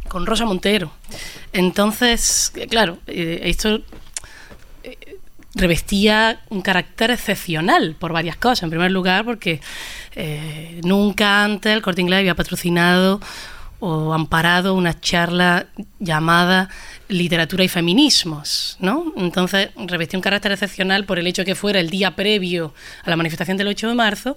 con 0.09 0.27
Rosa 0.27 0.45
Montero. 0.45 0.91
Entonces, 1.53 2.53
eh, 2.55 2.67
claro, 2.67 2.99
eh, 3.07 3.41
esto 3.45 3.81
eh, 4.83 5.19
revestía 5.55 6.41
un 6.51 6.63
carácter 6.63 7.11
excepcional 7.11 7.97
por 7.99 8.13
varias 8.13 8.37
cosas. 8.37 8.65
En 8.65 8.71
primer 8.71 8.91
lugar, 8.91 9.25
porque 9.25 9.61
eh, 10.15 10.81
nunca 10.85 11.45
antes 11.45 11.73
el 11.73 11.83
Corte 11.83 12.01
Inglés 12.01 12.21
había 12.21 12.35
patrocinado 12.35 13.21
o 13.79 14.13
amparado 14.13 14.75
una 14.75 14.99
charla 14.99 15.67
llamada 15.99 16.69
Literatura 17.09 17.65
y 17.65 17.69
Feminismos, 17.69 18.77
¿no? 18.81 19.13
Entonces 19.17 19.71
revestía 19.77 20.19
un 20.19 20.23
carácter 20.23 20.53
excepcional 20.53 21.05
por 21.05 21.19
el 21.19 21.27
hecho 21.27 21.45
que 21.45 21.55
fuera 21.55 21.79
el 21.79 21.91
día 21.91 22.17
previo 22.17 22.75
a 23.05 23.11
la 23.11 23.17
manifestación 23.17 23.57
del 23.57 23.69
8 23.69 23.89
de 23.89 23.95
marzo. 23.95 24.37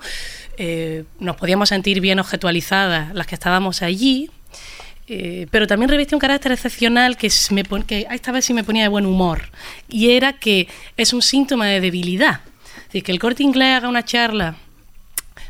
Eh, 0.57 1.05
nos 1.19 1.35
podíamos 1.35 1.69
sentir 1.69 2.01
bien 2.01 2.19
objetualizadas 2.19 3.13
las 3.13 3.27
que 3.27 3.35
estábamos 3.35 3.81
allí, 3.81 4.29
eh, 5.07 5.47
pero 5.49 5.65
también 5.67 5.89
revestía 5.89 6.15
un 6.15 6.21
carácter 6.21 6.51
excepcional 6.51 7.17
que, 7.17 7.31
me 7.51 7.63
que 7.83 8.07
esta 8.11 8.31
vez 8.31 8.45
sí 8.45 8.53
me 8.53 8.63
ponía 8.63 8.83
de 8.83 8.89
buen 8.89 9.05
humor, 9.05 9.49
y 9.87 10.11
era 10.11 10.33
que 10.33 10.67
es 10.97 11.13
un 11.13 11.21
síntoma 11.21 11.65
de 11.65 11.81
debilidad. 11.81 12.41
Es 12.77 12.85
decir, 12.85 13.03
que 13.03 13.11
el 13.11 13.19
corte 13.19 13.43
inglés 13.43 13.77
haga 13.77 13.89
una 13.89 14.03
charla 14.03 14.55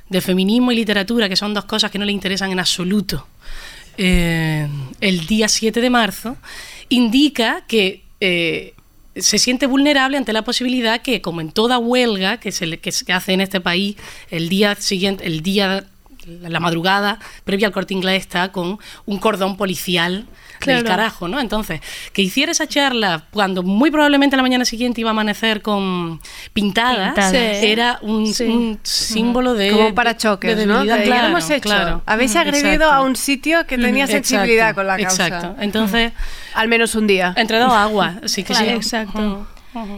de 0.09 0.21
feminismo 0.21 0.71
y 0.71 0.75
literatura, 0.75 1.27
que 1.27 1.35
son 1.35 1.53
dos 1.53 1.65
cosas 1.65 1.91
que 1.91 1.99
no 1.99 2.05
le 2.05 2.11
interesan 2.11 2.51
en 2.51 2.59
absoluto, 2.59 3.27
eh, 4.01 4.67
el 5.01 5.27
día 5.27 5.49
7 5.49 5.81
de 5.81 5.89
marzo, 5.89 6.37
indica 6.87 7.65
que 7.67 8.01
eh, 8.21 8.73
se 9.17 9.37
siente 9.37 9.67
vulnerable 9.67 10.17
ante 10.17 10.31
la 10.31 10.43
posibilidad 10.43 11.01
que, 11.01 11.21
como 11.21 11.41
en 11.41 11.51
toda 11.51 11.77
huelga 11.77 12.39
que 12.39 12.53
se, 12.53 12.77
que 12.77 12.93
se 12.93 13.11
hace 13.11 13.33
en 13.33 13.41
este 13.41 13.59
país, 13.59 13.97
el 14.31 14.47
día 14.47 14.75
siguiente, 14.75 15.25
el 15.25 15.41
día 15.41 15.85
la, 16.25 16.59
madrugada 16.59 17.19
previa 17.43 17.67
al 17.67 17.73
corte 17.73 17.93
inglés 17.93 18.21
está 18.21 18.51
con 18.51 18.79
un 19.05 19.17
cordón 19.19 19.57
policial 19.57 20.25
Claro. 20.59 20.79
del 20.79 20.87
carajo, 20.89 21.29
¿no? 21.29 21.39
Entonces, 21.39 21.79
que 22.11 22.21
hiciera 22.21 22.51
esa 22.51 22.67
charla 22.67 23.23
cuando 23.31 23.63
muy 23.63 23.91
probablemente 23.91 24.35
la 24.35 24.41
mañana 24.41 24.65
siguiente 24.65 24.99
iba 24.99 25.09
a 25.09 25.11
amanecer 25.11 25.61
con 25.61 26.19
pintadas, 26.51 27.13
Pintadas. 27.13 27.31
Sí. 27.31 27.65
era 27.65 27.97
un, 28.01 28.33
Sí. 28.33 28.43
un 28.43 28.77
símbolo 28.83 29.53
de. 29.53 29.71
Como 29.71 29.95
para 29.95 30.17
choques, 30.17 30.57
de 30.57 30.65
¿no? 30.65 30.83
Claro, 30.83 31.03
ya 31.05 31.21
lo 31.21 31.27
hemos 31.29 31.49
hecho. 31.49 31.61
claro. 31.61 32.01
Habéis 32.05 32.35
agredido 32.35 32.73
exacto. 32.73 32.93
a 32.93 33.01
un 33.03 33.15
sitio 33.15 33.65
que 33.67 33.77
tenía 33.77 34.05
sensibilidad 34.07 34.71
exacto, 34.71 34.75
con 34.81 34.87
la 34.87 34.97
causa. 34.97 35.27
Exacto. 35.27 35.55
Entonces. 35.61 36.11
Al 36.53 36.67
menos 36.67 36.93
un 36.95 37.07
día. 37.07 37.33
Entre 37.37 37.57
dos 37.57 37.71
aguas, 37.71 38.15
sí 38.25 38.43
que 38.43 38.53
Claro, 38.53 38.65
sí. 38.69 38.75
exacto. 38.75 39.47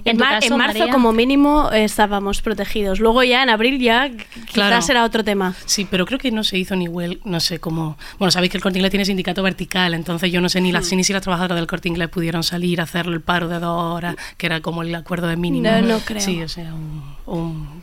¿Y 0.04 0.10
en 0.10 0.18
mar- 0.18 0.36
caso, 0.42 0.54
en 0.54 0.58
marzo, 0.58 0.78
María? 0.80 0.92
como 0.94 1.14
mínimo, 1.14 1.70
eh, 1.72 1.86
estábamos 1.86 2.42
protegidos. 2.42 3.00
Luego 3.00 3.24
ya 3.24 3.42
en 3.44 3.50
abril 3.50 3.80
ya 3.80 4.10
quizás 4.10 4.52
Claro. 4.54 4.82
será 4.82 5.04
otro 5.06 5.24
tema. 5.24 5.56
Sí, 5.66 5.88
pero 5.90 6.06
creo 6.06 6.20
que 6.20 6.30
no 6.32 6.44
se 6.44 6.58
hizo 6.58 6.76
ni 6.76 6.88
huel, 6.90 7.22
no 7.24 7.40
sé 7.40 7.60
cómo. 7.60 7.98
Bueno, 8.20 8.32
sabéis 8.32 8.52
que 8.52 8.58
el 8.58 8.64
Corte 8.64 8.78
Inglés 8.80 8.92
tiene 8.92 9.06
sindicato 9.06 9.42
vertical, 9.44 9.94
entonces 9.94 10.32
yo 10.32 10.42
no 10.42 10.50
sé 10.50 10.60
ni 10.60 10.72
las 10.74 10.92
Hmm. 10.92 10.96
ni 10.98 11.04
si 11.06 11.14
las 11.14 11.22
trabajadoras 11.22 11.56
del 11.58 11.68
Corte 11.68 11.88
Inglés 11.88 12.10
pudieron 12.10 12.44
salir 12.44 12.82
a 12.82 12.84
hacerlo 12.84 13.14
el 13.14 13.22
paro 13.22 13.48
de 13.48 13.60
dos 13.60 13.94
horas, 13.96 14.16
que 14.38 14.46
era 14.48 14.60
como 14.62 14.82
el 14.82 14.94
acuerdo 14.94 15.28
de 15.28 15.38
mínimo. 15.38 15.70
No, 15.72 15.82
no 15.82 16.00
creo. 16.00 16.20
Sí, 16.22 16.42
o 16.44 16.50
sea, 16.50 16.74
un. 16.74 17.16
un- 17.26 17.82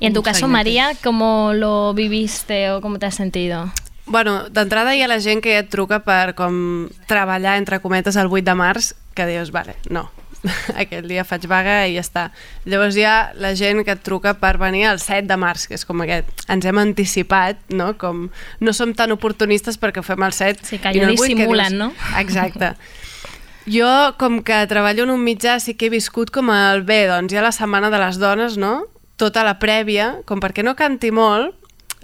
Y 0.00 0.06
en 0.06 0.12
tu 0.12 0.22
caso. 0.22 0.48
María, 0.48 0.92
¿cómo 1.02 1.52
lo 1.54 1.94
viviste 1.94 2.70
o 2.70 2.80
cómo 2.80 2.98
te 2.98 3.06
has 3.06 3.14
sentido? 3.14 3.72
Bueno, 4.06 4.50
d'entrada 4.50 4.94
hi 4.94 5.02
ha 5.02 5.08
la 5.08 5.18
gent 5.20 5.42
que 5.42 5.56
et 5.58 5.70
truca 5.70 6.04
per 6.04 6.34
com 6.34 6.88
treballar, 7.06 7.56
entre 7.56 7.80
cometes, 7.80 8.16
el 8.16 8.26
8 8.26 8.44
de 8.44 8.54
març, 8.54 8.94
que 9.14 9.24
dius, 9.24 9.50
vale, 9.50 9.76
no, 9.88 10.10
aquell 10.80 11.06
dia 11.08 11.24
faig 11.24 11.46
vaga 11.50 11.86
i 11.88 11.94
ja 11.96 12.02
està. 12.04 12.24
Llavors 12.68 12.96
hi 12.96 13.04
ha 13.08 13.32
la 13.40 13.54
gent 13.58 13.82
que 13.84 13.94
et 13.96 14.02
truca 14.04 14.34
per 14.40 14.56
venir 14.60 14.84
el 14.90 15.00
7 15.00 15.26
de 15.30 15.36
març, 15.40 15.66
que 15.70 15.74
és 15.78 15.84
com 15.88 16.02
aquest, 16.04 16.30
ens 16.52 16.64
hem 16.68 16.78
anticipat, 16.82 17.62
no? 17.72 17.92
Com 18.00 18.28
no 18.60 18.72
som 18.76 18.92
tan 18.94 19.12
oportunistes 19.16 19.78
perquè 19.80 20.02
ho 20.02 20.06
fem 20.06 20.22
el 20.26 20.32
7 20.36 20.64
Sí, 20.68 20.78
que 20.78 20.92
i 20.94 21.00
no 21.00 21.08
allò 21.08 21.14
el 21.14 21.18
8, 21.18 21.22
que 21.24 21.34
dissimulen, 21.34 21.72
dius- 21.72 21.78
no? 21.80 21.92
Exacte. 22.24 22.74
Jo, 23.64 24.12
com 24.20 24.42
que 24.44 24.58
treballo 24.68 25.06
en 25.06 25.10
un 25.14 25.22
mitjà, 25.24 25.54
sí 25.58 25.72
que 25.72 25.86
he 25.86 25.92
viscut 25.92 26.28
com 26.30 26.50
el 26.52 26.82
bé, 26.84 27.06
doncs 27.08 27.32
hi 27.32 27.38
ha 27.40 27.44
la 27.46 27.52
setmana 27.56 27.88
de 27.88 27.96
les 28.02 28.18
dones, 28.20 28.58
no? 28.60 28.82
Tota 29.16 29.40
la 29.46 29.54
prèvia, 29.62 30.18
com 30.28 30.36
perquè 30.42 30.60
no 30.66 30.74
canti 30.76 31.08
molt, 31.14 31.54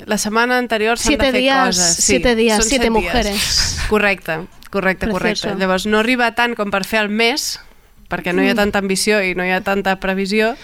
la 0.08 0.16
setmana 0.16 0.56
anterior 0.56 0.96
s'han 0.96 1.18
de 1.18 1.18
Siete 1.18 1.32
fer 1.34 1.40
días, 1.42 1.66
coses. 1.76 1.96
siete 2.06 2.34
días, 2.38 2.62
són 2.62 2.70
siete 2.70 2.86
set 2.88 2.94
mujeres. 2.94 3.48
Correcte, 3.90 4.38
correcte, 4.70 5.10
correcte. 5.10 5.42
Precioso. 5.42 5.58
Llavors 5.60 5.84
no 5.84 5.98
arriba 6.00 6.30
tant 6.32 6.56
com 6.56 6.70
per 6.72 6.80
fer 6.88 7.02
el 7.04 7.10
mes, 7.12 7.58
perquè 8.10 8.34
no 8.34 8.42
hi 8.42 8.50
ha 8.50 8.54
Mm. 8.54 8.62
tanta 8.64 8.78
ambició 8.82 9.22
i 9.22 9.34
no 9.38 9.44
hi 9.46 9.50
ha 9.54 9.60
tanta 9.62 9.96
previsió, 10.02 10.56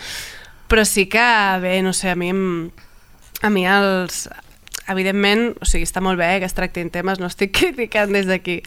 però 0.69 0.85
sí 0.85 1.07
que, 1.07 1.23
bé, 1.63 1.81
no 1.83 1.93
sé, 1.95 2.11
a 2.11 2.17
mi, 2.17 2.33
a 3.43 3.51
mi 3.51 3.67
els... 3.67 4.29
Evidentment, 4.89 5.57
o 5.59 5.67
sigui, 5.67 5.83
està 5.83 5.99
molt 5.99 6.15
bé 6.19 6.37
que 6.39 6.47
es 6.47 6.55
tractin 6.55 6.93
temes, 6.95 7.19
no 7.19 7.27
estic 7.27 7.51
criticant 7.59 8.13
des 8.15 8.29
d'aquí, 8.29 8.61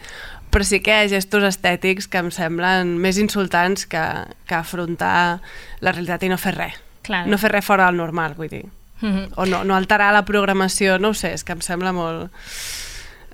però 0.52 0.66
sí 0.68 0.82
que 0.84 0.92
hi 0.92 1.06
ha 1.06 1.08
gestos 1.08 1.46
estètics 1.48 2.08
que 2.12 2.20
em 2.20 2.28
semblen 2.34 2.98
més 3.00 3.16
insultants 3.16 3.86
que, 3.88 4.02
que 4.44 4.54
afrontar 4.58 5.40
la 5.80 5.92
realitat 5.96 6.26
i 6.26 6.28
no 6.28 6.36
fer 6.36 6.52
res. 6.58 6.76
Claro. 7.08 7.30
No 7.30 7.38
fer 7.40 7.52
res 7.54 7.64
fora 7.64 7.86
del 7.88 7.96
normal, 7.96 8.34
vull 8.36 8.50
dir. 8.52 8.66
Mhm. 9.00 9.30
O 9.40 9.46
no, 9.48 9.62
no 9.64 9.76
alterar 9.78 10.12
la 10.12 10.26
programació, 10.28 10.98
no 11.00 11.14
ho 11.14 11.16
sé, 11.16 11.32
és 11.32 11.44
que 11.44 11.56
em 11.56 11.62
sembla 11.64 11.94
molt... 11.96 12.28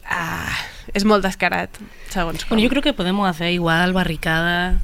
Ah, 0.06 0.54
és 0.94 1.02
molt 1.02 1.24
descarat, 1.26 1.74
segons 2.14 2.44
com. 2.44 2.50
Bueno, 2.54 2.62
yo 2.62 2.70
creo 2.70 2.82
que 2.82 2.92
podemos 2.94 3.26
hacer 3.28 3.50
igual 3.50 3.92
barricada 3.92 4.76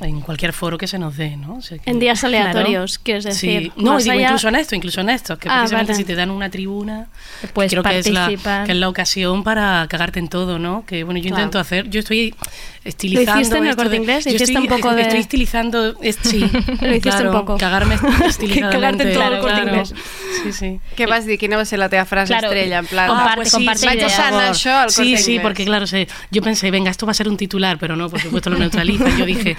en 0.00 0.20
cualquier 0.20 0.52
foro 0.52 0.76
que 0.76 0.86
se 0.86 0.98
nos 0.98 1.16
dé, 1.16 1.36
¿no? 1.36 1.56
O 1.56 1.62
sea 1.62 1.78
que- 1.78 1.88
En 1.90 1.98
días 1.98 2.22
aleatorios, 2.22 2.98
quieres 2.98 3.24
decir. 3.24 3.72
Sí. 3.74 3.82
No, 3.82 3.96
digo, 3.96 4.12
allá- 4.12 4.22
incluso 4.24 4.48
en 4.48 4.56
esto, 4.56 4.74
incluso 4.74 5.00
en 5.00 5.08
esto, 5.10 5.38
que 5.38 5.48
Ah, 5.48 5.60
precisamente 5.60 5.92
vale. 5.92 6.02
si 6.02 6.06
te 6.06 6.14
dan 6.14 6.30
una 6.30 6.50
tribuna, 6.50 7.06
puedes 7.54 7.72
creo 7.72 7.82
que 7.82 7.98
es, 8.00 8.08
la, 8.10 8.20
participar. 8.26 8.66
que 8.66 8.72
es 8.72 8.78
la 8.78 8.88
ocasión 8.90 9.42
para 9.42 9.86
cagarte 9.88 10.18
en 10.18 10.28
todo, 10.28 10.58
¿no? 10.58 10.84
Que 10.86 11.02
bueno, 11.04 11.18
yo 11.18 11.28
Claro. 11.28 11.42
intento 11.44 11.58
hacer, 11.58 11.88
yo 11.88 12.00
estoy 12.00 12.34
estilizando 12.84 13.32
¿Lo 13.34 13.40
hiciste 13.40 13.56
en 13.56 13.64
el 13.64 13.70
esto 13.70 13.82
Corte 13.82 13.90
de- 13.90 13.96
Inglés? 13.96 14.26
¿Hiciste 14.26 14.44
estoy, 14.44 14.62
un 14.62 14.68
poco 14.68 14.94
de- 14.94 15.02
Estoy 15.02 15.18
estilizando, 15.20 15.96
es- 16.02 16.18
sí, 16.22 16.38
Lo 16.80 16.88
hiciste 16.90 17.00
claro, 17.00 17.30
un 17.30 17.36
poco. 17.40 17.56
cagarme 17.58 17.94
estilizadamente. 18.26 18.60
Cagarte 18.60 19.02
en 19.02 19.12
todo 19.14 19.22
el 19.22 19.28
Claro, 19.28 19.40
Corte 19.40 19.54
claro. 19.62 19.70
Inglés. 19.70 19.94
Sí, 20.44 20.52
sí. 20.52 20.80
Què 20.96 21.08
vas 21.08 21.24
dir? 21.26 21.38
Quina 21.38 21.56
va 21.56 21.64
ser 21.64 21.78
la 21.78 21.88
teva 21.88 22.04
frase 22.04 22.32
Claro. 22.32 22.48
estrella? 22.48 22.78
En 22.78 22.86
plan, 22.86 23.10
Ah, 23.10 23.32
pues 23.34 23.50
sí, 23.50 23.64
vaig 23.66 23.78
sí, 23.78 23.86
al 23.88 24.90
Sí, 24.90 24.96
Corte 25.02 25.16
sí, 25.22 25.30
Inglés. 25.32 25.42
porque 25.42 25.64
claro, 25.64 25.86
yo 26.30 26.42
pensé, 26.42 26.70
venga, 26.70 26.90
esto 26.90 27.06
va 27.06 27.12
a 27.12 27.14
ser 27.14 27.28
un 27.28 27.36
titular, 27.36 27.78
pero 27.78 27.96
no, 27.96 28.08
por 28.10 28.20
supuesto 28.20 28.50
lo 28.50 28.58
neutraliza. 28.58 29.08
Yo 29.16 29.24
dije, 29.24 29.56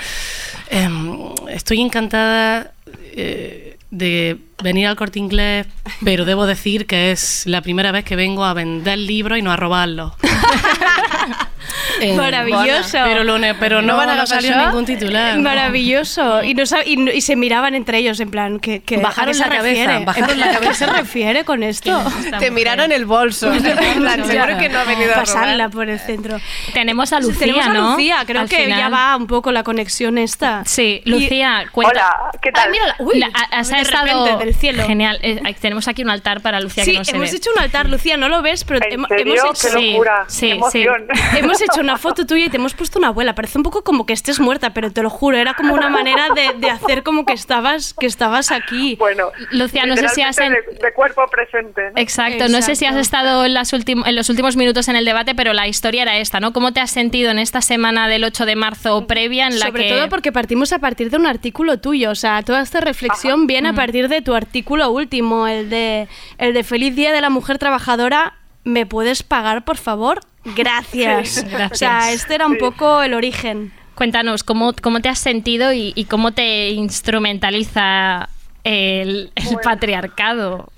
em, 0.69 1.33
estoy 1.49 1.81
encantada 1.81 2.71
eh, 3.13 3.77
de 3.91 4.37
venir 4.63 4.87
al 4.87 4.95
corte 4.95 5.19
inglés, 5.19 5.67
pero 6.03 6.25
debo 6.25 6.45
decir 6.45 6.85
que 6.85 7.11
es 7.11 7.45
la 7.45 7.61
primera 7.61 7.91
vez 7.91 8.03
que 8.05 8.15
vengo 8.15 8.43
a 8.43 8.53
vender 8.53 8.97
libros 8.97 9.37
y 9.37 9.41
no 9.41 9.51
a 9.51 9.55
robarlos. 9.55 10.13
Eh, 11.99 12.13
Maravilloso. 12.15 12.97
Pero, 13.03 13.23
lo 13.23 13.37
ne- 13.39 13.55
pero 13.55 13.81
no, 13.81 13.97
van 13.97 14.09
a 14.09 14.15
no 14.15 14.27
salió 14.27 14.55
ningún 14.57 14.85
titular. 14.85 15.35
¿no? 15.37 15.41
Maravilloso. 15.43 16.43
Y, 16.43 16.53
no 16.53 16.63
y, 16.85 16.97
no- 16.97 17.11
y 17.11 17.21
se 17.21 17.35
miraban 17.35 17.75
entre 17.75 17.97
ellos 17.99 18.19
en 18.19 18.29
plan, 18.31 18.59
que, 18.59 18.81
que 18.81 18.97
Bajaron 18.97 19.29
¿a 19.29 19.33
qué 19.33 19.39
la 19.39 19.45
se 19.45 19.57
cabeza, 19.57 19.81
refiere? 19.85 20.05
bajaron 20.05 20.39
la 20.39 20.45
¿A 20.45 20.49
qué 20.49 20.55
cabeza. 20.59 20.73
se 20.85 20.91
refiere 20.93 21.43
con 21.45 21.63
esto? 21.63 22.03
Te 22.39 22.51
miraron 22.51 22.91
el 22.91 23.05
bolso. 23.05 23.51
Plan, 23.97 24.25
seguro 24.25 24.57
que 24.57 24.69
no 24.69 24.79
ha 24.79 24.83
venido 24.83 25.11
a 25.11 25.15
Pasarla 25.15 25.53
robar. 25.65 25.69
por 25.71 25.89
el 25.89 25.99
centro. 25.99 26.39
Tenemos 26.73 27.13
a 27.13 27.19
Lucía, 27.19 27.39
Tenemos 27.39 27.65
a 27.67 27.73
¿no? 27.73 27.91
Lucía, 27.91 28.17
creo 28.25 28.41
Al 28.41 28.49
que 28.49 28.67
ya 28.67 28.75
final. 28.75 28.93
va 28.93 29.15
un 29.15 29.27
poco 29.27 29.51
la 29.51 29.63
conexión 29.63 30.17
esta. 30.17 30.63
Sí, 30.65 31.01
Y- 31.05 31.09
Lucía, 31.09 31.65
cuenta. 31.71 31.91
Hola, 31.93 32.31
¿qué 32.41 32.51
tal? 32.51 32.65
Ay, 32.65 32.71
mírala. 32.71 32.95
Uy, 32.99 33.19
La- 33.19 33.29
has 33.51 33.69
de 33.69 33.79
estado 33.81 34.05
repente, 34.25 34.45
del 34.45 34.55
cielo. 34.55 34.85
Genial. 34.85 35.19
Eh, 35.21 35.41
tenemos 35.59 35.87
aquí 35.87 36.03
un 36.03 36.09
altar 36.09 36.41
para 36.41 36.59
Lucía 36.59 36.83
Sí, 36.83 36.91
que 36.93 36.97
no 36.99 37.05
se 37.05 37.11
hemos 37.15 37.31
ve. 37.31 37.37
hecho 37.37 37.49
un 37.55 37.59
altar, 37.61 37.89
Lucía, 37.89 38.17
no 38.17 38.29
lo 38.29 38.41
ves, 38.41 38.63
pero 38.63 38.79
hemos, 38.89 39.07
serio? 39.09 39.33
hemos 39.35 39.61
hecho... 39.63 39.77
¡Qué 39.77 39.91
locura! 39.91 40.25
Sí, 40.27 40.35
sí, 40.39 40.47
¡Qué 40.47 40.51
emoción! 40.53 41.05
sí. 41.31 41.37
hemos 41.37 41.61
hecho 41.61 41.83
una 41.89 41.97
foto 41.97 42.25
tuya 42.25 42.45
y 42.45 42.49
te 42.49 42.57
hemos 42.57 42.73
puesto 42.73 42.99
una 42.99 43.09
abuela. 43.09 43.35
Parece 43.35 43.57
un 43.57 43.63
poco 43.63 43.83
como 43.83 44.05
que 44.05 44.13
estés 44.13 44.39
muerta, 44.39 44.73
pero 44.73 44.91
te 44.91 45.01
lo 45.03 45.09
juro, 45.09 45.37
era 45.37 45.53
como 45.53 45.73
una 45.73 45.89
manera 45.89 46.27
de, 46.35 46.53
de 46.57 46.69
hacer 46.69 47.03
como 47.03 47.25
que 47.25 47.33
estabas, 47.33 47.93
que 47.93 48.05
estabas 48.05 48.51
aquí. 48.51 48.95
Bueno, 48.95 49.31
Lucía, 49.51 49.85
no 49.85 49.95
sé 49.95 50.09
si 50.09 50.21
has... 50.21 50.37
en- 50.39 50.53
de, 50.53 50.61
de 50.81 50.93
cuerpo 50.93 51.25
presente. 51.31 51.81
¿no? 51.91 52.01
Exacto. 52.01 52.47
no 52.49 52.61
sé 52.61 52.75
si 52.75 52.85
has 52.85 52.95
estado 52.95 53.45
en, 53.45 53.53
las 53.53 53.73
ultim- 53.73 54.03
en 54.05 54.15
los 54.15 54.29
últimos 54.29 54.55
minutos 54.55 54.87
en 54.87 54.95
el 54.95 55.05
debate, 55.05 55.33
pero 55.35 55.53
la 55.53 55.67
historia 55.67 56.03
era 56.03 56.17
esta, 56.17 56.39
¿no? 56.39 56.53
¿Cómo 56.53 56.73
te 56.73 56.79
has 56.79 56.91
sentido 56.91 57.31
en 57.31 57.39
esta 57.39 57.61
semana 57.61 58.07
del 58.07 58.23
8 58.23 58.45
de 58.45 58.55
marzo 58.55 59.07
previa 59.07 59.47
en 59.47 59.59
la 59.59 59.67
Sobre 59.67 59.87
que... 59.87 59.93
todo 59.95 60.09
porque 60.09 60.31
partimos 60.31 60.73
a 60.73 60.79
partir 60.79 61.09
de 61.09 61.17
un 61.17 61.25
artículo 61.27 61.79
tuyo, 61.79 62.11
o 62.11 62.15
sea, 62.15 62.41
toda 62.43 62.61
esta 62.61 62.79
reflexión 62.81 63.47
viene 63.47 63.69
a 63.69 63.73
partir 63.73 64.07
de 64.09 64.21
tu 64.21 64.33
artículo 64.35 64.89
último, 64.91 65.47
el 65.47 65.69
de 65.69 66.07
el 66.37 66.53
de 66.53 66.63
Feliz 66.63 66.95
Día 66.95 67.11
de 67.11 67.21
la 67.21 67.29
Mujer 67.29 67.57
Trabajadora. 67.57 68.33
¿Me 68.63 68.85
puedes 68.85 69.23
pagar, 69.23 69.63
por 69.63 69.77
favor? 69.77 70.19
Gracias. 70.55 71.43
Gracias. 71.43 71.71
O 71.71 71.75
sea, 71.75 72.11
este 72.11 72.35
era 72.35 72.45
un 72.45 72.57
poco 72.57 73.01
el 73.01 73.13
origen. 73.13 73.71
Cuéntanos, 73.95 74.43
¿cómo, 74.43 74.73
cómo 74.81 75.01
te 75.01 75.09
has 75.09 75.19
sentido 75.19 75.73
y, 75.73 75.91
y 75.95 76.05
cómo 76.05 76.31
te 76.31 76.69
instrumentaliza 76.69 78.29
el, 78.63 79.31
el 79.35 79.57
patriarcado? 79.63 80.69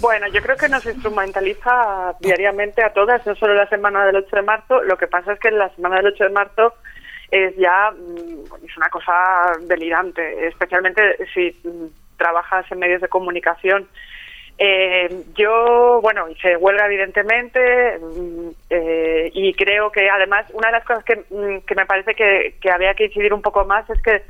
Bueno, 0.00 0.26
yo 0.28 0.42
creo 0.42 0.56
que 0.56 0.68
nos 0.68 0.84
instrumentaliza 0.84 2.14
diariamente 2.20 2.84
a 2.84 2.92
todas, 2.92 3.26
no 3.26 3.34
solo 3.36 3.54
la 3.54 3.68
semana 3.68 4.04
del 4.04 4.16
8 4.16 4.36
de 4.36 4.42
marzo. 4.42 4.82
Lo 4.82 4.96
que 4.96 5.06
pasa 5.06 5.32
es 5.32 5.40
que 5.40 5.50
la 5.50 5.74
semana 5.74 5.96
del 5.96 6.08
8 6.08 6.24
de 6.24 6.30
marzo 6.30 6.74
es 7.30 7.56
ya 7.56 7.90
mm, 7.90 8.64
es 8.64 8.76
una 8.76 8.88
cosa 8.90 9.12
delirante, 9.62 10.46
especialmente 10.46 11.02
si 11.34 11.56
mm, 11.64 11.86
trabajas 12.16 12.70
en 12.70 12.78
medios 12.78 13.00
de 13.00 13.08
comunicación. 13.08 13.88
Eh, 14.60 15.22
yo, 15.36 16.00
bueno, 16.02 16.28
hice 16.28 16.56
huelga 16.56 16.86
evidentemente 16.86 17.98
mm, 18.00 18.48
eh, 18.70 19.30
y 19.32 19.54
creo 19.54 19.92
que 19.92 20.10
además 20.10 20.46
una 20.52 20.68
de 20.68 20.72
las 20.72 20.84
cosas 20.84 21.04
que, 21.04 21.22
mm, 21.30 21.58
que 21.64 21.74
me 21.76 21.86
parece 21.86 22.14
que, 22.16 22.56
que 22.60 22.70
había 22.70 22.94
que 22.94 23.04
incidir 23.04 23.32
un 23.32 23.40
poco 23.42 23.64
más 23.64 23.88
es 23.88 24.02
que 24.02 24.22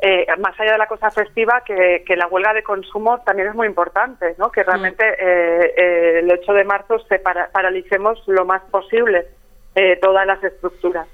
eh, 0.00 0.26
más 0.38 0.58
allá 0.58 0.72
de 0.72 0.78
la 0.78 0.86
cosa 0.86 1.10
festiva, 1.10 1.62
que, 1.64 2.04
que 2.06 2.16
la 2.16 2.26
huelga 2.26 2.52
de 2.54 2.62
consumo 2.62 3.20
también 3.24 3.48
es 3.48 3.54
muy 3.54 3.66
importante, 3.66 4.34
¿no? 4.38 4.50
que 4.50 4.62
realmente 4.62 5.04
eh, 5.08 5.72
eh, 5.76 6.18
el 6.20 6.30
8 6.30 6.52
de 6.52 6.64
marzo 6.64 6.98
se 7.08 7.18
para- 7.18 7.48
paralicemos 7.50 8.22
lo 8.26 8.44
más 8.44 8.62
posible 8.70 9.26
eh, 9.74 9.98
todas 10.00 10.26
las 10.26 10.42
estructuras. 10.42 11.06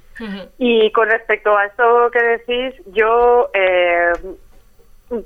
Y 0.58 0.90
con 0.92 1.08
respecto 1.08 1.56
a 1.56 1.66
esto 1.66 2.10
que 2.12 2.22
decís, 2.22 2.74
yo 2.86 3.50
eh, 3.54 4.12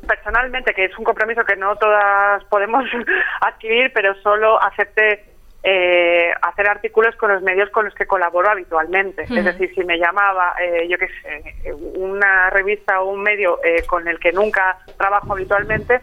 personalmente, 0.07 0.75
que 0.75 0.87
es 0.87 0.99
un 0.99 1.05
compromiso 1.05 1.45
que 1.45 1.57
no 1.57 1.77
todas 1.77 2.45
podemos 2.45 2.85
adquirir, 3.41 3.93
pero 3.95 4.15
solo 4.23 4.63
acepte 4.63 5.25
eh, 5.63 6.33
hacer 6.43 6.69
artículos 6.69 7.17
con 7.17 7.33
los 7.33 7.43
medios 7.43 7.71
con 7.71 7.87
los 7.87 7.95
que 7.95 8.07
colaboro 8.07 8.51
habitualmente. 8.51 9.23
Es 9.23 9.45
decir, 9.45 9.73
si 9.75 9.85
me 9.85 9.99
llamaba, 9.99 10.55
eh, 10.61 10.87
yo 10.89 10.97
qué 10.99 11.09
sé, 11.09 11.73
una 11.73 12.51
revista 12.51 13.01
o 13.01 13.11
un 13.11 13.23
medio 13.23 13.59
eh, 13.65 13.85
con 13.87 14.07
el 14.07 14.19
que 14.19 14.33
nunca 14.33 14.79
trabajo 14.97 15.33
habitualmente, 15.33 16.01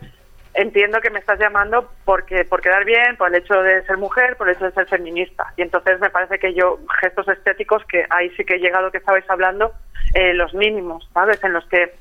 entiendo 0.54 1.00
que 1.02 1.10
me 1.10 1.20
estás 1.20 1.40
llamando 1.40 1.90
porque 2.06 2.46
por 2.46 2.62
quedar 2.62 2.86
bien, 2.86 3.18
por 3.18 3.30
el 3.30 3.36
hecho 3.36 3.62
de 3.62 3.84
ser 3.86 3.98
mujer, 3.98 4.36
por 4.38 4.50
el 4.50 4.56
hecho 4.56 4.66
de 4.66 4.74
ser 4.74 4.88
feminista. 4.88 5.54
Y 5.58 5.62
entonces 5.62 6.00
me 6.00 6.10
parece 6.10 6.40
que 6.40 6.54
yo, 6.54 6.80
gestos 7.02 7.28
estéticos, 7.28 7.84
que 7.86 8.06
ahí 8.10 8.30
sí 8.32 8.44
que 8.44 8.56
he 8.56 8.60
llegado 8.60 8.92
que 8.92 8.98
estabais 8.98 9.30
hablando, 9.30 9.72
eh, 10.14 10.34
los 10.34 10.54
mínimos, 10.54 11.10
¿sabes? 11.14 11.44
En 11.44 11.54
los 11.54 11.66
que, 11.68 11.96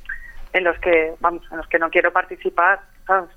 en 0.52 0.64
los 0.64 0.78
que, 0.78 1.14
vamos, 1.20 1.42
en 1.50 1.58
los 1.58 1.66
que 1.68 1.78
no 1.78 1.90
quiero 1.90 2.12
participar, 2.12 2.80
¿sabes? 3.06 3.30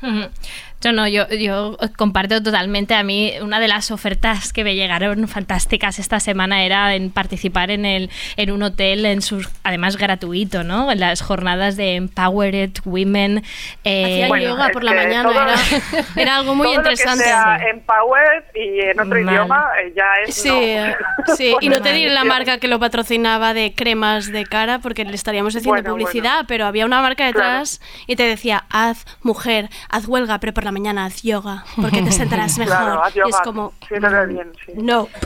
Yo 0.82 0.92
no, 0.92 1.08
yo, 1.08 1.26
yo 1.30 1.76
comparto 1.96 2.42
totalmente. 2.42 2.94
A 2.94 3.02
mí, 3.02 3.32
una 3.40 3.58
de 3.60 3.66
las 3.66 3.90
ofertas 3.90 4.52
que 4.52 4.62
me 4.62 4.74
llegaron 4.74 5.26
fantásticas 5.26 5.98
esta 5.98 6.20
semana 6.20 6.64
era 6.64 6.94
en 6.94 7.10
participar 7.10 7.70
en, 7.70 7.84
el, 7.86 8.10
en 8.36 8.50
un 8.50 8.62
hotel, 8.62 9.06
en 9.06 9.22
sus, 9.22 9.48
además 9.64 9.96
gratuito, 9.96 10.64
¿no? 10.64 10.92
En 10.92 11.00
las 11.00 11.22
jornadas 11.22 11.76
de 11.76 11.94
Empowered 11.96 12.72
Women. 12.84 13.42
eh, 13.84 14.24
Hacía 14.28 14.38
yoga 14.48 14.68
por 14.68 14.84
la 14.84 14.92
mañana, 14.92 15.22
todo- 15.30 15.40
era, 15.42 15.54
era 16.16 16.36
algo 16.36 16.54
muy 16.54 16.66
todo 16.66 16.76
interesante. 16.76 17.24
Lo 17.24 17.30
que 17.30 17.30
sea 17.30 17.58
empowered 17.70 18.44
y 18.54 18.80
en 18.82 19.00
otro 19.00 19.20
Mal. 19.22 19.34
idioma 19.34 19.66
eh, 19.82 19.92
ya 19.96 20.04
es. 20.26 20.34
Sí, 20.34 20.48
no. 20.48 20.60
eh, 20.60 20.94
sí, 21.36 21.54
y 21.62 21.68
no 21.70 21.80
te 21.80 21.92
diré 21.94 22.10
la 22.12 22.24
marca 22.24 22.58
que 22.58 22.68
lo 22.68 22.78
patrocinaba 22.78 23.54
de 23.54 23.72
cremas 23.74 24.30
de 24.30 24.44
cara 24.44 24.78
porque 24.80 25.04
le 25.06 25.14
estaríamos 25.14 25.56
haciendo 25.56 25.70
Bueno, 25.82 25.90
publicidad, 25.90 26.44
pero 26.46 26.66
había 26.66 26.84
una 26.84 27.00
marca 27.00 27.24
detrás 27.24 27.80
y 28.06 28.16
te 28.16 28.24
decía, 28.24 28.64
haz 28.70 29.06
mujer, 29.22 29.70
haz 29.88 30.06
huelga, 30.06 30.38
pero 30.38 30.52
por 30.52 30.65
la 30.66 30.72
mañana 30.72 31.06
haz 31.06 31.22
yoga 31.22 31.64
porque 31.76 32.02
te 32.02 32.12
sentarás 32.12 32.58
mejor. 32.58 32.76
Claro, 32.76 33.02
haz 33.02 33.16
y 33.16 33.20
es 33.20 33.24
yoga, 33.26 33.42
como, 33.42 33.72
siéntate 33.88 34.26
bien, 34.26 34.52
sí. 34.66 34.72
no. 34.76 35.08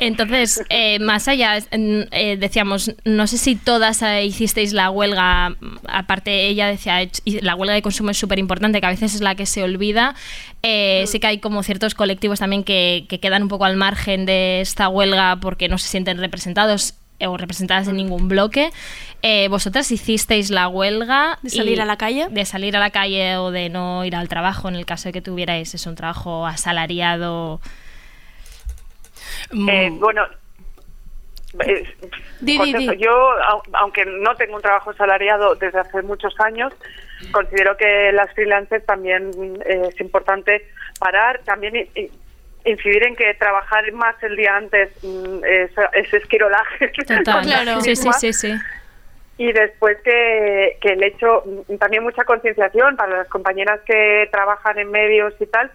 Entonces, 0.00 0.62
eh, 0.70 0.98
más 0.98 1.28
allá, 1.28 1.58
eh, 1.70 2.36
decíamos, 2.38 2.94
no 3.04 3.26
sé 3.26 3.36
si 3.36 3.54
todas 3.54 4.00
eh, 4.00 4.24
hicisteis 4.24 4.72
la 4.72 4.90
huelga, 4.90 5.50
mm, 5.50 5.76
aparte 5.88 6.46
ella 6.46 6.68
decía, 6.68 7.02
"Ech- 7.02 7.20
y 7.26 7.40
la 7.42 7.54
huelga 7.54 7.74
de 7.74 7.82
consumo 7.82 8.10
es 8.10 8.16
súper 8.16 8.38
importante, 8.38 8.80
que 8.80 8.86
a 8.86 8.90
veces 8.90 9.14
es 9.14 9.20
la 9.20 9.34
que 9.34 9.44
se 9.44 9.62
olvida. 9.62 10.14
Eh, 10.62 11.04
Sí 11.06 11.20
que 11.20 11.26
hay 11.26 11.38
como 11.38 11.62
ciertos 11.62 11.94
colectivos 11.94 12.38
también 12.38 12.64
que, 12.64 13.06
que 13.08 13.20
quedan 13.20 13.42
un 13.42 13.48
poco 13.48 13.64
al 13.66 13.76
margen 13.76 14.24
de 14.26 14.60
esta 14.62 14.88
huelga 14.88 15.36
porque 15.40 15.68
no 15.68 15.76
se 15.78 15.88
sienten 15.88 16.18
representados 16.18 16.94
o 17.26 17.36
representadas 17.36 17.88
en 17.88 17.96
ningún 17.96 18.28
bloque. 18.28 18.70
Eh, 19.22 19.48
¿Vosotras 19.48 19.90
hicisteis 19.92 20.50
la 20.50 20.68
huelga? 20.68 21.38
¿De 21.42 21.50
salir 21.50 21.78
y- 21.78 21.80
a 21.80 21.84
la 21.84 21.96
calle? 21.96 22.28
De 22.30 22.44
salir 22.44 22.76
a 22.76 22.80
la 22.80 22.90
calle 22.90 23.36
o 23.36 23.50
de 23.50 23.68
no 23.68 24.04
ir 24.04 24.16
al 24.16 24.28
trabajo 24.28 24.68
en 24.68 24.74
el 24.76 24.86
caso 24.86 25.08
de 25.08 25.12
que 25.12 25.20
tuvierais 25.22 25.74
es 25.74 25.86
un 25.86 25.94
trabajo 25.94 26.46
asalariado. 26.46 27.60
Eh, 29.68 29.90
bueno, 29.92 30.22
eh, 31.66 31.84
Di, 32.40 32.56
por 32.56 32.66
di, 32.66 32.72
cierto, 32.72 32.92
di. 32.92 32.98
yo, 33.04 33.10
au- 33.10 33.62
aunque 33.74 34.04
no 34.06 34.34
tengo 34.36 34.56
un 34.56 34.62
trabajo 34.62 34.92
salariado 34.94 35.54
desde 35.56 35.80
hace 35.80 36.02
muchos 36.02 36.32
años, 36.40 36.72
considero 37.32 37.76
que 37.76 38.12
las 38.12 38.32
freelancers 38.34 38.86
también 38.86 39.30
eh, 39.66 39.88
es 39.92 40.00
importante 40.00 40.66
parar, 40.98 41.40
también 41.44 41.88
incidir 42.64 43.04
en 43.06 43.16
que 43.16 43.34
trabajar 43.34 43.90
más 43.92 44.14
el 44.22 44.36
día 44.36 44.56
antes 44.56 44.90
mm, 45.02 45.44
es, 45.44 45.70
es 45.94 46.14
esquirolaje. 46.14 46.88
Total. 47.06 47.42
Claro. 47.46 47.80
sí 47.80 47.94
Sí, 47.94 47.96
sí, 47.96 48.08
misma. 48.08 48.12
sí, 48.14 48.32
sí. 48.32 48.54
Y 49.38 49.52
después 49.52 49.96
que, 50.04 50.76
que 50.82 50.92
el 50.92 51.02
hecho, 51.02 51.42
mm, 51.68 51.76
también 51.76 52.02
mucha 52.02 52.24
concienciación 52.24 52.96
para 52.96 53.16
las 53.18 53.28
compañeras 53.28 53.80
que 53.86 54.28
trabajan 54.30 54.78
en 54.78 54.90
medios 54.90 55.32
y 55.40 55.46
tal, 55.46 55.70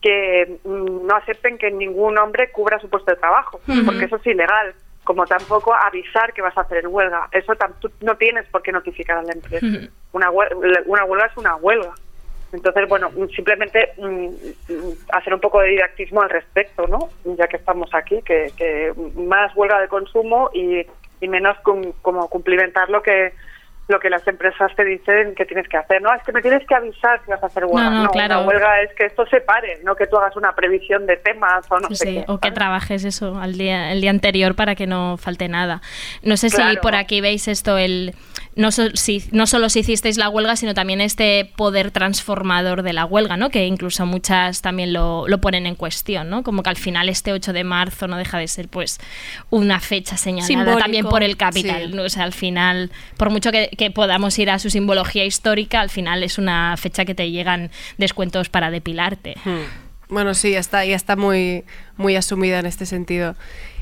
que 0.00 0.58
mm, 0.64 1.06
no 1.06 1.16
acepten 1.16 1.58
que 1.58 1.70
ningún 1.70 2.16
hombre 2.18 2.50
cubra 2.50 2.78
su 2.80 2.88
puesto 2.88 3.10
de 3.10 3.18
trabajo, 3.18 3.60
porque 3.84 4.06
eso 4.06 4.16
es 4.16 4.26
ilegal. 4.26 4.74
Como 5.04 5.26
tampoco 5.26 5.74
avisar 5.74 6.32
que 6.34 6.42
vas 6.42 6.56
a 6.56 6.60
hacer 6.60 6.86
huelga. 6.86 7.26
Eso 7.32 7.54
tú 7.80 7.90
no 8.02 8.16
tienes 8.16 8.46
por 8.48 8.62
qué 8.62 8.70
notificar 8.70 9.18
a 9.18 9.22
la 9.22 9.32
empresa. 9.32 9.66
Una, 10.12 10.30
hue- 10.30 10.82
una 10.86 11.04
huelga 11.04 11.26
es 11.26 11.36
una 11.36 11.56
huelga. 11.56 11.92
Entonces, 12.52 12.88
bueno, 12.88 13.10
simplemente 13.34 13.92
mm, 13.98 14.26
mm, 14.26 14.92
hacer 15.12 15.34
un 15.34 15.40
poco 15.40 15.60
de 15.60 15.68
didactismo 15.68 16.22
al 16.22 16.30
respecto, 16.30 16.86
¿no? 16.86 17.08
Ya 17.36 17.46
que 17.46 17.56
estamos 17.56 17.90
aquí, 17.94 18.20
que, 18.22 18.52
que 18.56 18.92
más 19.16 19.54
huelga 19.54 19.80
de 19.80 19.88
consumo 19.88 20.50
y, 20.52 20.84
y 21.20 21.28
menos 21.28 21.56
como 21.60 22.28
cumplimentar 22.28 22.90
lo 22.90 23.02
que 23.02 23.32
lo 23.90 24.00
que 24.00 24.08
las 24.08 24.26
empresas 24.26 24.70
te 24.76 24.84
dicen 24.84 25.34
que 25.36 25.44
tienes 25.44 25.68
que 25.68 25.76
hacer. 25.76 26.00
No, 26.00 26.14
es 26.14 26.22
que 26.22 26.32
me 26.32 26.40
tienes 26.40 26.66
que 26.66 26.74
avisar 26.74 27.20
si 27.24 27.30
vas 27.30 27.42
a 27.42 27.46
hacer 27.46 27.64
huelga. 27.64 27.90
No, 27.90 28.02
no, 28.04 28.10
claro. 28.10 28.38
Una 28.40 28.48
huelga 28.48 28.82
es 28.82 28.90
que 28.96 29.06
esto 29.06 29.26
se 29.26 29.40
pare, 29.40 29.78
no 29.84 29.94
que 29.96 30.06
tú 30.06 30.16
hagas 30.16 30.36
una 30.36 30.54
previsión 30.54 31.06
de 31.06 31.16
temas 31.16 31.64
o 31.68 31.78
no 31.80 31.88
Sí, 31.88 31.96
sé 31.96 32.06
sí, 32.06 32.14
qué. 32.14 32.24
o 32.28 32.38
que 32.38 32.50
trabajes 32.52 33.04
eso 33.04 33.38
al 33.38 33.58
día, 33.58 33.92
el 33.92 34.00
día 34.00 34.10
anterior 34.10 34.54
para 34.54 34.74
que 34.74 34.86
no 34.86 35.16
falte 35.18 35.48
nada. 35.48 35.82
No 36.22 36.36
sé 36.36 36.48
si 36.50 36.60
por 36.80 36.94
aquí 36.94 37.20
veis 37.20 37.48
esto, 37.48 37.76
el 37.78 38.14
no, 38.56 38.70
so- 38.72 38.90
si, 38.94 39.24
no 39.32 39.46
solo 39.46 39.68
si 39.68 39.80
hicisteis 39.80 40.16
la 40.18 40.28
huelga, 40.28 40.56
sino 40.56 40.74
también 40.74 41.00
este 41.00 41.50
poder 41.56 41.90
transformador 41.90 42.82
de 42.82 42.92
la 42.92 43.04
huelga, 43.04 43.36
¿no? 43.36 43.50
que 43.50 43.66
incluso 43.66 44.06
muchas 44.06 44.62
también 44.62 44.92
lo, 44.92 45.26
lo 45.28 45.38
ponen 45.38 45.66
en 45.66 45.74
cuestión, 45.74 46.28
¿no? 46.30 46.42
como 46.42 46.62
que 46.62 46.70
al 46.70 46.76
final 46.76 47.08
este 47.08 47.32
8 47.32 47.52
de 47.52 47.64
marzo 47.64 48.06
no 48.08 48.16
deja 48.16 48.38
de 48.38 48.48
ser 48.48 48.68
pues 48.68 48.98
una 49.50 49.80
fecha 49.80 50.16
señalada 50.16 50.46
Simbólico. 50.46 50.78
también 50.78 51.06
por 51.08 51.22
el 51.22 51.36
capital. 51.36 51.90
Sí. 51.90 51.96
¿no? 51.96 52.02
O 52.04 52.08
sea, 52.08 52.24
al 52.24 52.32
final, 52.32 52.90
por 53.16 53.30
mucho 53.30 53.50
que, 53.52 53.70
que 53.80 53.90
podamos 53.90 54.38
ir 54.38 54.50
a 54.50 54.58
su 54.58 54.68
simbología 54.68 55.24
histórica, 55.24 55.80
al 55.80 55.88
final 55.88 56.22
es 56.22 56.36
una 56.36 56.76
fecha 56.76 57.06
que 57.06 57.14
te 57.14 57.30
llegan 57.30 57.70
descuentos 57.96 58.50
para 58.50 58.70
depilarte. 58.70 59.36
Bueno, 60.10 60.34
sí, 60.34 60.50
ya 60.50 60.58
está, 60.58 60.84
ya 60.84 60.94
está 60.94 61.16
muy, 61.16 61.64
muy 61.96 62.14
asumida 62.14 62.58
en 62.58 62.66
este 62.66 62.84
sentido. 62.84 63.36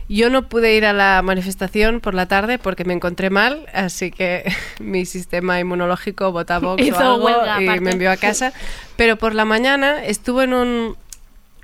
Yo 0.08 0.30
no 0.30 0.48
pude 0.48 0.76
ir 0.76 0.84
a 0.86 0.92
la 0.92 1.20
manifestación 1.24 1.98
por 1.98 2.14
la 2.14 2.26
tarde 2.26 2.60
porque 2.60 2.84
me 2.84 2.92
encontré 2.94 3.28
mal, 3.28 3.66
así 3.74 4.12
que 4.12 4.44
mi 4.78 5.04
sistema 5.04 5.58
inmunológico 5.58 6.30
huelga, 7.16 7.60
y 7.60 7.64
aparte. 7.64 7.80
me 7.80 7.90
envió 7.90 8.12
a 8.12 8.16
casa. 8.16 8.52
Pero 8.94 9.16
por 9.16 9.34
la 9.34 9.44
mañana 9.44 10.04
estuve 10.04 10.44
en 10.44 10.54
un, 10.54 10.96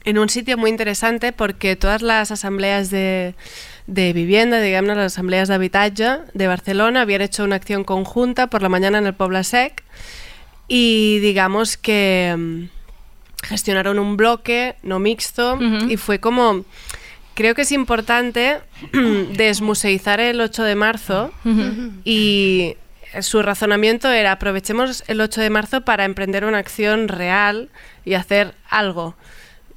en 0.04 0.18
un 0.18 0.28
sitio 0.28 0.58
muy 0.58 0.70
interesante 0.70 1.30
porque 1.30 1.76
todas 1.76 2.02
las 2.02 2.32
asambleas 2.32 2.90
de, 2.90 3.36
de 3.86 4.12
vivienda, 4.12 4.60
digamos, 4.60 4.96
las 4.96 5.12
asambleas 5.12 5.48
de 5.48 5.54
habitatge 5.54 6.20
de 6.32 6.46
Barcelona. 6.46 7.02
Habían 7.02 7.20
hecho 7.20 7.44
una 7.44 7.56
acción 7.56 7.84
conjunta 7.84 8.48
por 8.48 8.62
la 8.62 8.68
mañana 8.68 8.98
en 8.98 9.06
el 9.06 9.14
Pobla 9.14 9.44
Sec 9.44 9.82
y 10.68 11.18
digamos 11.18 11.76
que 11.76 12.34
mm, 12.36 12.64
gestionaron 13.44 13.98
un 13.98 14.16
bloque 14.16 14.76
no 14.82 14.98
mixto 14.98 15.58
y 15.88 15.98
fue 15.98 16.18
como 16.18 16.64
creo 17.34 17.54
que 17.54 17.62
es 17.62 17.72
importante 17.72 18.58
desmuseizar 19.36 20.20
el 20.20 20.40
8 20.40 20.62
de 20.62 20.74
marzo 20.74 21.32
y 22.04 22.76
su 23.20 23.42
razonamiento 23.42 24.10
era 24.10 24.32
aprovechemos 24.32 25.04
el 25.06 25.20
8 25.20 25.40
de 25.40 25.50
marzo 25.50 25.80
para 25.82 26.04
emprender 26.04 26.44
una 26.44 26.58
acción 26.58 27.08
real 27.08 27.68
y 28.04 28.14
hacer 28.14 28.54
algo. 28.68 29.14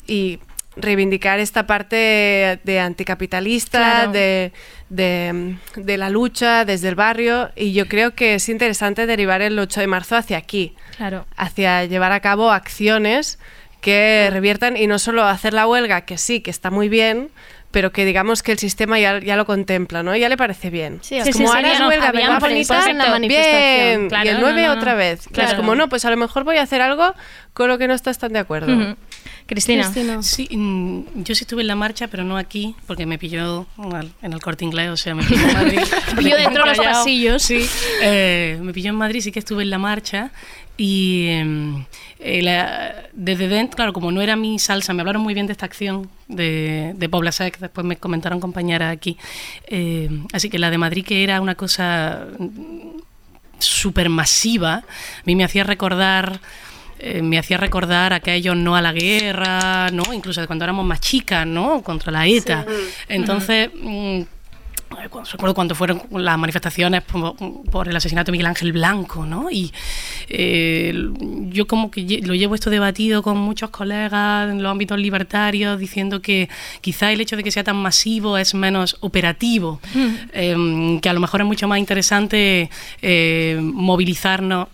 Y 0.08 0.40
reivindicar 0.80 1.40
esta 1.40 1.66
parte 1.68 2.60
de 2.64 2.80
anticapitalista, 2.80 3.78
Claro. 3.80 4.12
de, 4.12 4.52
de, 4.90 5.56
de 5.76 5.98
la 5.98 6.10
lucha 6.10 6.66
desde 6.66 6.90
el 6.90 6.96
barrio 6.96 7.50
y 7.56 7.74
yo 7.74 7.88
creo 7.88 8.16
que 8.16 8.36
es 8.36 8.48
interesante 8.50 9.06
derivar 9.06 9.42
el 9.42 9.58
8 9.60 9.82
de 9.82 9.88
marzo 9.88 10.16
hacia 10.16 10.38
aquí, 10.38 10.76
Claro. 10.98 11.26
hacia 11.36 11.86
llevar 11.86 12.12
a 12.12 12.20
cabo 12.20 12.52
acciones 12.52 13.40
que 13.82 14.30
reviertan 14.32 14.76
y 14.78 14.88
no 14.88 15.00
solo 15.00 15.24
hacer 15.26 15.54
la 15.54 15.68
huelga, 15.68 16.02
que 16.02 16.18
sí, 16.18 16.42
que 16.42 16.52
está 16.52 16.72
muy 16.72 16.90
bien, 16.90 17.30
pero 17.70 17.92
que 17.92 18.06
digamos 18.06 18.44
que 18.44 18.54
el 18.54 18.58
sistema 18.60 18.98
ya, 18.98 19.20
ya 19.20 19.36
lo 19.36 19.46
contempla, 19.46 20.02
¿no? 20.02 20.16
Ya 20.16 20.30
le 20.30 20.38
parece 20.38 20.70
bien. 20.70 21.00
Sí, 21.02 21.18
es 21.18 21.26
sí, 21.26 21.32
como 21.34 21.50
sí, 21.50 21.56
ahora 21.58 21.74
es 21.74 21.80
no, 21.80 21.88
huelga, 21.90 22.08
habían 22.08 22.28
¿verdad, 22.34 22.40
bonitas 22.50 22.78
bonita? 22.86 22.92
en 22.92 22.98
la 22.98 23.10
manifestación. 23.12 24.00
Bien, 24.00 24.10
Claro, 24.10 24.26
y 24.26 24.30
el 24.30 24.36
no, 24.36 24.42
9 24.48 24.62
no, 24.64 24.68
no. 24.74 24.80
otra 24.80 24.94
vez. 24.96 25.28
Claro. 25.32 25.50
Es 25.50 25.56
como, 25.56 25.76
no, 25.76 25.90
pues 25.90 26.06
a 26.06 26.10
lo 26.10 26.18
mejor 26.18 26.44
voy 26.44 26.58
a 26.58 26.64
hacer 26.64 26.82
algo 26.82 27.14
con 27.54 27.68
lo 27.68 27.78
que 27.78 27.88
no 27.88 27.94
estás 27.94 28.18
tan 28.18 28.34
de 28.34 28.40
acuerdo. 28.40 28.96
Cristina. 29.48 30.22
Sí, 30.22 30.48
mm, 30.52 31.24
yo 31.24 31.34
sí 31.34 31.44
estuve 31.44 31.62
en 31.62 31.68
la 31.68 31.76
marcha, 31.76 32.08
pero 32.08 32.24
no 32.24 32.38
aquí, 32.38 32.76
porque 32.86 33.06
me 33.06 33.18
pilló 33.18 33.66
en 34.22 34.34
el 34.34 34.40
corte 34.42 34.66
inglés, 34.66 34.90
o 34.90 34.98
sea, 34.98 35.16
me 35.16 35.24
pilló 35.24 35.48
en 35.48 35.54
Madrid. 35.54 35.80
Pilló 36.18 36.36
dentro 36.38 36.64
de 36.64 36.70
los 36.76 36.86
pasillos. 36.86 37.42
Sí, 37.42 37.66
eh, 38.02 38.60
me 38.62 38.74
pilló 38.74 38.90
en 38.90 38.96
Madrid, 38.98 39.22
sí 39.22 39.32
que 39.32 39.40
estuve 39.40 39.64
en 39.64 39.70
la 39.70 39.78
marcha. 39.80 40.32
Y 40.80 41.28
em, 41.30 41.86
eh, 42.20 42.44
la- 42.44 42.94
desde 43.14 43.48
dentro, 43.48 43.76
claro, 43.78 43.94
como 43.94 44.12
no 44.12 44.22
era 44.22 44.36
mi 44.36 44.60
salsa, 44.60 44.94
me 44.94 45.02
hablaron 45.02 45.24
muy 45.24 45.34
bien 45.34 45.48
de 45.48 45.54
esta 45.54 45.66
acción 45.66 46.08
de, 46.28 46.94
de 46.96 47.10
Pobla 47.10 47.32
Sec, 47.32 47.58
después 47.58 47.84
me 47.88 47.98
comentaron 47.98 48.40
compañeras 48.40 48.92
aquí. 48.94 49.18
Eh, 49.68 50.08
así 50.34 50.50
que 50.52 50.60
la 50.60 50.70
de 50.70 50.78
Madrid, 50.78 51.04
que 51.04 51.24
era 51.24 51.42
una 51.42 51.56
cosa 51.56 52.28
súper 53.60 54.10
masiva, 54.10 54.76
a 54.76 54.84
mí 55.26 55.36
me 55.36 55.44
hacía 55.44 55.64
recordar 55.64 56.40
eh, 57.00 57.22
me 57.22 57.38
hacía 57.38 57.58
recordar 57.58 58.14
aquello 58.14 58.56
no 58.56 58.76
a 58.76 58.82
la 58.82 58.92
guerra, 58.94 59.90
¿no? 59.92 60.14
Incluso 60.14 60.42
de 60.42 60.48
cuando 60.48 60.66
éramos 60.66 60.86
más 60.86 61.00
chicas, 61.00 61.46
¿no? 61.46 61.82
Contra 61.84 62.12
la 62.12 62.26
ETA. 62.28 62.66
Entonces, 63.10 63.70
mm, 63.74 64.22
cuando- 65.10 65.30
recuerdo 65.30 65.54
cuando 65.54 65.76
fueron 65.76 66.02
las 66.12 66.38
manifestaciones 66.38 67.04
por, 67.04 67.36
por 67.70 67.88
el 67.90 67.96
asesinato 67.96 68.28
de 68.28 68.32
Miguel 68.34 68.48
Ángel 68.48 68.72
Blanco, 68.72 69.26
¿no? 69.26 69.52
Y 69.52 69.72
eh, 70.30 70.94
yo 71.50 71.68
como 71.68 71.92
que 71.92 72.22
lo 72.26 72.34
llevo 72.34 72.56
esto 72.56 72.70
debatido 72.70 73.22
con 73.22 73.38
muchos 73.38 73.70
colegas 73.70 74.50
en 74.50 74.64
los 74.64 74.72
ámbitos 74.72 74.98
libertarios, 74.98 75.78
diciendo 75.80 76.22
que 76.22 76.50
quizá 76.82 77.12
el 77.12 77.22
hecho 77.22 77.36
de 77.36 77.44
que 77.44 77.52
sea 77.52 77.64
tan 77.64 77.76
masivo 77.78 78.38
es 78.38 78.54
menos 78.54 78.98
operativo, 79.02 79.80
eh, 80.34 81.00
que 81.02 81.10
a 81.10 81.14
lo 81.14 81.20
mejor 81.20 81.42
es 81.42 81.48
mucho 81.48 81.68
más 81.68 81.80
interesante 81.80 82.70
eh, 83.02 83.60
movilizarnos 83.62 84.68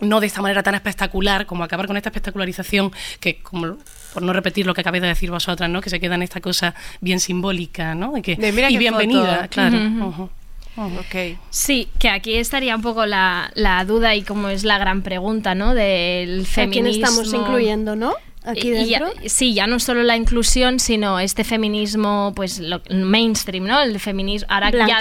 no 0.00 0.20
de 0.20 0.26
esta 0.26 0.42
manera 0.42 0.62
tan 0.62 0.74
espectacular, 0.74 1.46
como 1.46 1.64
acabar 1.64 1.86
con 1.86 1.96
esta 1.96 2.10
espectacularización 2.10 2.92
que, 3.20 3.38
como 3.40 3.76
por 4.12 4.22
no 4.22 4.32
repetir 4.32 4.66
lo 4.66 4.74
que 4.74 4.82
acabáis 4.82 5.02
de 5.02 5.08
decir 5.08 5.30
vosotras, 5.30 5.70
¿no? 5.70 5.80
que 5.80 5.90
se 5.90 6.00
queda 6.00 6.14
en 6.16 6.22
esta 6.22 6.40
cosa 6.40 6.74
bien 7.00 7.20
simbólica 7.20 7.94
¿no? 7.94 8.16
y, 8.16 8.22
que, 8.22 8.36
De 8.36 8.52
mira 8.52 8.68
y 8.70 8.74
qué 8.74 8.78
bienvenida, 8.78 9.36
foto. 9.38 9.48
claro. 9.50 9.78
Ujú, 9.78 10.04
ujú. 10.06 10.30
Ujú. 10.76 10.98
Ok. 10.98 11.38
Sí, 11.48 11.88
que 11.98 12.10
aquí 12.10 12.34
estaría 12.34 12.76
un 12.76 12.82
poco 12.82 13.06
la, 13.06 13.50
la 13.54 13.82
duda 13.86 14.14
y 14.14 14.20
como 14.22 14.48
es 14.48 14.62
la 14.62 14.76
gran 14.76 15.00
pregunta, 15.00 15.54
¿no? 15.54 15.72
Del 15.74 16.42
¿A 16.42 16.44
feminismo. 16.44 16.70
quién 16.72 16.86
estamos 16.86 17.32
incluyendo, 17.32 17.96
no? 17.96 18.12
Aquí 18.46 18.70
Y- 18.72 18.76
y 18.76 18.86
ya- 18.90 18.98
sí, 19.26 19.54
ya 19.54 19.66
no 19.66 19.78
solo 19.80 20.02
la 20.04 20.16
inclusión, 20.16 20.78
sino 20.78 21.18
este 21.18 21.42
feminismo, 21.44 22.32
pues 22.36 22.60
lo, 22.60 22.80
mainstream, 22.90 23.64
¿no? 23.64 23.80
El 23.82 23.98
feminismo 23.98 24.46
ahora 24.50 24.70
ya- 24.86 25.00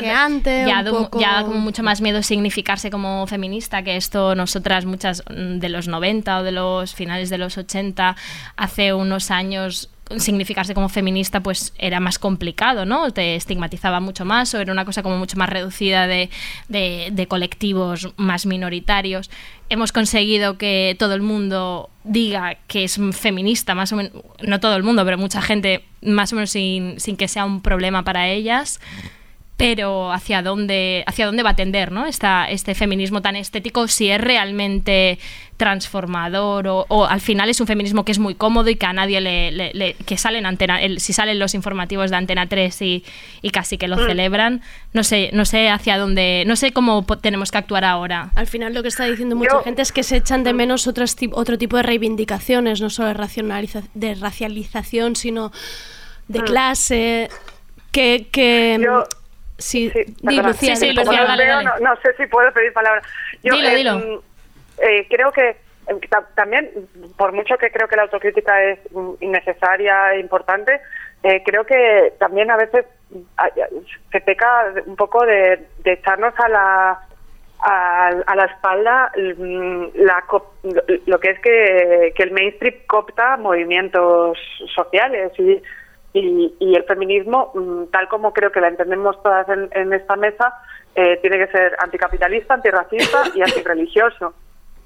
ya, 0.67 0.79
un 0.79 0.85
poco- 1.03 1.19
ya 1.19 1.43
como 1.43 1.59
mucho 1.59 1.83
más 1.83 2.01
miedo 2.01 2.23
significarse 2.23 2.89
como 2.89 3.27
feminista, 3.27 3.83
que 3.83 3.95
esto. 3.97 4.33
Nosotras 4.35 4.85
muchas 4.85 5.23
de 5.29 5.69
los 5.69 5.87
90 5.87 6.39
o 6.39 6.43
de 6.43 6.51
los 6.51 6.93
finales 6.95 7.29
de 7.29 7.37
los 7.37 7.57
80, 7.57 8.15
hace 8.57 8.93
unos 8.93 9.29
años 9.31 9.89
significarse 10.17 10.73
como 10.73 10.87
feminista 10.89 11.41
pues 11.41 11.73
era 11.77 11.99
más 11.99 12.19
complicado, 12.19 12.85
¿no? 12.85 13.11
Te 13.11 13.35
estigmatizaba 13.35 13.99
mucho 13.99 14.23
más 14.25 14.53
o 14.53 14.59
era 14.59 14.71
una 14.71 14.85
cosa 14.85 15.01
como 15.03 15.17
mucho 15.17 15.37
más 15.37 15.49
reducida 15.49 16.05
de, 16.07 16.29
de- 16.67 17.09
de 17.11 17.27
colectivos 17.27 18.09
más 18.17 18.45
minoritarios. 18.45 19.31
Hemos 19.69 19.91
conseguido 19.91 20.57
que 20.59 20.95
todo 20.99 21.15
el 21.15 21.21
mundo 21.23 21.89
diga 22.03 22.57
que 22.67 22.83
es 22.83 22.99
feminista, 23.13 23.73
más 23.73 23.91
o 23.93 23.95
menos, 23.95 24.11
no 24.45 24.59
todo 24.59 24.75
el 24.75 24.83
mundo, 24.83 25.03
pero 25.05 25.17
mucha 25.17 25.41
gente 25.41 25.83
más 26.03 26.31
o 26.33 26.35
menos 26.35 26.51
sin, 26.51 26.99
sin 26.99 27.17
que 27.17 27.27
sea 27.27 27.45
un 27.45 27.61
problema 27.61 28.03
para 28.03 28.27
ellas 28.29 28.79
pero 29.57 30.11
hacia 30.11 30.41
dónde 30.41 31.03
hacia 31.07 31.25
dónde 31.25 31.41
va 31.41 31.51
a 31.51 31.55
tender 31.55 31.89
¿no? 31.91 32.05
Esta, 32.07 32.49
este 32.49 32.75
feminismo 32.75 33.21
tan 33.21 33.37
estético 33.37 33.87
si 33.87 34.09
es 34.09 34.19
realmente 34.19 35.17
transformador 35.55 36.67
o, 36.67 36.85
o 36.89 37.05
al 37.05 37.21
final 37.21 37.49
es 37.49 37.61
un 37.61 37.67
feminismo 37.67 38.03
que 38.03 38.11
es 38.11 38.19
muy 38.19 38.35
cómodo 38.35 38.69
y 38.69 38.75
que 38.75 38.85
a 38.85 38.91
nadie 38.91 39.21
le, 39.21 39.51
le- 39.53 39.71
le- 39.73 39.93
que 40.05 40.17
salen 40.17 40.45
antena 40.45 40.81
el- 40.81 40.99
si 40.99 41.13
salen 41.13 41.39
los 41.39 41.53
informativos 41.53 42.09
de 42.11 42.17
Antena 42.17 42.47
3 42.47 42.81
y, 42.81 43.05
y 43.41 43.49
casi 43.51 43.77
que 43.77 43.87
lo 43.87 43.95
Mm. 43.95 44.07
celebran 44.07 44.61
no 44.93 45.03
sé 45.05 45.29
no 45.31 45.45
sé 45.45 45.69
hacia 45.69 45.97
dónde 45.97 46.43
no 46.47 46.55
sé 46.57 46.73
cómo 46.73 47.05
tenemos 47.21 47.51
que 47.51 47.57
actuar 47.57 47.85
ahora 47.85 48.31
Al 48.35 48.47
final 48.47 48.73
lo 48.73 48.81
que 48.81 48.89
está 48.89 49.05
diciendo 49.05 49.35
mucha 49.37 49.61
gente 49.63 49.81
es 49.81 49.91
que 49.93 50.03
se 50.03 50.17
echan 50.17 50.43
de 50.43 50.51
menos 50.53 50.87
otros 50.87 51.15
ti- 51.15 51.29
otro 51.31 51.57
tipo 51.57 51.77
de 51.77 51.83
reivindicaciones, 51.83 52.81
no 52.81 52.89
solo 52.89 53.07
de, 53.09 53.13
racionaliza- 53.15 53.87
de 53.93 54.15
racialización, 54.15 55.15
sino 55.15 55.51
de 56.27 56.39
Mm. 56.39 56.43
clase, 56.45 57.29
que... 57.91 58.27
que 58.31 58.85
sí, 59.57 59.89
di. 60.21 60.41
Lucía, 60.41 60.73
perdón. 60.95 61.15
los 61.15 61.37
veo, 61.37 61.61
No, 61.63 61.79
no 61.79 61.95
sé 62.01 62.13
si 62.17 62.25
puedo 62.27 62.51
pedir 62.53 62.73
palabra. 62.73 63.01
Yo, 63.43 63.53
Dilo, 63.55 63.67
eh, 63.69 63.75
dilo. 63.75 63.95
mm, 63.97 64.19
eh, 64.79 65.07
creo 65.09 65.31
que 65.31 65.49
eh, 65.49 65.55
ta- 66.09 66.27
también, 66.35 66.69
por 67.17 67.31
mucho 67.31 67.57
que 67.57 67.71
creo 67.71 67.87
que 67.87 67.95
la 67.95 68.03
autocrítica 68.03 68.61
es 68.63 68.79
mm, 68.91 69.11
innecesaria 69.21 70.13
e 70.13 70.19
importante, 70.19 70.79
eh, 71.23 71.41
creo 71.45 71.65
que 71.65 72.13
también 72.19 72.51
a 72.51 72.57
veces 72.57 72.85
mm, 73.11 73.21
se 74.11 74.21
peca 74.21 74.73
un 74.85 74.95
poco 74.95 75.25
de, 75.25 75.65
de 75.83 75.93
echarnos 75.93 76.33
a 76.39 76.49
la 76.49 76.99
a, 77.61 78.07
a 78.27 78.35
la 78.35 78.45
espalda 78.45 79.11
la 79.15 80.23
lo 81.07 81.19
que 81.19 81.29
es 81.29 81.39
que, 81.39 82.13
que 82.15 82.23
el 82.23 82.31
mainstream 82.31 82.75
copta 82.85 83.37
movimientos 83.37 84.37
sociales 84.75 85.31
y, 85.39 85.63
y, 86.19 86.55
y 86.59 86.75
el 86.75 86.83
feminismo, 86.85 87.51
mm, 87.53 87.85
tal 87.91 88.07
como 88.07 88.33
creo 88.33 88.51
que 88.51 88.61
la 88.61 88.69
entendemos 88.69 89.21
todas 89.21 89.47
en, 89.49 89.93
esta 89.93 90.15
mesa, 90.15 90.53
eh, 90.95 91.17
tiene 91.21 91.37
que 91.37 91.47
ser 91.51 91.75
anticapitalista, 91.79 92.53
antirracista 92.53 93.23
y 93.35 93.41
antirreligioso. 93.41 94.33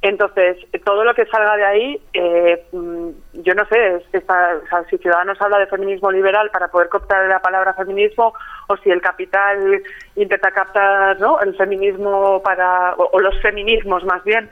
Entonces, 0.02 0.56
todo 0.86 1.04
lo 1.04 1.14
que 1.14 1.26
salga 1.26 1.58
de 1.58 1.66
ahí, 1.66 2.02
eh, 2.14 2.64
mm, 2.72 3.10
yo 3.34 3.54
no 3.54 3.66
sé, 3.66 3.96
es- 3.98 4.04
está- 4.14 4.56
o 4.64 4.68
sea, 4.68 4.84
si 4.90 4.98
Ciudadanos 4.98 5.40
habla 5.42 5.60
de 5.60 5.68
feminismo 5.68 6.10
liberal 6.10 6.50
para 6.52 6.70
poder 6.70 6.88
cooptar 6.88 7.28
la 7.28 7.42
palabra 7.42 7.74
feminismo, 7.74 8.34
o 8.70 8.78
si 8.78 8.90
el 8.90 9.02
capital 9.02 9.84
intenta 10.16 10.52
captar 10.52 11.20
¿no? 11.20 11.40
el 11.42 11.54
feminismo 11.58 12.42
para, 12.42 12.94
o, 12.96 13.10
o 13.12 13.20
los 13.20 13.40
feminismos 13.42 14.06
más 14.06 14.24
bien, 14.24 14.50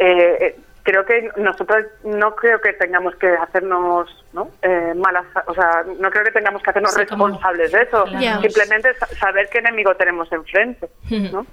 eh, 0.00 0.36
eh, 0.40 0.56
creo 0.90 1.04
que 1.04 1.28
nosotros 1.36 1.84
no 2.02 2.34
creo 2.34 2.60
que 2.62 2.72
tengamos 2.72 3.14
que 3.16 3.28
hacernos 3.28 4.08
¿no? 4.32 4.48
Eh, 4.62 4.94
malas, 4.96 5.26
o 5.46 5.52
sea, 5.52 5.84
no 6.00 6.10
creo 6.10 6.24
que 6.24 6.30
tengamos 6.32 6.62
que 6.62 6.70
hacernos 6.70 6.94
Sí, 6.94 7.04
como- 7.06 7.26
responsables 7.26 7.72
de 7.72 7.82
eso, 7.82 8.04
Claro. 8.04 8.40
simplemente 8.40 8.94
sa- 8.94 9.06
saber 9.20 9.48
qué 9.52 9.58
enemigo 9.58 9.94
tenemos 9.96 10.32
enfrente, 10.32 10.88
¿no? 11.32 11.44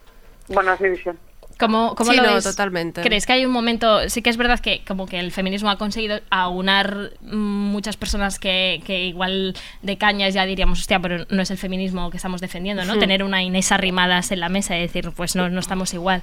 Bueno, 0.47 0.71
es 0.73 0.79
mi 0.79 0.89
visión. 0.91 1.19
¿Cómo, 1.57 1.95
cómo 1.95 2.11
Sí, 2.11 2.17
lo 2.17 2.23
no, 2.23 2.33
ves? 2.35 2.43
totalmente. 2.43 3.01
¿Crees 3.01 3.25
que 3.25 3.31
hay 3.33 3.45
un 3.45 3.51
momento, 3.51 4.09
sí 4.09 4.21
que 4.21 4.29
es 4.29 4.35
verdad 4.37 4.59
que 4.59 4.83
como 4.85 5.05
que 5.05 5.19
el 5.19 5.31
feminismo 5.31 5.69
ha 5.69 5.77
conseguido 5.77 6.19
aunar 6.29 7.11
mm, 7.21 7.35
muchas 7.35 7.95
personas 7.97 8.39
que, 8.39 8.81
que 8.85 9.05
igual 9.05 9.53
de 9.81 9.97
cañas 9.97 10.33
ya 10.33 10.45
diríamos, 10.45 10.79
hostia, 10.79 10.99
pero 10.99 11.25
no 11.29 11.41
es 11.41 11.51
el 11.51 11.57
feminismo 11.57 12.09
que 12.11 12.17
estamos 12.17 12.39
defendiendo, 12.41 12.83
¿no? 12.85 12.97
Tener 12.99 13.23
una 13.23 13.41
Inés 13.41 13.71
Arrimadas 13.71 14.31
en 14.31 14.39
la 14.41 14.49
mesa 14.49 14.77
y 14.77 14.81
decir, 14.81 15.11
pues 15.15 15.35
no, 15.37 15.49
no 15.49 15.59
estamos 15.61 15.93
igual. 15.93 16.21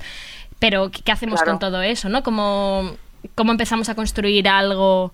Pero 0.63 0.91
¿qué, 0.91 1.11
hacemos 1.13 1.41
Claro. 1.43 1.53
con 1.53 1.59
todo 1.59 1.83
eso, 1.83 2.09
no? 2.09 2.23
¿Cómo, 2.23 2.93
cómo 3.35 3.51
empezamos 3.53 3.89
a 3.89 3.95
construir 3.95 4.49
algo 4.49 5.13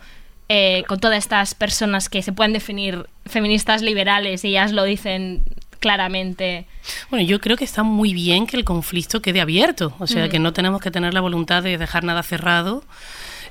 eh, 0.51 0.85
con 0.87 1.01
todas 1.01 1.19
estas 1.19 1.55
personas 1.55 2.09
que 2.09 2.23
se 2.23 2.33
pueden 2.33 2.53
definir 2.53 3.07
feministas 3.27 3.83
liberales 3.83 4.45
y 4.45 4.49
ellas 4.49 4.73
lo 4.73 4.85
dicen 4.85 5.43
claramente? 5.81 6.67
Bueno, 7.11 7.25
yo 7.27 7.41
creo 7.41 7.57
que 7.57 7.65
está 7.65 7.83
muy 7.83 8.13
bien 8.13 8.47
que 8.47 8.57
el 8.57 8.65
conflicto 8.65 9.23
quede 9.23 9.41
abierto, 9.41 9.95
o 9.99 10.07
sea, 10.07 10.25
Ujú. 10.25 10.31
que 10.33 10.39
no 10.39 10.53
tenemos 10.53 10.81
que 10.81 10.91
tener 10.91 11.15
la 11.15 11.21
voluntad 11.21 11.63
de 11.63 11.79
dejar 11.79 12.05
nada 12.05 12.23
cerrado 12.23 12.83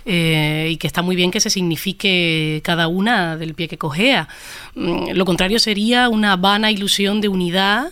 eh, 0.06 0.70
y 0.72 0.78
que 0.78 0.88
está 0.88 1.02
muy 1.02 1.16
bien 1.16 1.32
que 1.32 1.40
se 1.40 1.50
signifique 1.50 2.62
cada 2.64 2.88
una 2.88 3.38
del 3.38 3.54
pie 3.56 3.68
que 3.68 3.78
cojea. 3.78 4.28
Mm, 4.76 5.12
Lo 5.14 5.26
contrario 5.26 5.60
sería 5.60 6.10
una 6.10 6.36
vana 6.36 6.70
ilusión 6.72 7.22
de 7.22 7.28
unidad 7.28 7.92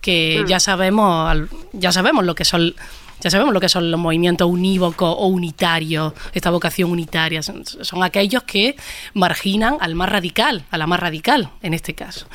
que 0.00 0.40
Mm. 0.42 0.46
ya 0.48 0.60
sabemos 0.60 1.38
ya 1.72 1.92
sabemos 1.92 2.24
lo 2.24 2.34
que 2.34 2.44
son 2.44 2.74
ya 3.22 3.30
sabemos 3.30 3.54
lo 3.54 3.60
que 3.60 3.68
son 3.68 3.90
los 3.90 4.00
movimientos 4.00 4.48
unívocos 4.50 5.14
o 5.16 5.26
unitarios, 5.28 6.12
esta 6.32 6.50
vocación 6.50 6.90
unitaria. 6.90 7.40
Son, 7.40 7.64
son 7.64 8.02
aquellos 8.02 8.42
que 8.42 8.74
marginan 9.14 9.76
al 9.80 9.94
más 9.94 10.08
radical, 10.08 10.64
a 10.72 10.76
la 10.76 10.88
más 10.88 10.98
radical 10.98 11.50
en 11.62 11.72
este 11.72 11.94
caso. 11.94 12.26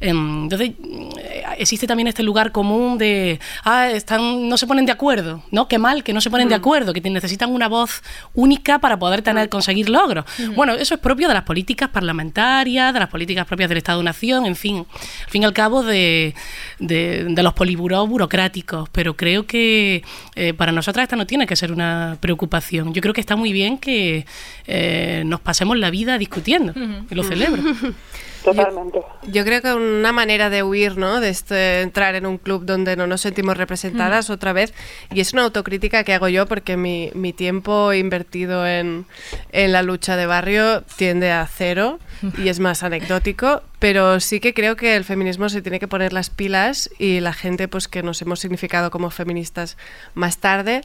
Em, 0.00 0.44
Entonces, 0.44 0.72
eh, 1.18 1.42
existe 1.58 1.86
también 1.86 2.06
este 2.08 2.22
lugar 2.22 2.52
común 2.52 2.98
de, 2.98 3.40
ah, 3.64 3.88
están, 3.88 4.48
no 4.48 4.56
se 4.56 4.66
ponen 4.66 4.86
de 4.86 4.92
acuerdo, 4.92 5.42
¿no? 5.50 5.68
Qué 5.68 5.78
mal 5.78 6.04
que 6.04 6.12
no 6.12 6.20
se 6.20 6.30
ponen 6.30 6.48
de 6.48 6.54
acuerdo, 6.54 6.92
que 6.92 7.00
necesitan 7.00 7.50
una 7.52 7.68
voz 7.68 8.02
única 8.34 8.78
para 8.78 8.98
poder 8.98 9.22
tener, 9.22 9.48
conseguir 9.48 9.88
logros. 9.88 10.24
Bueno, 10.54 10.74
eso 10.74 10.94
es 10.94 11.00
propio 11.00 11.28
de 11.28 11.34
las 11.34 11.44
políticas 11.44 11.88
parlamentarias, 11.88 12.92
de 12.92 13.00
las 13.00 13.08
políticas 13.08 13.46
propias 13.46 13.68
del 13.68 13.78
Estado-Nación, 13.78 14.46
en 14.46 14.56
fin, 14.56 14.86
al 15.24 15.30
fin 15.30 15.42
y 15.42 15.44
al 15.44 15.52
cabo 15.52 15.82
de, 15.82 16.34
de, 16.78 17.24
de 17.28 17.42
los 17.42 17.54
poliburós 17.54 18.08
burocráticos, 18.08 18.88
pero 18.90 19.16
creo 19.16 19.46
que 19.46 20.02
eh, 20.34 20.52
para 20.54 20.72
nosotras 20.72 21.04
esta 21.04 21.16
no 21.16 21.26
tiene 21.26 21.46
que 21.46 21.56
ser 21.56 21.72
una 21.72 22.18
preocupación. 22.20 22.92
Yo 22.92 23.00
creo 23.00 23.14
que 23.14 23.20
está 23.20 23.36
muy 23.36 23.52
bien 23.52 23.78
que 23.78 24.26
eh, 24.66 25.22
nos 25.26 25.40
pasemos 25.40 25.76
la 25.78 25.90
vida 25.90 26.18
discutiendo, 26.18 26.72
y 27.10 27.14
lo 27.14 27.22
celebro. 27.22 27.62
Totalmente. 28.46 29.00
Yo 29.26 29.44
creo 29.44 29.60
que 29.60 29.74
una 29.74 30.12
manera 30.12 30.50
de 30.50 30.62
huir, 30.62 30.96
¿no? 30.96 31.18
De 31.18 31.30
este, 31.30 31.80
entrar 31.80 32.14
en 32.14 32.26
un 32.26 32.38
club 32.38 32.64
donde 32.64 32.94
no 32.94 33.08
nos 33.08 33.22
sentimos 33.22 33.56
representadas 33.56 34.30
otra 34.30 34.52
vez, 34.52 34.72
y 35.12 35.20
es 35.20 35.32
una 35.32 35.42
autocrítica 35.42 36.04
que 36.04 36.14
hago 36.14 36.28
yo 36.28 36.46
porque 36.46 36.76
mi, 36.76 37.10
mi 37.14 37.32
tiempo 37.32 37.92
invertido 37.92 38.64
en, 38.64 39.04
en 39.50 39.72
la 39.72 39.82
lucha 39.82 40.16
de 40.16 40.26
barrio 40.26 40.82
tiende 40.96 41.32
a 41.32 41.44
cero 41.46 41.98
y 42.38 42.48
es 42.48 42.60
más 42.60 42.84
anecdótico, 42.84 43.62
pero 43.80 44.20
sí 44.20 44.38
que 44.38 44.54
creo 44.54 44.76
que 44.76 44.94
el 44.94 45.02
feminismo 45.02 45.48
se 45.48 45.60
tiene 45.60 45.80
que 45.80 45.88
poner 45.88 46.12
las 46.12 46.30
pilas 46.30 46.88
y 46.98 47.18
la 47.18 47.32
gente 47.32 47.66
pues 47.66 47.88
que 47.88 48.04
nos 48.04 48.22
hemos 48.22 48.38
significado 48.38 48.92
como 48.92 49.10
feministas 49.10 49.76
más 50.14 50.38
tarde, 50.38 50.82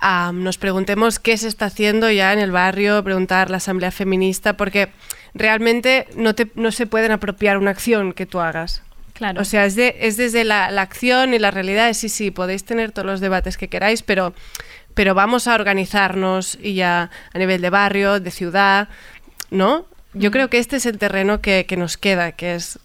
ah, 0.00 0.32
nos 0.34 0.58
preguntemos 0.58 1.20
qué 1.20 1.36
se 1.36 1.46
está 1.46 1.66
haciendo 1.66 2.10
ya 2.10 2.32
en 2.32 2.40
el 2.40 2.50
barrio, 2.50 3.02
preguntar 3.04 3.48
la 3.48 3.58
asamblea 3.58 3.92
feminista, 3.92 4.56
porque 4.56 4.88
realmente 5.36 6.06
no, 6.16 6.34
te, 6.34 6.50
no 6.54 6.72
se 6.72 6.86
pueden 6.86 7.12
apropiar 7.12 7.58
una 7.58 7.70
acción 7.70 8.12
que 8.12 8.26
tú 8.26 8.40
hagas. 8.40 8.82
Claro. 9.12 9.40
O 9.40 9.44
sea, 9.44 9.64
es, 9.64 9.74
de- 9.76 9.96
es 10.00 10.16
desde 10.16 10.44
la, 10.44 10.70
la 10.70 10.82
acción 10.82 11.32
y 11.32 11.38
la 11.38 11.50
realidad, 11.50 11.92
sí, 11.94 12.08
sí, 12.08 12.30
podéis 12.30 12.64
tener 12.64 12.92
todos 12.92 13.06
los 13.06 13.20
debates 13.20 13.56
que 13.56 13.68
queráis, 13.68 14.02
pero, 14.02 14.34
pero 14.94 15.14
vamos 15.14 15.46
a 15.46 15.54
organizarnos 15.54 16.58
y 16.62 16.74
ya 16.74 17.10
a 17.32 17.38
nivel 17.38 17.60
de 17.62 17.70
barrio, 17.70 18.20
de 18.20 18.30
ciudad, 18.30 18.88
¿no? 19.50 19.86
Yo 20.12 20.30
creo 20.30 20.48
que 20.50 20.58
este 20.58 20.76
es 20.76 20.86
el 20.86 20.98
terreno 20.98 21.40
que, 21.40 21.66
que 21.66 21.76
nos 21.76 21.96
queda, 21.96 22.32
que 22.32 22.54
es 22.56 22.78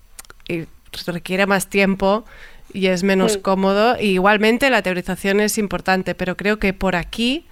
y 0.48 0.66
requiere 1.08 1.46
más 1.48 1.68
tiempo 1.68 2.26
y 2.74 2.88
es 2.88 3.04
menos 3.04 3.34
Sí. 3.34 3.40
cómodo. 3.42 3.98
Y 4.00 4.08
igualmente 4.12 4.70
la 4.70 4.82
teorización 4.82 5.40
es 5.42 5.58
importante, 5.58 6.16
pero 6.16 6.36
creo 6.38 6.60
que 6.60 6.74
por 6.74 6.96
aquí 6.96 7.46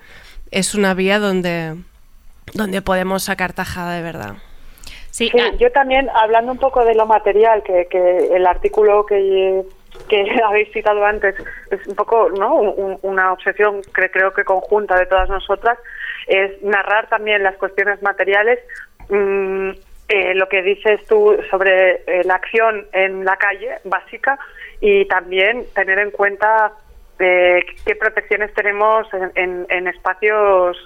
es 0.52 0.74
una 0.76 0.94
vía 0.94 1.20
donde, 1.20 1.76
donde 2.54 2.82
podemos 2.82 3.24
sacar 3.24 3.54
tajada 3.54 3.94
de 3.94 4.02
verdad. 4.02 4.36
Sí, 5.12 5.30
Sí, 5.30 5.40
yo 5.58 5.72
también, 5.72 6.10
hablando 6.14 6.52
un 6.52 6.58
poco 6.60 6.86
de 6.86 6.96
lo 6.96 7.06
material, 7.06 7.62
que, 7.64 7.88
que 7.88 8.36
el 8.36 8.46
artículo 8.48 9.06
que, 9.06 9.64
que 10.08 10.26
habéis 10.46 10.72
citado 10.72 11.04
antes 11.06 11.36
es 11.72 11.88
un 11.88 11.96
poco 11.96 12.30
¿no? 12.30 12.56
Un- 12.56 12.74
un- 12.84 13.00
una 13.02 13.34
obsesión 13.34 13.82
que 13.94 14.10
creo 14.12 14.34
que 14.34 14.44
conjunta 14.44 14.96
de 14.98 15.06
todas 15.08 15.30
nosotras, 15.30 15.78
es 16.28 16.62
narrar 16.62 17.08
también 17.10 17.44
las 17.44 17.56
cuestiones 17.58 18.02
materiales 18.02 18.60
mm, 19.10 19.70
eh, 20.10 20.34
lo 20.36 20.48
que 20.50 20.62
dices 20.64 21.06
tú 21.08 21.38
sobre 21.52 22.02
eh, 22.08 22.24
la 22.24 22.36
acción 22.36 22.86
en 22.94 23.26
la 23.26 23.36
calle 23.38 23.76
básica 23.84 24.40
y 24.82 25.06
también 25.06 25.66
tener 25.76 26.00
en 26.00 26.12
cuenta 26.12 26.72
eh, 27.20 27.60
qué 27.86 27.96
protecciones 27.96 28.54
tenemos 28.54 29.08
en, 29.14 29.32
en- 29.36 29.66
en 29.70 29.88
espacios 29.88 30.78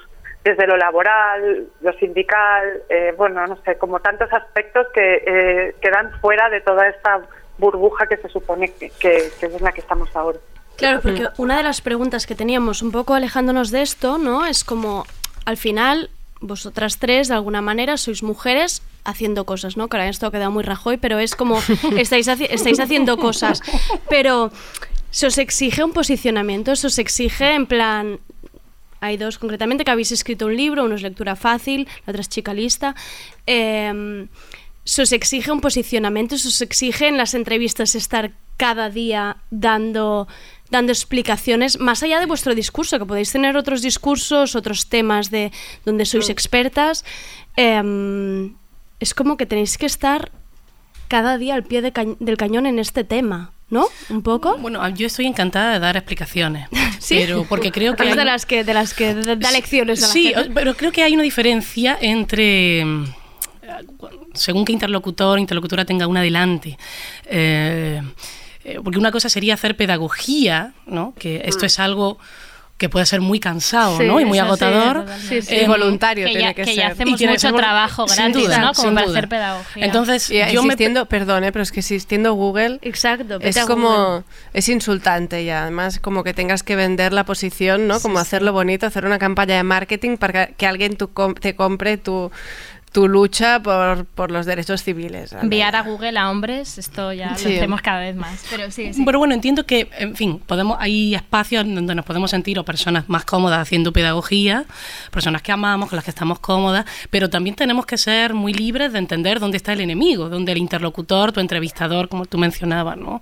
desde 0.43 0.67
lo 0.67 0.75
laboral, 0.77 1.67
lo 1.81 1.93
sindical, 1.93 2.81
eh, 2.89 3.13
bueno, 3.17 3.45
no 3.47 3.57
sé, 3.63 3.77
como 3.77 3.99
tantos 3.99 4.31
aspectos 4.33 4.87
que 4.93 5.23
eh, 5.25 5.75
quedan 5.81 6.11
fuera 6.19 6.49
de 6.49 6.61
toda 6.61 6.87
esta 6.89 7.21
burbuja 7.57 8.07
que 8.07 8.17
se 8.17 8.27
supone 8.29 8.71
que, 8.73 8.89
que- 8.99 9.31
que 9.39 9.45
es 9.45 9.53
en 9.55 9.63
la 9.63 9.71
que 9.71 9.81
estamos 9.81 10.13
ahora. 10.15 10.39
Claro, 10.75 11.01
porque 11.01 11.27
una 11.37 11.55
de 11.57 11.63
las 11.63 11.81
preguntas 11.81 12.25
que 12.25 12.35
teníamos 12.35 12.81
un 12.81 12.91
poco 12.91 13.13
alejándonos 13.13 13.69
de 13.71 13.83
esto, 13.83 14.17
¿no? 14.17 14.45
Es 14.45 14.63
como, 14.63 15.05
al 15.45 15.55
final, 15.55 16.09
vosotras 16.41 16.97
tres, 16.99 17.27
de 17.29 17.35
alguna 17.35 17.61
manera, 17.61 17.95
sois 17.95 18.23
mujeres 18.23 18.81
haciendo 19.05 19.45
cosas, 19.45 19.77
¿no? 19.77 19.87
Que 19.87 19.97
ahora 19.97 20.09
esto 20.09 20.25
ha 20.27 20.31
quedado 20.31 20.49
muy 20.51 20.63
rajoy, 20.63 20.97
pero 20.97 21.19
es 21.19 21.35
como, 21.35 21.59
estáis, 21.97 22.27
haci- 22.27 22.47
estáis 22.49 22.79
haciendo 22.79 23.17
cosas. 23.17 23.61
Pero, 24.09 24.51
¿se 25.11 25.27
os 25.27 25.37
exige 25.37 25.83
un 25.83 25.93
posicionamiento? 25.93 26.75
¿Se 26.75 26.87
os 26.87 26.97
exige 26.99 27.53
en 27.53 27.65
plan... 27.67 28.19
Hay 29.03 29.17
dos 29.17 29.37
concretamente 29.37 29.83
que 29.85 29.91
habéis 29.91 30.11
escrito 30.11 30.45
un 30.45 30.55
libro, 30.55 30.85
uno 30.85 30.95
es 30.95 31.01
lectura 31.01 31.35
fácil, 31.35 31.87
la 32.05 32.11
otra 32.11 32.21
es 32.21 32.29
chica 32.29 32.53
lista. 32.53 32.95
Eh, 33.45 34.27
¿Se 34.85 35.01
os 35.01 35.11
exige 35.11 35.51
un 35.51 35.61
posicionamiento? 35.61 36.37
¿Se 36.37 36.47
os 36.49 36.61
exige 36.61 37.07
en 37.07 37.17
las 37.17 37.33
entrevistas 37.33 37.95
estar 37.95 38.31
cada 38.57 38.89
día 38.89 39.37
dando, 39.49 40.27
dando 40.71 40.91
explicaciones 40.91 41.79
más 41.79 42.03
allá 42.03 42.19
de 42.19 42.25
vuestro 42.25 42.53
discurso? 42.53 42.99
Que 42.99 43.05
podéis 43.05 43.31
tener 43.31 43.55
otros 43.55 43.81
discursos, 43.81 44.55
otros 44.55 44.87
temas 44.89 45.31
de 45.31 45.51
donde 45.85 46.05
sois 46.05 46.29
expertas. 46.29 47.05
Eh, 47.55 48.51
es 48.99 49.13
como 49.13 49.37
que 49.37 49.45
tenéis 49.45 49.77
que 49.77 49.85
estar 49.85 50.31
cada 51.07 51.37
día 51.37 51.55
al 51.55 51.63
pie 51.63 51.81
de 51.81 51.91
ca- 51.91 52.15
del 52.19 52.37
cañón 52.37 52.65
en 52.65 52.77
este 52.79 53.03
tema, 53.03 53.51
¿no? 53.69 53.85
Un 54.09 54.21
poco. 54.21 54.57
Bueno, 54.57 54.87
yo 54.89 55.07
estoy 55.07 55.27
encantada 55.27 55.73
de 55.73 55.79
dar 55.79 55.95
explicaciones. 55.95 56.67
Sí. 57.03 57.15
Pero 57.19 57.45
porque 57.49 57.71
creo 57.71 57.95
que. 57.95 58.15
De 58.15 58.23
las 58.25 58.45
que 58.45 58.63
de 58.63 58.73
las 58.73 58.93
que 58.93 59.13
da 59.13 59.51
lecciones 59.51 60.01
a 60.03 60.07
la 60.07 60.13
Sí, 60.13 60.33
gente. 60.33 60.51
pero 60.53 60.73
creo 60.75 60.91
que 60.91 61.03
hay 61.03 61.13
una 61.13 61.23
diferencia 61.23 61.97
entre 61.99 62.85
mm, 62.85 63.05
según 64.33 64.63
qué 64.65 64.71
interlocutor, 64.71 65.37
interlocutora 65.39 65.83
tenga 65.85 66.07
una 66.07 66.21
delante. 66.21 66.77
Eh, 67.25 68.01
eh, 68.63 68.79
porque 68.83 68.97
una 68.97 69.11
cosa 69.11 69.27
sería 69.29 69.53
hacer 69.55 69.75
pedagogía, 69.75 70.73
¿no? 70.85 71.13
Que 71.19 71.41
esto 71.45 71.63
Mm. 71.63 71.65
es 71.65 71.79
algo 71.79 72.17
que 72.78 72.89
puede 72.89 73.05
ser 73.05 73.21
muy 73.21 73.39
cansado, 73.39 73.97
Sí, 73.97 74.03
¿no? 74.05 74.19
Y 74.19 74.26
muy 74.26 74.39
agotador. 74.39 75.05
Sí, 75.30 75.41
sí. 75.41 75.55
Y 75.55 75.65
voluntario 75.67 76.26
Que 76.26 76.32
tiene 76.32 76.47
ya- 76.49 76.53
que 76.53 76.63
que 76.63 76.76
ya 76.76 76.82
ser. 76.84 76.91
hacemos 76.93 77.13
Y 77.13 77.17
tiene 77.17 77.34
que 77.34 77.38
mucho 77.38 77.47
ser 77.49 77.55
trabajo 77.55 78.07
sin 78.09 78.15
gratis, 78.26 78.43
duda, 78.43 78.57
¿no? 78.59 78.74
Como 78.74 78.88
sin 78.89 78.95
para 78.95 79.07
duda. 79.07 79.17
hacer 79.19 79.30
pedagogía. 79.30 79.86
Entonces, 79.86 80.30
Y 80.30 80.34
yo 80.51 80.63
me 80.63 80.74
existiendo, 80.74 81.05
perdón, 81.05 81.43
eh, 81.45 81.51
pero 81.53 81.63
es 81.63 81.71
que 81.71 81.80
existiendo 81.80 82.34
Google 82.34 82.80
Exacto, 82.82 83.38
es 83.41 83.55
a 83.57 83.67
como 83.67 83.89
Google. 83.89 84.24
es 84.53 84.67
insultante 84.69 85.43
y 85.43 85.49
además 85.49 85.99
como 85.99 86.24
que 86.24 86.34
tengas 86.34 86.63
que 86.63 86.76
vender 86.76 87.13
la 87.13 87.24
posición, 87.26 87.88
¿no? 87.88 87.97
Sí, 87.97 88.01
Como 88.01 88.17
sí. 88.17 88.21
hacerlo 88.24 88.51
bonito, 88.51 88.86
hacer 88.88 89.05
una 89.05 89.19
campaña 89.19 89.55
de 89.55 89.63
marketing 89.63 90.17
para 90.17 90.47
que, 90.47 90.53
que 90.55 90.67
alguien 90.67 90.97
tu 90.97 91.13
com- 91.13 91.36
te 91.36 91.55
compre 91.55 91.97
tu, 91.97 92.32
tu 92.93 93.07
lucha 93.09 93.61
por, 93.61 94.05
por 94.05 94.31
los 94.31 94.45
derechos 94.45 94.83
civiles. 94.83 95.33
Enviar 95.33 95.75
a 95.75 95.81
Google 95.81 96.17
a 96.17 96.29
hombres, 96.29 96.77
esto 96.77 97.11
ya 97.11 97.35
Sí. 97.35 97.49
lo 97.49 97.55
hacemos 97.55 97.81
cada 97.81 97.99
vez 97.99 98.15
más. 98.15 98.45
Pero 98.49 98.71
sí, 98.71 98.93
sí. 98.93 99.03
Pero 99.03 99.17
bueno, 99.19 99.33
entiendo 99.33 99.65
que, 99.65 99.89
en 99.97 100.15
fin, 100.15 100.39
podemos, 100.45 100.77
hay 100.79 101.15
espacios 101.15 101.65
donde 101.65 101.95
nos 101.95 102.05
podemos 102.05 102.29
sentir 102.31 102.59
o 102.59 102.63
personas 102.63 103.09
más 103.09 103.25
cómodas 103.25 103.59
haciendo 103.59 103.91
pedagogía, 103.91 104.65
personas 105.11 105.41
que 105.41 105.51
amamos, 105.51 105.89
con 105.89 105.97
las 105.97 106.05
que 106.05 106.11
estamos 106.11 106.39
cómodas, 106.39 106.85
pero 107.09 107.29
también 107.29 107.55
tenemos 107.55 107.85
que 107.87 107.97
ser 107.97 108.33
muy 108.35 108.53
libres 108.53 108.93
de 108.93 108.99
entender 108.99 109.39
dónde 109.39 109.57
está 109.57 109.73
el 109.73 109.81
enemigo, 109.81 110.29
dónde 110.29 110.51
el 110.51 110.59
interlocutor, 110.59 111.31
tu 111.31 111.39
entrevistador, 111.39 112.07
como 112.09 112.25
tú 112.25 112.37
mencionabas, 112.37 112.95
¿no? 112.97 113.21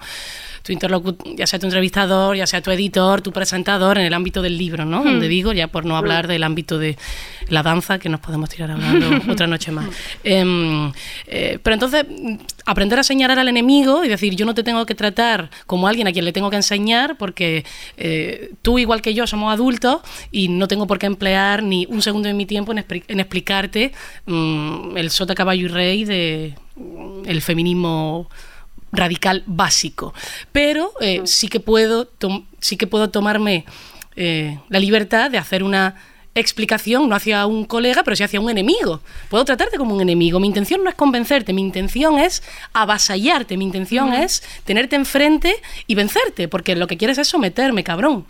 Tu 0.63 0.73
interlocutor, 0.73 1.35
ya 1.35 1.47
sea 1.47 1.59
tu 1.59 1.65
entrevistador, 1.67 2.35
ya 2.35 2.47
sea 2.47 2.61
tu 2.61 2.71
editor, 2.71 3.21
tu 3.21 3.31
presentador, 3.31 3.97
en 3.97 4.05
el 4.05 4.13
ámbito 4.13 4.41
del 4.41 4.57
libro, 4.57 4.85
¿no? 4.85 5.01
Hmm. 5.01 5.05
Donde 5.05 5.27
digo, 5.27 5.53
ya 5.53 5.67
por 5.67 5.85
no 5.85 5.97
hablar 5.97 6.27
del 6.27 6.43
ámbito 6.43 6.77
de 6.77 6.97
la 7.49 7.63
danza, 7.63 7.99
que 7.99 8.09
nos 8.09 8.19
podemos 8.19 8.49
tirar 8.49 8.71
hablando 8.71 9.09
otra 9.31 9.47
noche 9.47 9.71
más. 9.71 9.87
Em, 10.23 10.91
eh, 11.27 11.59
pero 11.61 11.73
entonces, 11.73 12.05
aprender 12.65 12.99
a 12.99 13.03
señalar 13.03 13.39
al 13.39 13.47
enemigo 13.47 14.03
y 14.03 14.07
decir, 14.07 14.35
yo 14.35 14.45
no 14.45 14.53
te 14.53 14.63
tengo 14.63 14.85
que 14.85 14.95
tratar 14.95 15.49
como 15.65 15.87
alguien 15.87 16.07
a 16.07 16.11
quien 16.11 16.25
le 16.25 16.33
tengo 16.33 16.49
que 16.49 16.55
enseñar, 16.55 17.17
porque 17.17 17.65
eh, 17.97 18.53
tú, 18.61 18.79
igual 18.79 19.01
que 19.01 19.13
yo, 19.13 19.27
somos 19.27 19.51
adultos 19.53 20.01
y 20.31 20.47
no 20.47 20.67
tengo 20.67 20.87
por 20.87 20.99
qué 20.99 21.07
emplear 21.07 21.63
ni 21.63 21.85
un 21.89 22.01
segundo 22.01 22.27
de 22.27 22.33
mi 22.33 22.45
tiempo 22.45 22.71
en 22.71 23.19
explicarte 23.19 23.91
mm, 24.25 24.97
el 24.97 25.09
sota, 25.09 25.35
caballo 25.35 25.65
y 25.65 25.69
rey 25.69 26.03
de 26.05 26.55
mm, 26.75 27.23
el 27.25 27.41
feminismo 27.41 28.29
radical 28.91 29.43
básico. 29.45 30.13
Pero 30.51 30.91
eh, 31.01 31.21
sí 31.25 31.47
que 31.47 31.59
puedo 31.59 32.09
sí 32.59 32.77
que 32.77 32.87
puedo 32.87 33.09
tomarme 33.09 33.65
eh, 34.15 34.59
la 34.69 34.79
libertad 34.79 35.31
de 35.31 35.37
hacer 35.37 35.63
una 35.63 35.95
explicación, 36.33 37.09
no 37.09 37.15
hacia 37.15 37.45
un 37.45 37.65
colega, 37.65 38.03
pero 38.03 38.15
sí 38.15 38.23
hacia 38.23 38.39
un 38.39 38.49
enemigo. 38.49 39.01
Puedo 39.29 39.43
tratarte 39.43 39.77
como 39.77 39.95
un 39.95 40.01
enemigo. 40.01 40.39
Mi 40.39 40.47
intención 40.47 40.83
no 40.83 40.89
es 40.89 40.95
convencerte, 40.95 41.53
mi 41.53 41.61
intención 41.61 42.17
es 42.19 42.41
avasallarte, 42.73 43.57
mi 43.57 43.65
intención 43.65 44.13
es 44.13 44.41
tenerte 44.63 44.95
enfrente 44.95 45.55
y 45.87 45.95
vencerte, 45.95 46.47
porque 46.47 46.75
lo 46.75 46.87
que 46.87 46.97
quieres 46.97 47.17
es 47.17 47.27
someterme, 47.27 47.83
cabrón. 47.83 48.25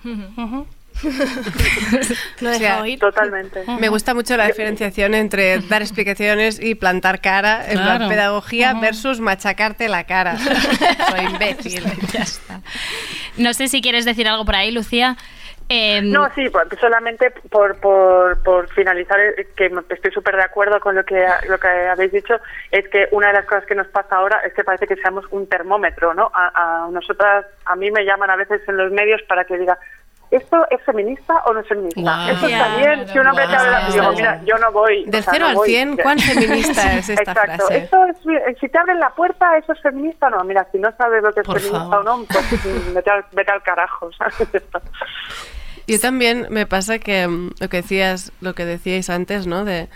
Lo 2.41 2.49
O 2.49 2.53
sea, 2.53 2.83
Totalmente. 2.99 3.63
Me 3.79 3.89
gusta 3.89 4.13
mucho 4.13 4.37
la 4.37 4.47
diferenciación 4.47 5.13
entre 5.13 5.59
dar 5.59 5.81
explicaciones 5.81 6.59
y 6.61 6.75
plantar 6.75 7.21
cara 7.21 7.65
en 7.67 7.77
Claro. 7.77 7.97
plan 7.97 8.09
pedagogía 8.09 8.73
versus 8.79 9.19
machacarte 9.19 9.87
la 9.89 10.03
cara. 10.05 10.37
Soy 11.09 11.25
imbécil. 11.25 11.83
ya 12.13 12.21
está. 12.23 12.61
No 13.37 13.53
sé 13.53 13.67
si 13.67 13.81
quieres 13.81 14.05
decir 14.05 14.27
algo 14.27 14.45
por 14.45 14.55
ahí, 14.55 14.71
Lucía. 14.71 15.17
Em, 15.73 16.11
No, 16.11 16.27
sí, 16.35 16.49
solamente 16.81 17.31
por, 17.49 17.77
por, 17.79 18.43
por 18.43 18.67
finalizar, 18.73 19.17
eh, 19.21 19.47
que 19.55 19.71
estoy 19.89 20.11
súper 20.11 20.35
de 20.35 20.43
acuerdo 20.43 20.81
con 20.81 20.95
lo 20.95 21.05
que, 21.05 21.25
lo 21.47 21.57
que 21.59 21.67
habéis 21.67 22.11
dicho, 22.11 22.35
es 22.71 22.85
que 22.89 23.07
una 23.11 23.27
de 23.27 23.33
las 23.35 23.45
cosas 23.45 23.65
que 23.65 23.75
nos 23.75 23.87
pasa 23.87 24.17
ahora 24.17 24.41
es 24.45 24.53
que 24.53 24.65
parece 24.65 24.85
que 24.85 24.97
seamos 24.97 25.23
un 25.31 25.47
termómetro, 25.47 26.13
¿no? 26.13 26.29
A, 26.33 26.83
a 26.87 26.89
nosotras, 26.91 27.45
a 27.63 27.77
mí 27.77 27.89
me 27.89 28.03
llaman 28.03 28.29
a 28.29 28.35
veces 28.35 28.61
en 28.67 28.75
los 28.75 28.91
medios 28.91 29.21
para 29.29 29.45
que 29.45 29.57
diga, 29.57 29.77
¿esto 30.31 30.65
es 30.69 30.81
feminista 30.83 31.35
o 31.45 31.53
no 31.53 31.59
es 31.59 31.67
feminista? 31.67 32.01
Guau. 32.01 32.29
¿Esto 32.29 32.47
está 32.47 32.77
bien? 32.77 33.07
Si 33.07 33.19
un 33.19 33.27
hombre 33.27 33.45
te 33.47 33.55
habla, 33.55 33.89
digo, 33.91 34.11
mira, 34.13 34.41
yo 34.45 34.57
no 34.57 34.71
voy... 34.71 35.05
Del 35.05 35.19
o 35.19 35.23
sea, 35.23 35.33
cero 35.33 35.45
no 35.45 35.49
al 35.49 35.55
voy". 35.57 35.69
cien, 35.69 35.97
¿cuán 35.97 36.19
feminista 36.19 36.93
es 36.97 37.09
esta 37.09 37.31
Exacto. 37.31 37.65
frase? 37.67 37.77
¿Esto 37.77 37.97
es, 38.05 38.57
si 38.59 38.69
te 38.69 38.77
abren 38.77 38.99
la 38.99 39.09
puerta, 39.11 39.57
¿eso 39.57 39.73
es 39.73 39.81
feminista 39.81 40.27
o 40.27 40.29
no? 40.31 40.43
Mira, 40.43 40.65
si 40.71 40.79
no 40.79 40.91
sabes 40.97 41.21
lo 41.21 41.31
que 41.33 41.41
es 41.41 41.45
Por 41.45 41.59
feminista 41.59 41.89
favor. 41.89 42.07
o 42.07 42.17
no, 42.17 42.25
pues 42.25 42.93
vete 42.93 43.09
al, 43.09 43.25
vete 43.33 43.51
al 43.51 43.61
carajo, 43.61 44.09
¿sabes? 44.13 44.35
Yo 45.87 45.99
también 45.99 46.47
me 46.49 46.65
pasa 46.65 46.99
que 46.99 47.27
mm, 47.27 47.51
lo 47.59 47.69
que 47.69 47.77
decías, 47.77 48.31
lo 48.41 48.53
que 48.53 48.65
decíais 48.65 49.09
antes, 49.09 49.47
¿no? 49.47 49.65
De 49.65 49.89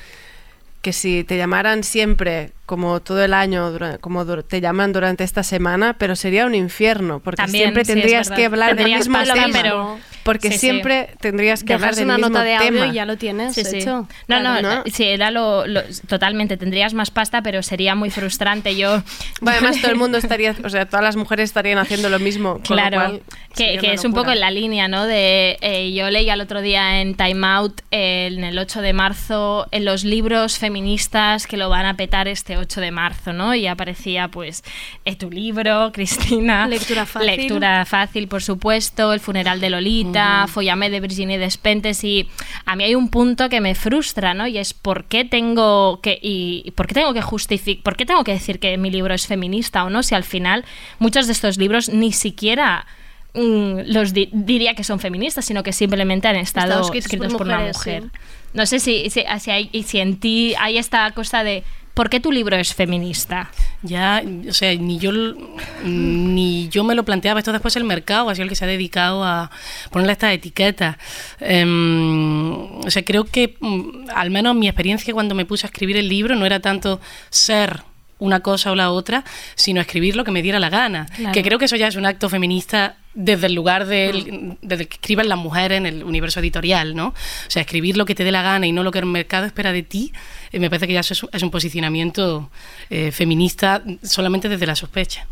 que 0.82 0.94
si 0.94 1.24
te 1.24 1.38
llamaran 1.38 1.84
siempre, 1.84 2.52
como 2.66 3.00
todo 3.00 3.24
el 3.24 3.34
año, 3.34 3.72
como 4.02 4.26
te 4.44 4.60
llaman 4.62 4.92
durante 4.94 5.24
esta 5.24 5.44
semana, 5.44 5.96
pero 5.98 6.16
sería 6.16 6.46
un 6.46 6.56
infierno, 6.56 7.20
porque 7.20 7.38
También, 7.44 7.66
siempre 7.66 7.84
tendrías 7.86 8.30
que 8.32 8.46
hablar 8.46 8.76
Tendrías 8.76 9.02
del 9.06 9.10
mismo 9.10 9.34
tema, 9.34 9.48
pero- 9.62 9.98
porque 10.24 10.48
Sí, 10.48 10.54
sí. 10.54 10.60
siempre 10.62 11.10
tendrías 11.20 11.64
que 11.64 11.76
hablar 11.76 11.94
del 11.94 12.06
una 12.06 12.16
mismo 12.18 12.30
nota 12.30 12.44
de 12.44 12.56
audio 12.56 12.72
tema. 12.72 12.88
y 12.88 12.94
ya 12.94 13.06
lo 13.06 13.16
tienes 13.16 13.54
Sí, 13.54 13.64
sí. 13.64 13.78
hecho. 13.78 14.08
No, 14.28 14.40
no, 14.40 14.58
Claro. 14.60 14.84
sí, 14.92 15.04
era 15.04 15.30
lo, 15.30 15.68
lo- 15.68 15.84
totalmente. 16.08 16.58
Tendrías 16.58 16.96
más 16.96 17.12
pasta, 17.12 17.44
pero 17.44 17.62
sería 17.62 17.94
muy 17.94 18.10
frustrante. 18.10 18.76
Yo. 18.76 19.04
Bueno, 19.42 19.60
además 19.60 19.80
todo 19.82 19.92
el 19.92 19.98
mundo 19.98 20.18
estaría, 20.18 20.56
o 20.64 20.70
sea, 20.70 20.88
todas 20.88 21.04
las 21.04 21.16
mujeres 21.16 21.44
estarían 21.52 21.78
haciendo 21.78 22.10
lo 22.10 22.18
mismo, 22.18 22.54
con 22.54 22.62
lo 22.62 22.82
Claro, 22.82 22.98
cual 22.98 23.22
que, 23.56 23.94
es 23.94 24.04
un 24.04 24.14
poco 24.14 24.32
en 24.32 24.40
la 24.40 24.50
línea, 24.50 24.88
¿no? 24.88 25.06
De 25.06 25.58
eh, 25.62 25.94
yo 25.94 26.10
leía 26.10 26.34
el 26.34 26.42
otro 26.42 26.62
día 26.62 27.02
en 27.02 27.14
Time 27.16 27.46
Out, 27.46 27.82
eh, 27.92 28.30
en 28.34 28.44
el 28.44 28.58
8 28.58 28.82
de 28.82 28.94
marzo, 28.94 29.68
en 29.72 29.86
los 29.86 30.04
libros 30.04 30.58
feministas 30.58 31.46
que 31.46 31.56
lo 31.58 31.70
van 31.70 31.86
a 31.86 31.94
petar 31.96 32.28
este 32.28 32.55
8 32.58 32.82
de 32.82 32.92
marzo, 32.92 33.34
¿no? 33.34 33.54
Y 33.56 33.68
aparecía, 33.68 34.28
pues, 34.30 34.64
eh, 35.06 35.16
tu 35.16 35.30
libro, 35.30 35.92
Cristina. 35.94 36.68
Lectura 36.68 37.06
fácil. 37.06 37.28
Lectura 37.36 37.86
fácil, 37.86 38.28
por 38.28 38.42
supuesto, 38.44 39.14
El 39.14 39.20
funeral 39.20 39.60
de 39.60 39.70
Lolita, 39.70 40.46
Follame 40.48 40.90
de 40.90 41.00
Virginie 41.00 41.38
Despentes. 41.38 42.04
Y 42.04 42.30
a 42.66 42.76
mí 42.76 42.84
hay 42.84 42.96
un 42.96 43.10
punto 43.10 43.50
que 43.50 43.62
me 43.62 43.76
frustra, 43.76 44.34
¿no? 44.34 44.48
Y 44.48 44.58
es 44.58 44.74
por 44.74 45.06
qué 45.06 45.26
tengo 45.26 46.00
que, 46.02 46.20
y, 46.22 46.72
por 46.76 46.88
qué 46.88 46.94
tengo 46.96 47.14
que 47.14 47.22
justificar, 47.22 47.84
por 47.84 47.96
qué 47.98 48.06
tengo 48.06 48.24
que 48.24 48.32
decir 48.34 48.60
que 48.60 48.78
mi 48.78 48.90
libro 48.92 49.14
es 49.14 49.28
feminista 49.28 49.84
o 49.84 49.90
no, 49.90 50.04
si 50.04 50.16
al 50.16 50.24
final 50.24 50.66
muchos 51.00 51.28
de 51.28 51.34
estos 51.34 51.58
libros 51.58 51.90
ni 51.90 52.12
siquiera 52.12 52.86
mm, 53.34 53.80
los 53.88 54.14
di- 54.14 54.30
diría 54.32 54.74
que 54.76 54.84
son 54.84 55.00
feministas, 55.00 55.46
sino 55.46 55.64
que 55.64 55.74
simplemente 55.74 56.28
han 56.28 56.36
estado 56.36 56.82
escritos 56.94 57.30
por 57.34 57.38
por, 57.40 57.48
una 57.48 57.60
mujer. 57.60 58.04
sí. 58.04 58.10
No 58.54 58.66
sé 58.66 58.80
si, 58.80 59.10
si, 59.10 59.24
si 59.40 59.52
hay, 59.52 59.70
si 59.86 60.00
en 60.00 60.18
ti 60.18 60.54
hay 60.58 60.78
esta 60.78 61.12
cosa 61.12 61.44
de 61.44 61.66
¿Por 61.96 62.10
qué 62.10 62.20
tu 62.20 62.30
libro 62.30 62.58
es 62.58 62.76
feminista? 62.76 63.50
Ya, 63.82 64.22
o 64.50 64.54
sea, 64.54 64.76
ni 64.76 65.00
yo, 65.00 65.12
ni 65.84 66.68
yo 66.68 66.84
me 66.84 66.94
lo 66.94 67.06
planteaba. 67.06 67.40
Esto 67.40 67.54
después 67.54 67.78
el 67.78 67.86
mercado 67.86 68.30
ha 68.30 68.36
sido 68.36 68.44
el 68.44 68.50
que 68.50 68.56
se 68.56 68.66
ha 68.66 68.68
dedicado 68.68 69.24
a 69.24 69.50
ponerle 69.92 70.12
estas 70.12 70.34
etiquetas. 70.34 70.98
Em, 71.40 72.80
o 72.80 72.92
sea, 72.92 73.06
creo 73.06 73.24
que 73.24 73.56
mm, 73.62 74.10
al 74.14 74.30
menos 74.30 74.56
mi 74.56 74.68
experiencia 74.68 75.14
cuando 75.14 75.36
me 75.36 75.46
puse 75.46 75.66
a 75.66 75.70
escribir 75.70 75.96
el 75.96 76.10
libro 76.10 76.36
no 76.36 76.46
era 76.46 76.60
tanto 76.60 77.00
ser 77.30 77.84
una 78.20 78.40
cosa 78.40 78.72
o 78.72 78.76
la 78.76 78.92
otra, 78.92 79.24
sino 79.56 79.82
escribir 79.82 80.16
lo 80.16 80.24
que 80.24 80.32
me 80.32 80.42
diera 80.42 80.60
la 80.60 80.70
gana. 80.70 81.06
Claro. 81.16 81.34
Que 81.34 81.44
creo 81.44 81.60
que 81.60 81.66
eso 81.66 81.76
ya 81.76 81.88
es 81.88 81.96
un 81.96 82.06
acto 82.06 82.30
feminista 82.30 82.96
desde 83.14 83.48
el 83.48 83.54
lugar 83.54 83.86
del, 83.86 84.58
desde 84.62 84.84
el 84.84 84.88
que 84.90 84.96
escriben 84.96 85.30
las 85.30 85.38
mujeres 85.38 85.78
en 85.78 85.86
el 85.86 86.04
universo 86.04 86.40
editorial, 86.42 86.96
¿no? 86.96 87.08
O 87.10 87.14
sea, 87.50 87.62
escribir 87.62 87.96
lo 87.98 88.06
que 88.06 88.14
te 88.16 88.24
dé 88.26 88.32
la 88.32 88.42
gana 88.42 88.68
y 88.68 88.72
no 88.74 88.84
lo 88.84 88.92
que 88.92 89.00
el 89.00 89.06
mercado 89.06 89.46
espera 89.46 89.72
de 89.72 89.84
ti, 89.84 90.12
eh, 90.52 90.60
me 90.60 90.70
parece 90.70 90.88
que 90.88 90.94
ya 90.94 91.00
eso 91.00 91.14
es, 91.14 91.24
un- 91.24 91.30
es 91.32 91.42
un 91.44 91.52
posicionamiento 91.52 92.50
eh, 92.90 93.12
feminista 93.12 93.82
solamente 94.04 94.50
desde 94.50 94.66
la 94.66 94.76
sospecha. 94.76 95.28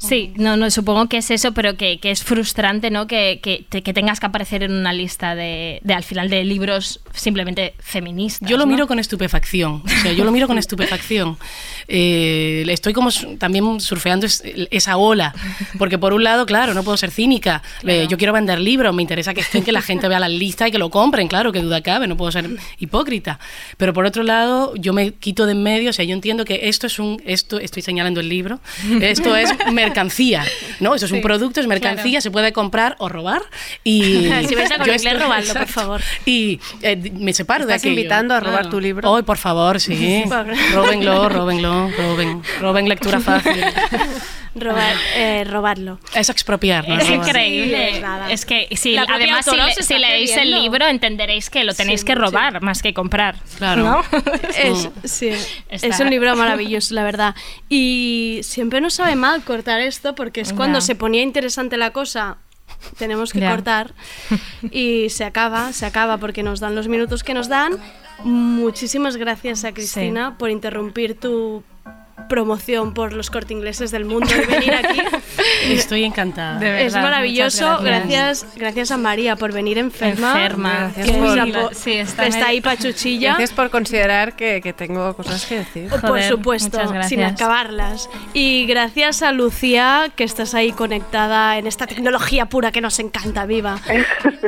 Sí, 0.00 0.32
no, 0.36 0.56
no, 0.56 0.70
supongo 0.70 1.08
que 1.08 1.18
es 1.18 1.30
eso, 1.30 1.52
pero 1.52 1.76
que, 1.76 1.98
que 2.00 2.10
es 2.10 2.24
frustrante, 2.24 2.90
¿no? 2.90 3.06
Que, 3.06 3.40
que, 3.42 3.64
que 3.82 3.92
tengas 3.92 4.18
que 4.18 4.26
aparecer 4.26 4.62
en 4.62 4.72
una 4.72 4.92
lista 4.92 5.34
de, 5.34 5.80
de 5.84 5.94
al 5.94 6.04
final 6.04 6.30
de 6.30 6.42
libros 6.44 7.00
simplemente 7.12 7.74
feministas. 7.80 8.48
Yo 8.48 8.56
lo 8.56 8.64
¿no? 8.64 8.72
miro 8.72 8.86
con 8.86 8.98
estupefacción, 8.98 9.82
o 9.84 9.88
sea, 10.02 10.12
yo 10.12 10.24
lo 10.24 10.32
miro 10.32 10.46
con 10.46 10.58
estupefacción. 10.58 11.36
Eh, 11.92 12.64
estoy 12.68 12.92
como 12.92 13.10
también 13.38 13.80
surfeando 13.80 14.24
es- 14.24 14.44
esa 14.70 14.96
ola, 14.96 15.34
porque 15.76 15.98
por 15.98 16.12
un 16.12 16.22
lado, 16.22 16.46
claro, 16.46 16.72
no 16.72 16.84
puedo 16.84 16.96
ser 16.96 17.10
cínica, 17.10 17.62
Eh, 17.82 18.06
yo 18.08 18.16
quiero 18.16 18.32
vender 18.32 18.60
libros, 18.60 18.94
me 18.94 19.02
interesa 19.02 19.34
que 19.34 19.40
estén, 19.40 19.64
que 19.64 19.72
la 19.72 19.82
gente 19.82 20.06
vea 20.06 20.20
las 20.20 20.30
listas 20.30 20.68
y 20.68 20.70
que 20.70 20.78
lo 20.78 20.88
compren, 20.88 21.26
claro, 21.26 21.50
que 21.50 21.60
duda 21.60 21.80
cabe, 21.80 22.06
no 22.06 22.16
puedo 22.16 22.30
ser 22.30 22.48
hipócrita. 22.78 23.40
Pero 23.76 23.92
por 23.92 24.04
otro 24.06 24.22
lado, 24.22 24.72
yo 24.76 24.92
me 24.92 25.12
quito 25.14 25.46
de 25.46 25.52
en 25.52 25.64
medio, 25.64 25.90
o 25.90 25.92
sea, 25.92 26.04
yo 26.04 26.14
entiendo 26.14 26.44
que 26.44 26.68
esto 26.68 26.86
es 26.86 27.00
un, 27.00 27.20
esto 27.26 27.58
estoy 27.58 27.82
señalando 27.82 28.20
el 28.20 28.28
libro, 28.28 28.60
esto 29.00 29.34
es 29.34 29.50
mercancía, 29.90 30.44
¿no? 30.80 30.94
Eso 30.94 31.06
es 31.06 31.12
un 31.12 31.18
Sí, 31.18 31.22
producto, 31.22 31.60
es 31.60 31.66
mercancía, 31.66 32.20
se 32.20 32.30
puede 32.30 32.52
comprar 32.52 32.96
o 32.98 33.08
robar 33.08 33.42
y... 33.84 34.30
Si 34.48 34.54
vais 34.54 34.70
a 34.70 34.76
con 34.78 34.86
yo 34.86 34.92
inglés, 34.94 35.04
estoy- 35.12 35.18
robadlo, 35.22 35.54
por 35.54 35.66
favor. 35.68 36.00
Y 36.24 36.60
eh, 36.82 36.96
me 37.14 37.32
separo 37.32 37.66
de 37.66 37.72
¿Estás 37.74 37.82
aquello. 37.82 37.98
invitando 38.00 38.34
a 38.34 38.40
robar 38.40 38.68
tu 38.70 38.80
libro? 38.80 39.10
Hoy, 39.10 39.22
por 39.22 39.36
favor, 39.38 39.78
sí. 39.80 40.24
Róbenlo, 40.72 41.28
róbenlo, 41.28 41.90
roben, 41.90 42.42
roben 42.60 42.88
lectura 42.88 43.20
fácil. 43.30 43.62
Robar, 44.52 44.94
eh, 45.14 45.44
robarlo. 45.48 46.00
Es 46.12 46.28
expropiar, 46.28 46.88
¿no? 46.88 46.98
Es 46.98 47.08
Robar. 47.08 47.28
increíble. 47.28 47.92
Sí, 47.94 48.02
es 48.30 48.44
que 48.44 48.68
si, 48.76 48.94
La 48.94 49.02
además 49.08 49.44
si, 49.44 49.56
le- 49.56 49.74
si 49.84 49.98
leéis 49.98 50.36
el 50.36 50.50
libro 50.50 50.86
entenderéis 50.88 51.50
que 51.50 51.62
lo 51.62 51.72
tenéis 51.72 52.00
Sí, 52.00 52.06
que 52.06 52.14
sí. 52.14 52.18
robar 52.18 52.60
más 52.60 52.82
que 52.82 52.92
comprar. 52.92 53.36
Claro. 53.58 53.82
¿no? 53.84 54.02
Es, 54.58 54.88
sí, 55.04 55.30
es 55.70 56.00
un 56.00 56.10
libro 56.10 56.34
maravilloso, 56.34 56.94
la 56.94 57.04
verdad. 57.04 57.34
Y 57.68 58.40
siempre 58.42 58.80
nos 58.80 58.94
sabe 58.94 59.14
mal 59.14 59.42
cortar 59.44 59.79
esto 59.80 60.14
porque 60.14 60.40
es 60.40 60.52
cuando 60.52 60.80
se 60.80 60.94
ponía 60.94 61.22
interesante 61.22 61.76
la 61.76 61.92
cosa. 61.92 62.38
Tenemos 62.98 63.32
que 63.32 63.40
Ya. 63.40 63.50
cortar 63.50 63.94
y 64.70 65.08
se 65.10 65.24
acaba, 65.24 65.72
se 65.72 65.86
acaba 65.86 66.18
porque 66.18 66.42
nos 66.42 66.60
dan 66.60 66.74
los 66.74 66.86
minutos 66.88 67.24
que 67.24 67.34
nos 67.34 67.48
dan. 67.48 67.72
Muchísimas 68.24 69.16
gracias 69.16 69.64
a 69.64 69.72
Cristina 69.72 70.36
por 70.38 70.50
interrumpir 70.50 71.18
tu 71.18 71.64
promoción 72.30 72.94
por 72.94 73.12
los 73.12 73.28
corte 73.28 73.52
ingleses 73.52 73.90
del 73.90 74.06
mundo 74.06 74.30
y 74.34 74.46
venir 74.46 74.72
aquí. 74.72 75.00
Estoy 75.66 76.04
encantada. 76.04 76.58
De 76.58 76.86
es 76.86 76.94
verdad, 76.94 77.02
maravilloso. 77.10 77.64
muchas 77.68 77.82
gracias. 77.84 78.08
gracias. 78.42 78.56
gracias, 78.56 78.90
a 78.92 78.96
María 78.96 79.36
por 79.36 79.52
venir 79.52 79.76
enferma. 79.76 80.32
Enferma. 80.32 80.92
Gracias 80.94 81.08
es 81.08 81.16
por- 81.16 81.36
la 81.36 81.70
Sí, 81.74 81.92
está 81.92 82.26
está 82.26 82.46
ahí 82.46 82.60
pachuchilla. 82.62 83.30
Gracias 83.30 83.52
por 83.52 83.68
considerar 83.70 84.36
que, 84.36 84.60
que 84.62 84.72
tengo 84.72 85.14
cosas 85.14 85.44
que 85.44 85.58
decir. 85.58 85.88
Por 85.90 86.00
Joder, 86.00 86.28
supuesto, 86.28 86.78
muchas 86.78 86.92
gracias. 86.92 87.08
sin 87.10 87.22
acabarlas. 87.22 88.08
Y 88.32 88.64
gracias 88.66 89.22
a 89.22 89.32
Lucía, 89.32 90.10
que 90.16 90.24
estás 90.24 90.54
ahí 90.54 90.72
conectada 90.72 91.58
en 91.58 91.66
esta 91.66 91.86
tecnología 91.86 92.46
pura 92.46 92.70
que 92.72 92.80
nos 92.80 92.98
encanta, 93.00 93.44
viva. 93.44 93.78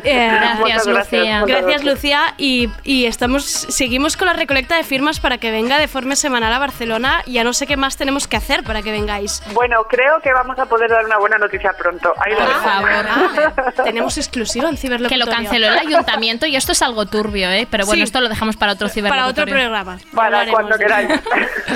Eh, 0.05 0.27
Gracias, 0.33 0.87
gracias, 0.87 0.87
Lucía. 0.87 1.45
Gracias, 1.47 1.85
Lucía. 1.85 2.35
Y, 2.39 2.69
y 2.83 3.05
estamos, 3.05 3.45
seguimos 3.45 4.17
con 4.17 4.27
la 4.27 4.33
recolecta 4.33 4.77
de 4.77 4.85
firmas 4.85 5.21
para 5.21 5.39
que 5.39 5.51
venga 5.51 5.79
de 5.79 5.87
forma 5.87 6.17
semanal 6.17 6.53
a 6.53 6.59
Barcelona. 6.59 7.23
Ya 7.27 7.45
no 7.45 7.53
sé 7.53 7.67
qué 7.67 7.72
más 7.77 7.97
tenemos 7.97 8.27
que 8.29 8.37
hacer 8.37 8.63
para 8.65 8.83
que 8.83 8.91
vengáis. 8.93 9.43
Bueno, 9.53 9.85
creo 9.89 10.21
que 10.21 10.33
vamos 10.33 10.59
a 10.59 10.67
poder 10.67 10.91
dar 10.91 11.05
una 11.05 11.19
buena 11.19 11.39
noticia 11.39 11.73
pronto. 11.73 12.13
Ahí 12.19 12.33
lo 12.33 12.39
Por 12.39 12.63
favor. 12.63 12.91
Ah, 13.09 13.73
tenemos 13.85 14.17
exclusiva 14.19 14.69
en 14.69 14.75
Que 14.77 14.81
Ciberlocutorio. 14.83 15.25
lo 15.27 15.31
canceló 15.31 15.67
el 15.69 15.79
ayuntamiento 15.79 16.47
y 16.47 16.57
esto 16.57 16.73
es 16.73 16.83
algo 16.83 17.07
turbio, 17.07 17.51
¿eh? 17.51 17.67
Pero 17.71 17.87
bueno, 17.87 17.99
Sí. 17.99 18.03
esto 18.05 18.21
lo 18.21 18.29
dejamos 18.29 18.57
para 18.57 18.73
otro 18.73 18.89
Para 18.89 19.27
otro 19.29 19.45
ciberlocutorio. 19.47 19.55
programa. 19.55 19.99
Para 20.15 20.47
cuando 20.51 20.77
queráis. 20.79 21.09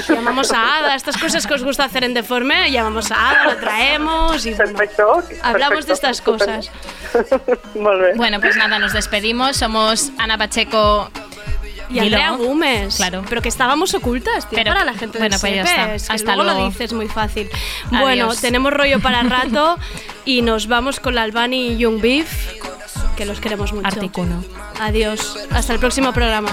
Llamamos 0.09 0.53
a 0.53 0.79
Ada, 0.79 0.95
estas 0.95 1.17
cosas 1.17 1.47
que 1.47 1.55
os 1.55 1.63
gusta 1.63 1.85
hacer 1.85 2.05
en 2.05 2.15
Deforme, 2.15 2.71
llamamos 2.71 3.11
a 3.13 3.31
Ada, 3.31 3.47
la 3.47 3.57
traemos 3.57 4.45
y 4.47 4.55
bueno, 4.55 4.73
Perfecto. 4.77 5.23
hablamos 5.43 5.87
de 5.87 5.93
estas 5.93 6.21
cosas. 6.21 6.71
Bueno, 7.75 8.41
pues 8.41 8.57
nada, 8.57 8.79
nos 8.79 8.93
despedimos. 8.93 9.57
Somos 9.57 10.11
Ana 10.19 10.37
Pacheco 10.39 11.11
Y 11.89 11.99
Andrea 12.01 12.33
Dilo. 12.33 12.45
Gómez. 12.49 12.97
Claro. 12.97 13.23
Pero 13.29 13.43
que 13.43 13.49
estábamos 13.49 13.95
ocultas, 13.95 14.49
tío, 14.49 14.57
Pero- 14.57 14.73
para 14.73 14.85
la 14.85 14.95
gente 14.95 15.19
bueno, 15.19 15.35
del 15.35 15.41
pues 15.41 15.55
ya 15.55 15.63
está. 15.63 15.95
es 15.95 16.07
que 16.09 16.13
Hasta 16.15 16.35
luego 16.37 16.45
luego. 16.51 16.61
lo 16.61 16.69
dices 16.71 16.93
muy 16.93 17.09
fácil. 17.09 17.49
Bueno, 17.91 18.25
Adiós. 18.27 18.41
tenemos 18.41 18.73
rollo 18.73 19.01
para 19.01 19.23
rato 19.25 19.79
y 20.25 20.43
nos 20.43 20.67
vamos 20.67 20.99
con 21.01 21.15
la 21.15 21.23
Albani 21.23 21.69
y 21.69 21.77
Young 21.79 22.01
Beef, 22.01 22.29
que 23.17 23.25
los 23.25 23.41
queremos 23.41 23.73
mucho. 23.73 23.87
Articuno. 23.87 24.43
Adiós. 24.81 25.37
Hasta 25.53 25.73
el 25.73 25.79
próximo 25.79 26.13
programa. 26.13 26.51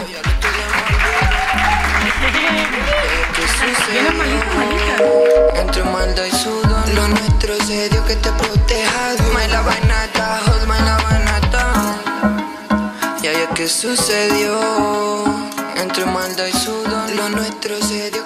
Entre 5.56 5.84
maldad 5.84 6.26
y 6.26 6.32
sudor 6.32 6.90
Lo 6.94 7.08
nuestro 7.08 7.56
se 7.66 7.90
dio 7.90 8.06
que 8.06 8.16
te 8.16 8.30
proteja 8.32 9.16
My 9.34 9.48
la 9.52 9.62
banata, 9.62 10.42
hold 10.48 10.68
my 10.68 10.80
la 10.86 10.98
Que 13.56 13.68
sucedió. 13.68 14.60
Entre 15.76 16.06
maldad 16.06 16.48
y 16.48 16.52
sudor 16.52 17.10
Lo 17.16 17.30
nuestro 17.30 17.80
se 17.82 18.10
dio 18.10 18.23